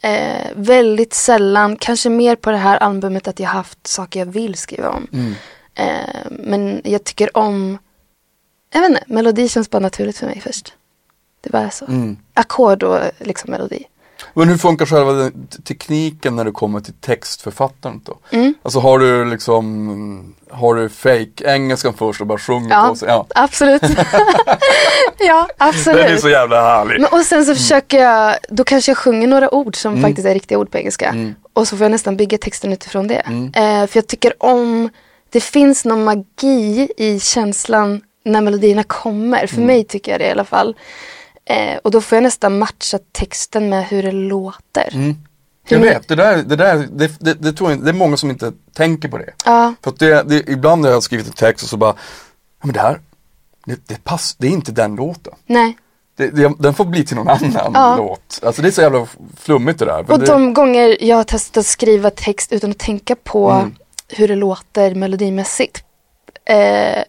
Eh, 0.00 0.50
väldigt 0.56 1.14
sällan, 1.14 1.76
kanske 1.76 2.08
mer 2.10 2.36
på 2.36 2.50
det 2.50 2.56
här 2.56 2.76
albumet 2.76 3.28
att 3.28 3.40
jag 3.40 3.48
haft 3.48 3.86
saker 3.86 4.20
jag 4.20 4.26
vill 4.26 4.54
skriva 4.54 4.88
om. 4.90 5.06
Mm. 5.12 5.34
Eh, 5.74 6.26
men 6.30 6.80
jag 6.84 7.04
tycker 7.04 7.36
om, 7.36 7.78
jag 8.72 8.80
vet 8.80 8.90
inte, 8.90 9.02
melodi 9.06 9.48
känns 9.48 9.70
bara 9.70 9.78
naturligt 9.78 10.18
för 10.18 10.26
mig 10.26 10.40
först. 10.44 10.72
Det 11.40 11.50
bara 11.50 11.62
är 11.62 11.70
så. 11.70 11.84
Mm. 11.84 12.16
Ackord 12.34 12.82
och 12.82 12.98
liksom 13.18 13.50
melodi. 13.50 13.84
Men 14.34 14.48
hur 14.48 14.56
funkar 14.56 14.86
själva 14.86 15.30
tekniken 15.64 16.36
när 16.36 16.44
det 16.44 16.50
kommer 16.50 16.80
till 16.80 16.92
textförfattandet 16.94 18.06
då? 18.06 18.18
Mm. 18.30 18.54
Alltså 18.62 18.78
har 18.80 18.98
du 18.98 19.24
liksom, 19.24 20.34
har 20.50 20.74
du 20.74 20.88
fake 20.88 21.44
engelskan 21.44 21.94
först 21.94 22.20
och 22.20 22.26
bara 22.26 22.38
sjunger 22.38 22.70
Ja, 22.70 22.88
på 22.88 22.96
sig? 22.96 23.08
Ja. 23.08 23.26
absolut. 23.34 23.82
ja, 25.18 25.48
absolut. 25.58 26.02
Den 26.06 26.12
är 26.14 26.16
så 26.18 26.28
jävla 26.28 26.60
härlig. 26.62 27.00
Men, 27.00 27.12
och 27.12 27.26
sen 27.26 27.44
så 27.46 27.54
försöker 27.54 27.98
jag, 27.98 28.36
då 28.48 28.64
kanske 28.64 28.90
jag 28.90 28.98
sjunger 28.98 29.26
några 29.26 29.54
ord 29.54 29.76
som 29.76 29.92
Mm. 29.92 30.02
faktiskt 30.02 30.28
är 30.28 30.34
riktiga 30.34 30.58
ord 30.58 30.70
på 30.70 30.78
engelska. 30.78 31.08
Mm. 31.08 31.34
Och 31.52 31.68
så 31.68 31.76
får 31.76 31.84
jag 31.84 31.90
nästan 31.90 32.16
bygga 32.16 32.38
texten 32.38 32.72
utifrån 32.72 33.06
det. 33.08 33.14
Mm. 33.20 33.44
Eh, 33.46 33.86
för 33.86 33.96
jag 33.98 34.06
tycker 34.06 34.42
om, 34.42 34.88
det 35.30 35.40
finns 35.40 35.84
någon 35.84 36.04
magi 36.04 36.88
i 36.96 37.20
känslan 37.20 38.00
när 38.24 38.40
melodierna 38.40 38.82
kommer. 38.82 39.46
För 39.46 39.56
Mm. 39.56 39.66
mig 39.66 39.84
tycker 39.84 40.12
jag 40.12 40.20
det 40.20 40.26
i 40.26 40.30
alla 40.30 40.44
fall. 40.44 40.76
Eh, 41.44 41.76
och 41.84 41.90
då 41.90 42.00
får 42.00 42.16
jag 42.16 42.22
nästan 42.22 42.58
matcha 42.58 42.98
texten 43.12 43.68
med 43.68 43.84
hur 43.86 44.02
det 44.02 44.12
låter. 44.12 44.88
Mm. 44.94 45.16
Jag 45.68 45.78
vet, 45.78 46.08
det 46.08 46.14
där, 46.14 46.36
det 46.42 46.56
där, 46.56 46.88
det, 46.92 47.10
det, 47.20 47.34
det 47.34 47.52
tror 47.52 47.70
jag, 47.70 47.84
det 47.84 47.90
är 47.90 47.94
många 47.94 48.16
som 48.16 48.30
inte 48.30 48.52
tänker 48.72 49.08
på 49.08 49.18
det. 49.18 49.32
Ja, 49.44 49.74
För 49.82 49.92
det, 49.98 50.22
det, 50.22 50.50
ibland 50.52 50.82
när 50.82 50.88
jag 50.88 50.96
har 50.96 51.00
skrivit 51.00 51.26
en 51.26 51.32
text 51.32 51.62
och 51.64 51.68
så 51.70 51.76
bara, 51.76 51.94
ja 52.60 52.66
men 52.66 52.72
det 52.72 52.80
här, 52.80 53.00
det, 53.66 53.80
det, 53.88 54.04
pass, 54.04 54.34
det 54.38 54.46
är 54.46 54.50
inte 54.50 54.72
den 54.72 54.96
låten. 54.96 55.32
nej. 55.46 55.76
Det, 56.16 56.28
det, 56.30 56.52
den 56.58 56.74
får 56.74 56.84
bli 56.84 57.04
till 57.04 57.16
någon 57.16 57.28
annan 57.28 57.70
Ja. 57.74 57.96
låt. 57.96 58.40
Alltså 58.42 58.62
det 58.62 58.68
är 58.68 58.72
så 58.72 58.80
jävla 58.82 59.06
flummigt 59.40 59.78
det 59.78 59.84
där. 59.84 60.10
Och 60.12 60.18
det, 60.18 60.26
de 60.26 60.54
gånger 60.54 60.96
jag 61.04 61.16
har 61.16 61.24
testat 61.24 61.56
att 61.56 61.66
skriva 61.66 62.10
text 62.10 62.52
utan 62.52 62.70
att 62.70 62.78
tänka 62.78 63.16
på 63.16 63.50
Mm. 63.50 63.74
hur 64.08 64.28
det 64.28 64.34
låter 64.36 64.94
melodimässigt. 64.94 65.84
Eh, 66.44 67.02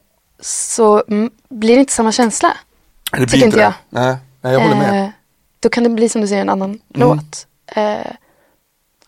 så 0.43 1.03
mm, 1.07 1.31
blir 1.49 1.75
det 1.75 1.79
inte 1.79 1.93
samma 1.93 2.11
känsla. 2.11 2.57
det 3.11 3.17
blir 3.17 3.27
tycker 3.27 3.45
inte 3.45 3.57
det. 3.57 3.63
jag. 3.63 3.73
Nej, 3.89 4.15
nej, 4.41 4.53
jag 4.53 4.59
håller 4.59 4.75
med. 4.75 4.89
Mm. 4.89 5.03
Eh, 5.03 5.09
då 5.59 5.69
kan 5.69 5.83
det 5.83 5.89
bli 5.89 6.09
som 6.09 6.21
du 6.21 6.27
säger 6.27 6.41
en 6.41 6.49
annan 6.49 6.79
låt. 6.93 7.47
Eh, 7.67 8.07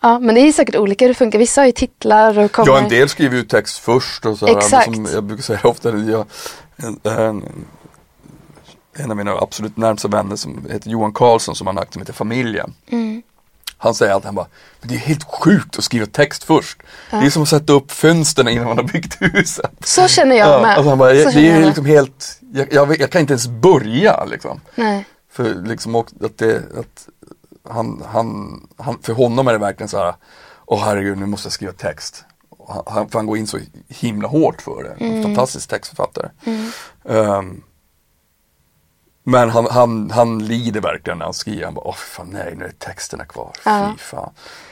ja, 0.00 0.18
men 0.18 0.34
det 0.34 0.40
är 0.40 0.52
säkert 0.52 0.76
olika 0.76 1.04
hur 1.04 1.08
det 1.08 1.14
funkar. 1.14 1.38
Vissa 1.38 1.60
har 1.60 1.66
ju 1.66 1.72
titlar 1.72 2.38
och 2.38 2.52
kommer... 2.52 2.72
Ja, 2.72 2.78
en 2.78 2.88
del 2.88 3.08
skriver 3.08 3.36
ju 3.36 3.42
text 3.42 3.78
först 3.78 4.26
och 4.26 4.38
så 4.38 4.46
Exakt. 4.46 4.94
Som 4.94 5.06
jag 5.12 5.24
brukar 5.24 5.42
säga 5.42 5.60
ofta, 5.64 5.98
jag, 5.98 6.26
en, 6.76 7.00
en, 7.04 7.44
en 8.92 9.10
av 9.10 9.16
mina 9.16 9.32
absolut 9.32 9.76
närmsta 9.76 10.08
vänner 10.08 10.36
som 10.36 10.66
heter 10.70 10.90
Johan 10.90 11.12
Karlsson 11.12 11.54
som 11.54 11.66
har 11.66 11.74
en 11.74 11.78
akt 11.78 11.92
som 11.92 12.02
heter 12.02 12.12
Familjen. 12.12 12.74
Mm. 12.88 13.22
Han 13.78 13.94
säger 13.94 14.12
alltid, 14.12 14.26
han 14.26 14.34
bara, 14.34 14.46
men 14.80 14.88
det 14.88 14.94
är 14.94 14.98
helt 14.98 15.24
sjukt 15.24 15.78
att 15.78 15.84
skriva 15.84 16.06
text 16.06 16.44
först. 16.44 16.78
Det 17.10 17.16
är 17.16 17.30
som 17.30 17.42
att 17.42 17.48
sätta 17.48 17.72
upp 17.72 17.92
fönstren 17.92 18.48
innan 18.48 18.64
man 18.66 18.76
har 18.76 18.84
byggt 18.84 19.16
huset. 19.20 19.70
Så 19.84 20.08
känner 20.08 20.36
jag 20.36 20.62
med. 20.62 20.70
alltså 20.70 20.88
han 20.88 20.98
bara, 20.98 21.08
Så 21.10 21.14
det 21.30 21.40
jag 21.40 21.44
är 21.54 21.58
med. 21.58 21.66
liksom 21.66 21.84
helt, 21.86 22.40
jag, 22.52 22.72
jag, 22.72 23.00
jag 23.00 23.10
kan 23.10 23.20
inte 23.20 23.32
ens 23.32 23.46
börja 23.48 24.24
liksom. 24.24 24.60
Nej. 24.74 25.06
För 25.32 25.54
liksom 25.68 25.94
att 25.94 26.12
det, 26.38 26.56
att 26.56 27.08
han, 27.74 28.02
han, 28.06 28.60
han, 28.78 28.98
för 29.02 29.12
honom 29.12 29.48
är 29.48 29.52
det 29.52 29.58
verkligen 29.58 29.88
så 29.88 29.98
här, 29.98 30.14
åh 30.66 30.84
herregud 30.84 31.18
nu 31.18 31.26
måste 31.26 31.46
jag 31.46 31.52
skriva 31.52 31.72
text. 31.72 32.24
Han, 32.68 32.82
han, 32.86 33.08
för 33.08 33.18
han 33.18 33.26
går 33.26 33.38
in 33.38 33.46
så 33.46 33.58
himla 33.88 34.28
hårt 34.28 34.62
för 34.62 34.82
det, 34.82 35.04
Mm. 35.04 35.16
en 35.16 35.22
fantastisk 35.22 35.68
textförfattare. 35.70 36.28
Ehm, 37.08 37.62
men 39.28 39.50
han, 39.50 39.66
han, 39.70 40.10
han 40.10 40.38
lider 40.38 40.80
verkligen 40.80 41.18
när 41.18 41.24
han 41.24 41.34
skriver, 41.34 41.64
han 41.64 41.74
bara, 41.74 41.88
åh 41.88 41.94
fan 41.94 42.28
nej 42.32 42.54
nu 42.58 42.64
är 42.64 42.72
texterna 42.78 43.24
kvar, 43.24 43.52
Ja. 43.64 43.94
fy 43.98 44.02
fan. 44.04 44.30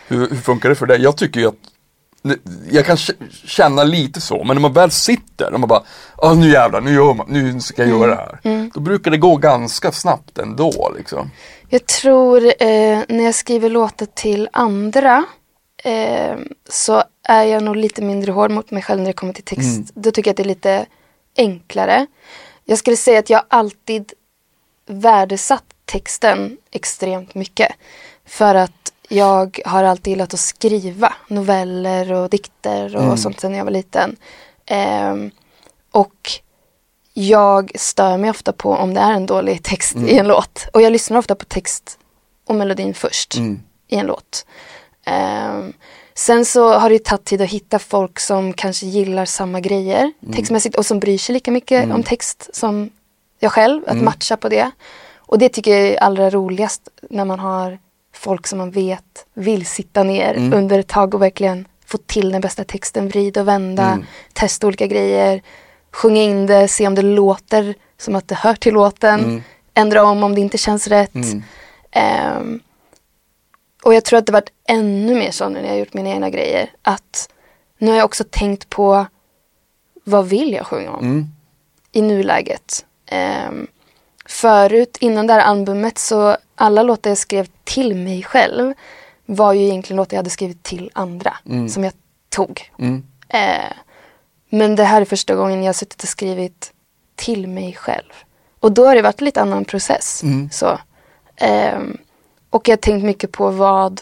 Hur, 0.09 0.31
hur 0.31 0.37
funkar 0.37 0.69
det 0.69 0.75
för 0.75 0.87
dig? 0.87 1.03
Jag 1.03 1.17
tycker 1.17 1.41
ju 1.41 1.47
att 1.49 1.55
jag 2.71 2.87
kan 2.87 2.97
känna 3.47 3.85
lite 3.85 4.21
så, 4.21 4.45
men 4.45 4.57
när 4.57 4.61
man 4.61 4.73
väl 4.73 4.91
sitter 4.91 5.53
och 5.53 5.61
man 5.61 5.69
bara, 5.69 6.35
nu 6.35 6.51
jävlar, 6.51 6.81
nu, 6.81 6.95
gör 6.95 7.15
man, 7.15 7.27
nu 7.29 7.61
ska 7.61 7.83
jag 7.83 8.01
göra 8.01 8.11
det 8.11 8.17
här. 8.43 8.71
Då 8.75 8.81
brukar 8.81 9.11
det 9.11 9.17
gå 9.19 9.37
ganska 9.37 9.93
snabbt 9.93 10.39
ändå 10.39 10.93
liksom. 10.97 11.31
Jag 11.69 11.87
tror 11.87 12.45
eh, 12.47 13.01
när 13.09 13.25
jag 13.25 13.35
skriver 13.35 13.71
låtar 13.71 14.07
till 14.07 14.49
andra 14.53 15.25
eh, 15.85 16.37
så 16.69 17.03
är 17.29 17.43
jag 17.45 17.63
nog 17.63 17.77
lite 17.77 18.03
mindre 18.03 18.33
hård 18.33 18.51
mot 18.51 18.71
mig 18.71 18.83
själv 18.83 19.01
när 19.01 19.07
det 19.07 19.13
kommer 19.13 19.33
till 19.33 19.45
text. 19.45 19.75
Mm. 19.77 19.87
Då 19.95 20.11
tycker 20.11 20.29
jag 20.29 20.33
att 20.33 20.37
det 20.37 20.43
är 20.43 20.45
lite 20.45 20.87
enklare. 21.37 22.07
Jag 22.65 22.79
skulle 22.79 22.97
säga 22.97 23.19
att 23.19 23.31
jag 23.31 23.43
alltid 23.49 24.13
värdesatt 24.87 25.64
texten 25.85 26.57
extremt 26.70 27.35
mycket. 27.35 27.72
För 28.26 28.55
att 28.55 28.93
jag 29.09 29.61
har 29.64 29.85
alltid 29.85 30.11
gillat 30.11 30.35
att 30.35 30.41
skriva 30.41 31.12
noveller 31.28 32.12
och 32.12 32.30
dikter 32.30 32.97
och 32.97 33.03
Mm. 33.03 33.16
sånt 33.16 33.41
sedan 33.41 33.55
jag 33.55 33.64
var 33.64 33.70
liten. 33.72 34.16
Ehm, 34.66 35.30
och 35.91 36.30
jag 37.14 37.70
stör 37.74 38.18
mig 38.18 38.30
ofta 38.30 38.53
på 38.53 38.70
om 38.70 38.95
det 38.95 39.01
är 39.01 39.12
en 39.12 39.26
dålig 39.26 39.62
text 39.62 39.97
i 39.97 40.18
en 40.18 40.28
låt. 40.28 40.66
Och 40.72 40.82
jag 40.82 40.93
lyssnar 40.93 41.18
ofta 41.18 41.35
på 41.35 41.45
text 41.45 41.99
och 42.47 42.55
melodin 42.55 42.95
först 42.95 43.37
Mm. 43.37 43.61
i 43.89 43.97
en 43.97 44.07
låt. 44.07 44.47
Ehm, 45.07 45.72
sen 46.14 46.45
så 46.45 46.72
har 46.78 46.91
det 46.91 47.05
tagit 47.05 47.24
tid 47.24 47.41
att 47.43 47.51
hitta 47.51 47.78
folk 47.78 48.20
som 48.20 48.53
kanske 48.53 48.87
gillar 48.87 49.24
samma 49.24 49.61
grejer 49.61 50.12
textmässigt 50.35 50.76
och 50.76 50.87
som 50.87 51.01
bryr 51.01 51.18
sig 51.18 51.32
lika 51.32 51.51
mycket 51.51 51.93
om 51.93 52.03
text 52.03 52.51
som 52.53 52.91
jag 53.39 53.53
själv, 53.53 53.82
att 53.87 53.97
matcha 54.03 54.37
på 54.37 54.49
det. 54.49 54.70
Och 55.16 55.39
det 55.39 55.49
tycker 55.49 55.70
jag 55.70 55.89
är 55.89 55.97
allra 56.03 56.30
roligast 56.30 56.89
när 57.11 57.24
man 57.24 57.39
har 57.41 57.78
folk 58.12 58.47
som 58.47 58.59
man 58.59 58.70
vet 58.70 59.26
vill 59.35 59.66
sitta 59.66 60.03
ner 60.03 60.35
under 60.55 60.78
ett 60.78 60.89
tag 60.89 61.14
och 61.14 61.22
verkligen 61.22 61.68
få 61.87 61.99
till 61.99 62.32
den 62.32 62.41
bästa 62.41 62.64
texten, 62.64 63.09
vrida 63.09 63.41
och 63.41 63.49
vända, 63.49 63.99
testa 64.32 64.66
olika 64.66 64.87
grejer, 64.87 65.43
sjunga 65.93 66.22
in 66.22 66.47
det, 66.47 66.68
se 66.68 66.87
om 66.87 66.95
det 66.95 67.03
låter 67.03 67.74
som 67.99 68.14
att 68.14 68.28
det 68.28 68.35
hör 68.35 68.55
till 68.55 68.74
låten, 68.74 69.43
ändra 69.74 70.05
om 70.05 70.22
om 70.24 70.35
det 70.35 70.41
inte 70.41 70.59
känns 70.59 70.87
rätt. 70.89 71.14
Ehm, 71.91 72.61
och 73.85 73.95
jag 73.95 74.05
tror 74.05 74.18
att 74.18 74.26
det 74.26 74.32
varit 74.32 74.53
ännu 74.68 75.14
mer 75.14 75.30
så 75.30 75.49
när 75.49 75.62
jag 75.64 75.78
gjort 75.78 75.95
mina 75.95 76.09
egna 76.11 76.30
grejer. 76.30 76.70
Att 76.82 77.28
nu 77.78 77.91
har 77.91 77.97
jag 77.97 78.05
också 78.05 78.24
tänkt 78.30 78.70
på 78.70 79.07
vad 80.05 80.26
vill 80.28 80.53
jag 80.53 80.66
sjunga 80.66 80.91
om 80.91 81.05
Mm. 81.05 81.26
i 81.93 82.03
nuläget. 82.03 82.85
Ehm, 83.07 83.67
förut, 84.27 84.97
innan 85.01 85.27
det 85.27 85.33
här 85.33 85.41
albumet, 85.41 85.99
så 85.99 86.37
alla 86.55 86.83
låtar 86.83 87.11
jag 87.11 87.19
skrev 87.19 87.47
till 87.65 87.95
mig 87.97 88.23
själv 88.23 88.75
var 89.27 89.53
ju 89.53 89.63
egentligen 89.63 89.97
låtar 89.97 90.15
jag 90.15 90.19
hade 90.19 90.31
skrivit 90.31 90.63
till 90.63 90.91
andra 90.93 91.37
som 91.69 91.85
jag 91.85 91.93
tog. 92.29 92.71
Mm. 92.79 93.05
Eh, 93.29 93.73
men 94.49 94.77
det 94.77 94.85
här 94.85 95.01
är 95.01 95.05
första 95.05 95.35
gången 95.35 95.59
jag 95.63 95.69
har 95.69 95.73
suttit 95.73 96.03
och 96.03 96.09
skrivit 96.09 96.73
till 97.17 97.49
mig 97.49 97.73
själv. 97.75 98.13
Och 98.61 98.73
då 98.73 98.87
har 98.87 98.95
det 98.95 99.03
varit 99.03 99.21
lite 99.21 99.43
annan 99.43 99.65
process. 99.65 100.23
Mm. 100.23 100.51
Så. 100.51 100.79
Ehm, 101.37 101.97
och 102.51 102.69
jag 102.69 102.73
har 102.73 102.81
tänkt 102.81 103.05
mycket 103.05 103.33
på 103.33 103.51
vad 103.51 104.01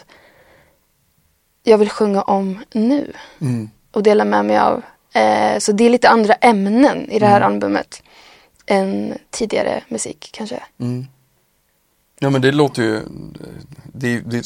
jag 1.63 1.77
vill 1.77 1.89
sjunga 1.89 2.21
om 2.21 2.63
nu 2.71 3.13
Mm. 3.41 3.69
och 3.91 4.03
dela 4.03 4.25
med 4.25 4.45
mig 4.45 4.57
av. 4.57 4.81
Eh, 5.13 5.59
så 5.59 5.71
det 5.71 5.83
är 5.83 5.89
lite 5.89 6.09
andra 6.09 6.33
ämnen 6.33 7.11
i 7.11 7.19
det 7.19 7.27
här 7.27 7.41
albumet 7.41 8.03
än 8.65 9.17
tidigare 9.29 9.83
musik 9.89 10.29
kanske. 10.33 10.63
Mm. 10.77 11.05
Ja 12.19 12.29
men 12.29 12.41
det 12.41 12.51
låter 12.51 12.83
ju, 12.83 12.99
det, 13.93 14.19
det, 14.19 14.45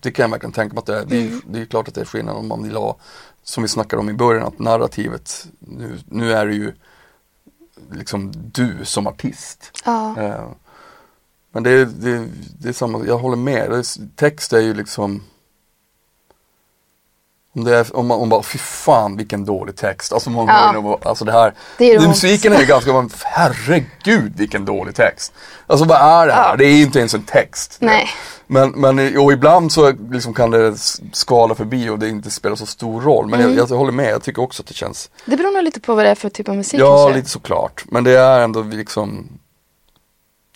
det 0.00 0.10
kan 0.10 0.22
jag 0.22 0.30
verkligen 0.30 0.52
tänka 0.52 0.74
mig 0.74 0.78
att 0.80 0.86
det 0.86 0.98
är. 0.98 1.04
Det, 1.04 1.16
är- 1.16 1.40
det 1.46 1.60
är 1.60 1.64
klart 1.64 1.88
att 1.88 1.94
det 1.94 2.00
är 2.00 2.04
skillnad 2.04 2.36
om 2.36 2.48
man 2.48 2.62
vill 2.62 2.76
ha 2.76 2.96
som 3.42 3.62
vi 3.62 3.68
snackade 3.68 4.00
om 4.00 4.08
i 4.10 4.12
början, 4.12 4.46
att 4.46 4.58
narrativet, 4.58 5.46
nu, 5.58 5.98
nu 6.06 6.32
är 6.32 6.46
det 6.46 6.54
ju 6.54 6.72
liksom 7.92 8.32
du 8.52 8.84
som 8.84 9.06
artist. 9.06 9.70
Ja. 9.84 10.18
Eh, 10.22 10.48
men 11.52 11.62
det, 11.62 11.70
är- 11.70 11.86
det, 11.86 12.28
det 12.58 12.68
är 12.68 12.72
samma, 12.72 13.04
jag 13.06 13.18
håller 13.18 13.36
med. 13.36 13.84
Text 14.16 14.52
är 14.52 14.60
ju 14.60 14.74
liksom 14.74 15.22
om, 17.54 17.64
det 17.64 17.76
är, 17.76 17.96
om 17.96 18.06
man 18.06 18.20
om 18.20 18.28
bara, 18.28 18.42
fy 18.42 18.58
fan 18.58 19.16
vilken 19.16 19.44
dålig 19.44 19.76
text. 19.76 20.12
Alltså, 20.12 20.30
man, 20.30 20.46
Ja. 20.46 20.98
alltså 21.02 21.24
det 21.24 21.32
här, 21.32 21.54
Det 21.78 21.92
är 21.94 22.08
musiken 22.08 22.52
är 22.52 22.60
ju 22.60 22.66
ganska, 22.66 22.92
man, 22.92 23.10
herregud 23.24 24.32
vilken 24.36 24.64
dålig 24.64 24.94
text. 24.94 25.32
Alltså 25.66 25.84
vad 25.84 26.00
är 26.00 26.26
det 26.26 26.32
här? 26.32 26.50
Ja. 26.50 26.56
Det 26.56 26.64
är 26.64 26.82
inte 26.82 26.98
ens 26.98 27.14
en 27.14 27.22
text. 27.22 27.76
Nej. 27.80 28.08
Men, 28.46 28.70
men 28.70 29.18
och 29.18 29.32
ibland 29.32 29.72
så 29.72 29.92
liksom 30.10 30.34
kan 30.34 30.50
det 30.50 30.74
skala 31.12 31.54
förbi 31.54 31.88
och 31.88 31.98
det 31.98 32.08
inte 32.08 32.30
spelar 32.30 32.56
så 32.56 32.66
stor 32.66 33.00
roll. 33.00 33.26
Men 33.26 33.40
Mm. 33.40 33.56
jag, 33.56 33.70
jag 33.70 33.76
håller 33.76 33.92
med, 33.92 34.10
jag 34.12 34.22
tycker 34.22 34.42
också 34.42 34.62
att 34.62 34.66
det 34.66 34.74
känns 34.74 35.10
Det 35.24 35.36
beror 35.36 35.52
nog 35.52 35.64
lite 35.64 35.80
på 35.80 35.94
vad 35.94 36.04
det 36.04 36.10
är 36.10 36.14
för 36.14 36.28
typ 36.28 36.48
av 36.48 36.56
musik 36.56 36.80
Ja, 36.80 36.96
kanske. 37.04 37.16
lite 37.18 37.30
såklart. 37.30 37.84
Men 37.86 38.04
det 38.04 38.18
är 38.18 38.40
ändå 38.40 38.62
liksom 38.62 39.28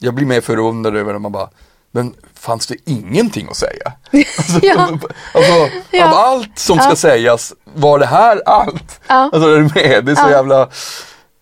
Jag 0.00 0.14
blir 0.14 0.26
mer 0.26 0.40
förundrad 0.40 0.96
över 0.96 1.12
när 1.12 1.18
man 1.18 1.32
bara 1.32 1.48
Men 1.94 2.14
fanns 2.34 2.66
det 2.66 2.76
ingenting 2.90 3.46
att 3.50 3.56
säga? 3.56 3.92
Alltså, 4.38 4.60
Ja. 4.62 4.98
alltså 5.34 5.68
Ja. 5.90 6.08
av 6.08 6.14
allt 6.14 6.58
som 6.58 6.78
ska 6.78 6.88
Ja. 6.88 6.96
sägas, 6.96 7.52
var 7.74 7.98
det 7.98 8.06
här 8.06 8.42
allt? 8.46 9.00
Ja. 9.08 9.14
Alltså 9.14 9.48
är 9.48 9.56
du 9.56 9.62
med? 9.62 10.04
Det 10.04 10.12
är 10.12 10.16
så 10.16 10.30
jävla 10.30 10.68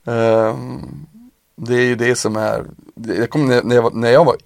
ehm, 0.07 1.07
Det 1.57 1.75
är 1.75 1.81
ju 1.85 1.95
det 1.97 2.17
som 2.17 2.37
är 2.37 2.65
Jag 3.19 3.31
kommer 3.31 3.63
när- 3.63 3.75
jag 3.75 3.83
var, 3.83 3.91
när 3.91 4.11
jag 4.11 4.25
var 4.25 4.37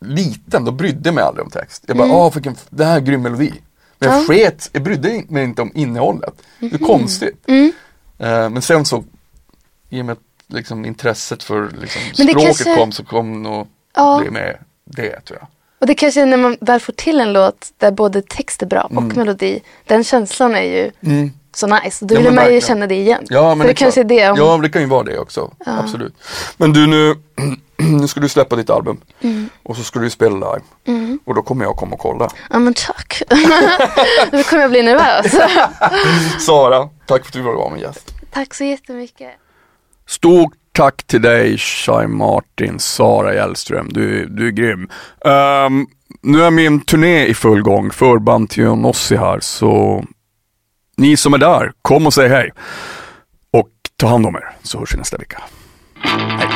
liten, 0.00 0.64
då 0.64 0.72
brydde 0.72 1.08
jag 1.08 1.14
mig 1.14 1.24
aldrig 1.24 1.44
om 1.44 1.50
text. 1.50 1.84
Jag 1.86 1.96
bara, 1.96 2.12
åh 2.12 2.34
vilken, 2.34 2.56
det 2.70 2.84
här 2.84 2.92
är 2.94 2.98
en 2.98 3.04
grym 3.04 3.22
melodi. 3.22 3.52
Men 3.98 4.08
jag 4.10 4.18
Mm. 4.18 4.20
Ja. 4.28 4.34
sket, 4.50 4.70
jag 4.72 4.82
brydde 4.82 5.22
mig 5.28 5.44
inte 5.44 5.62
om 5.62 5.70
innehållet. 5.74 6.34
Det 6.58 6.74
är 6.74 6.78
konstigt. 6.78 7.44
Mm. 7.48 7.72
Eh, 8.18 8.48
men 8.50 8.62
sen 8.62 8.84
så, 8.84 9.04
i 9.90 10.00
och 10.00 10.04
med 10.04 10.12
att 10.12 10.18
liksom, 10.54 10.84
intresset 10.84 11.42
för 11.42 11.70
liksom, 11.80 12.02
språket 12.14 12.42
kanske- 12.44 12.76
kom 12.76 12.92
så 12.92 13.04
kom 13.04 13.42
nog 13.42 13.66
det 14.24 14.30
med 14.30 14.56
det 14.84 15.20
tror 15.20 15.38
jag. 15.40 15.48
Och 15.80 15.86
det 15.86 15.94
kanske 15.94 16.22
är 16.22 16.26
när 16.26 16.36
man 16.36 16.56
väl 16.60 16.80
får 16.80 16.92
till 16.92 17.20
en 17.20 17.32
låt 17.32 17.72
där 17.78 17.90
både 17.90 18.22
text 18.22 18.62
är 18.62 18.66
bra 18.66 18.82
och 18.82 18.90
Mm. 19.02 19.16
melodi. 19.16 19.62
Den 19.86 20.04
känslan 20.04 20.54
är 20.54 20.62
ju 20.62 20.90
så 21.54 21.66
nice. 21.66 22.04
Då 22.04 22.14
Ja, 22.14 22.18
vill 22.18 22.24
men 22.26 22.34
man 22.34 22.54
ju 22.54 22.60
känna 22.60 22.86
det 22.86 22.94
igen. 22.94 23.26
Ja 23.30 23.54
men 23.54 23.60
För 23.64 23.68
det, 23.68 23.74
kanske 23.74 24.00
är 24.00 24.04
det. 24.04 24.30
Om... 24.30 24.36
Ja 24.38 24.58
det 24.62 24.68
kan 24.68 24.82
ju 24.82 24.88
vara 24.88 25.02
det 25.02 25.18
också, 25.18 25.50
absolut. 25.66 26.14
Men 26.56 26.72
du 26.72 26.86
nu, 26.86 27.14
nu 27.76 28.08
ska 28.08 28.20
du 28.20 28.28
släppa 28.28 28.56
ditt 28.56 28.70
album 28.70 29.00
Mm. 29.20 29.48
och 29.62 29.76
så 29.76 29.82
ska 29.82 29.98
du 29.98 30.10
spela 30.10 30.34
live. 30.36 31.18
Och 31.24 31.34
då 31.34 31.42
kommer 31.42 31.64
jag 31.64 31.76
komma 31.76 31.94
och 31.94 32.00
kolla. 32.00 32.28
Ja 32.50 32.58
men 32.58 32.74
tack. 32.74 33.22
nu 34.32 34.42
kommer 34.44 34.62
jag 34.62 34.70
bli 34.70 34.82
nervös. 34.82 35.34
Sara, 36.46 36.88
tack 37.06 37.22
för 37.22 37.28
att 37.28 37.32
du 37.32 37.40
vara 37.42 37.70
min 37.70 37.80
gäst. 37.80 38.10
tack 38.32 38.54
så 38.54 38.64
jättemycket. 38.64 39.30
Stort 40.08 40.52
tack 40.74 41.06
till 41.06 41.22
dig 41.22 41.58
Shai 41.58 42.06
Martin, 42.06 42.78
Sara 42.78 43.34
Hjellström, 43.34 43.88
du, 43.90 44.26
du 44.26 44.46
är 44.46 44.50
grym. 44.50 44.88
Um, 45.24 45.86
nu 46.22 46.42
är 46.42 46.50
min 46.50 46.80
turné 46.80 47.26
i 47.26 47.34
full 47.34 47.62
gång, 47.62 47.90
förband 47.90 48.50
till 48.50 48.64
Johnossi 48.64 49.16
här, 49.16 49.40
så 49.40 50.04
ni 50.96 51.16
som 51.16 51.34
är 51.34 51.38
där, 51.38 51.72
kom 51.82 52.06
och 52.06 52.14
säg 52.14 52.28
hej. 52.28 52.50
Och 53.52 53.70
ta 53.96 54.06
hand 54.06 54.26
om 54.26 54.34
er, 54.34 54.50
så 54.62 54.78
hörs 54.78 54.94
vi 54.94 54.98
nästa 54.98 55.16
vecka. 55.16 55.42
Hej. 56.38 56.53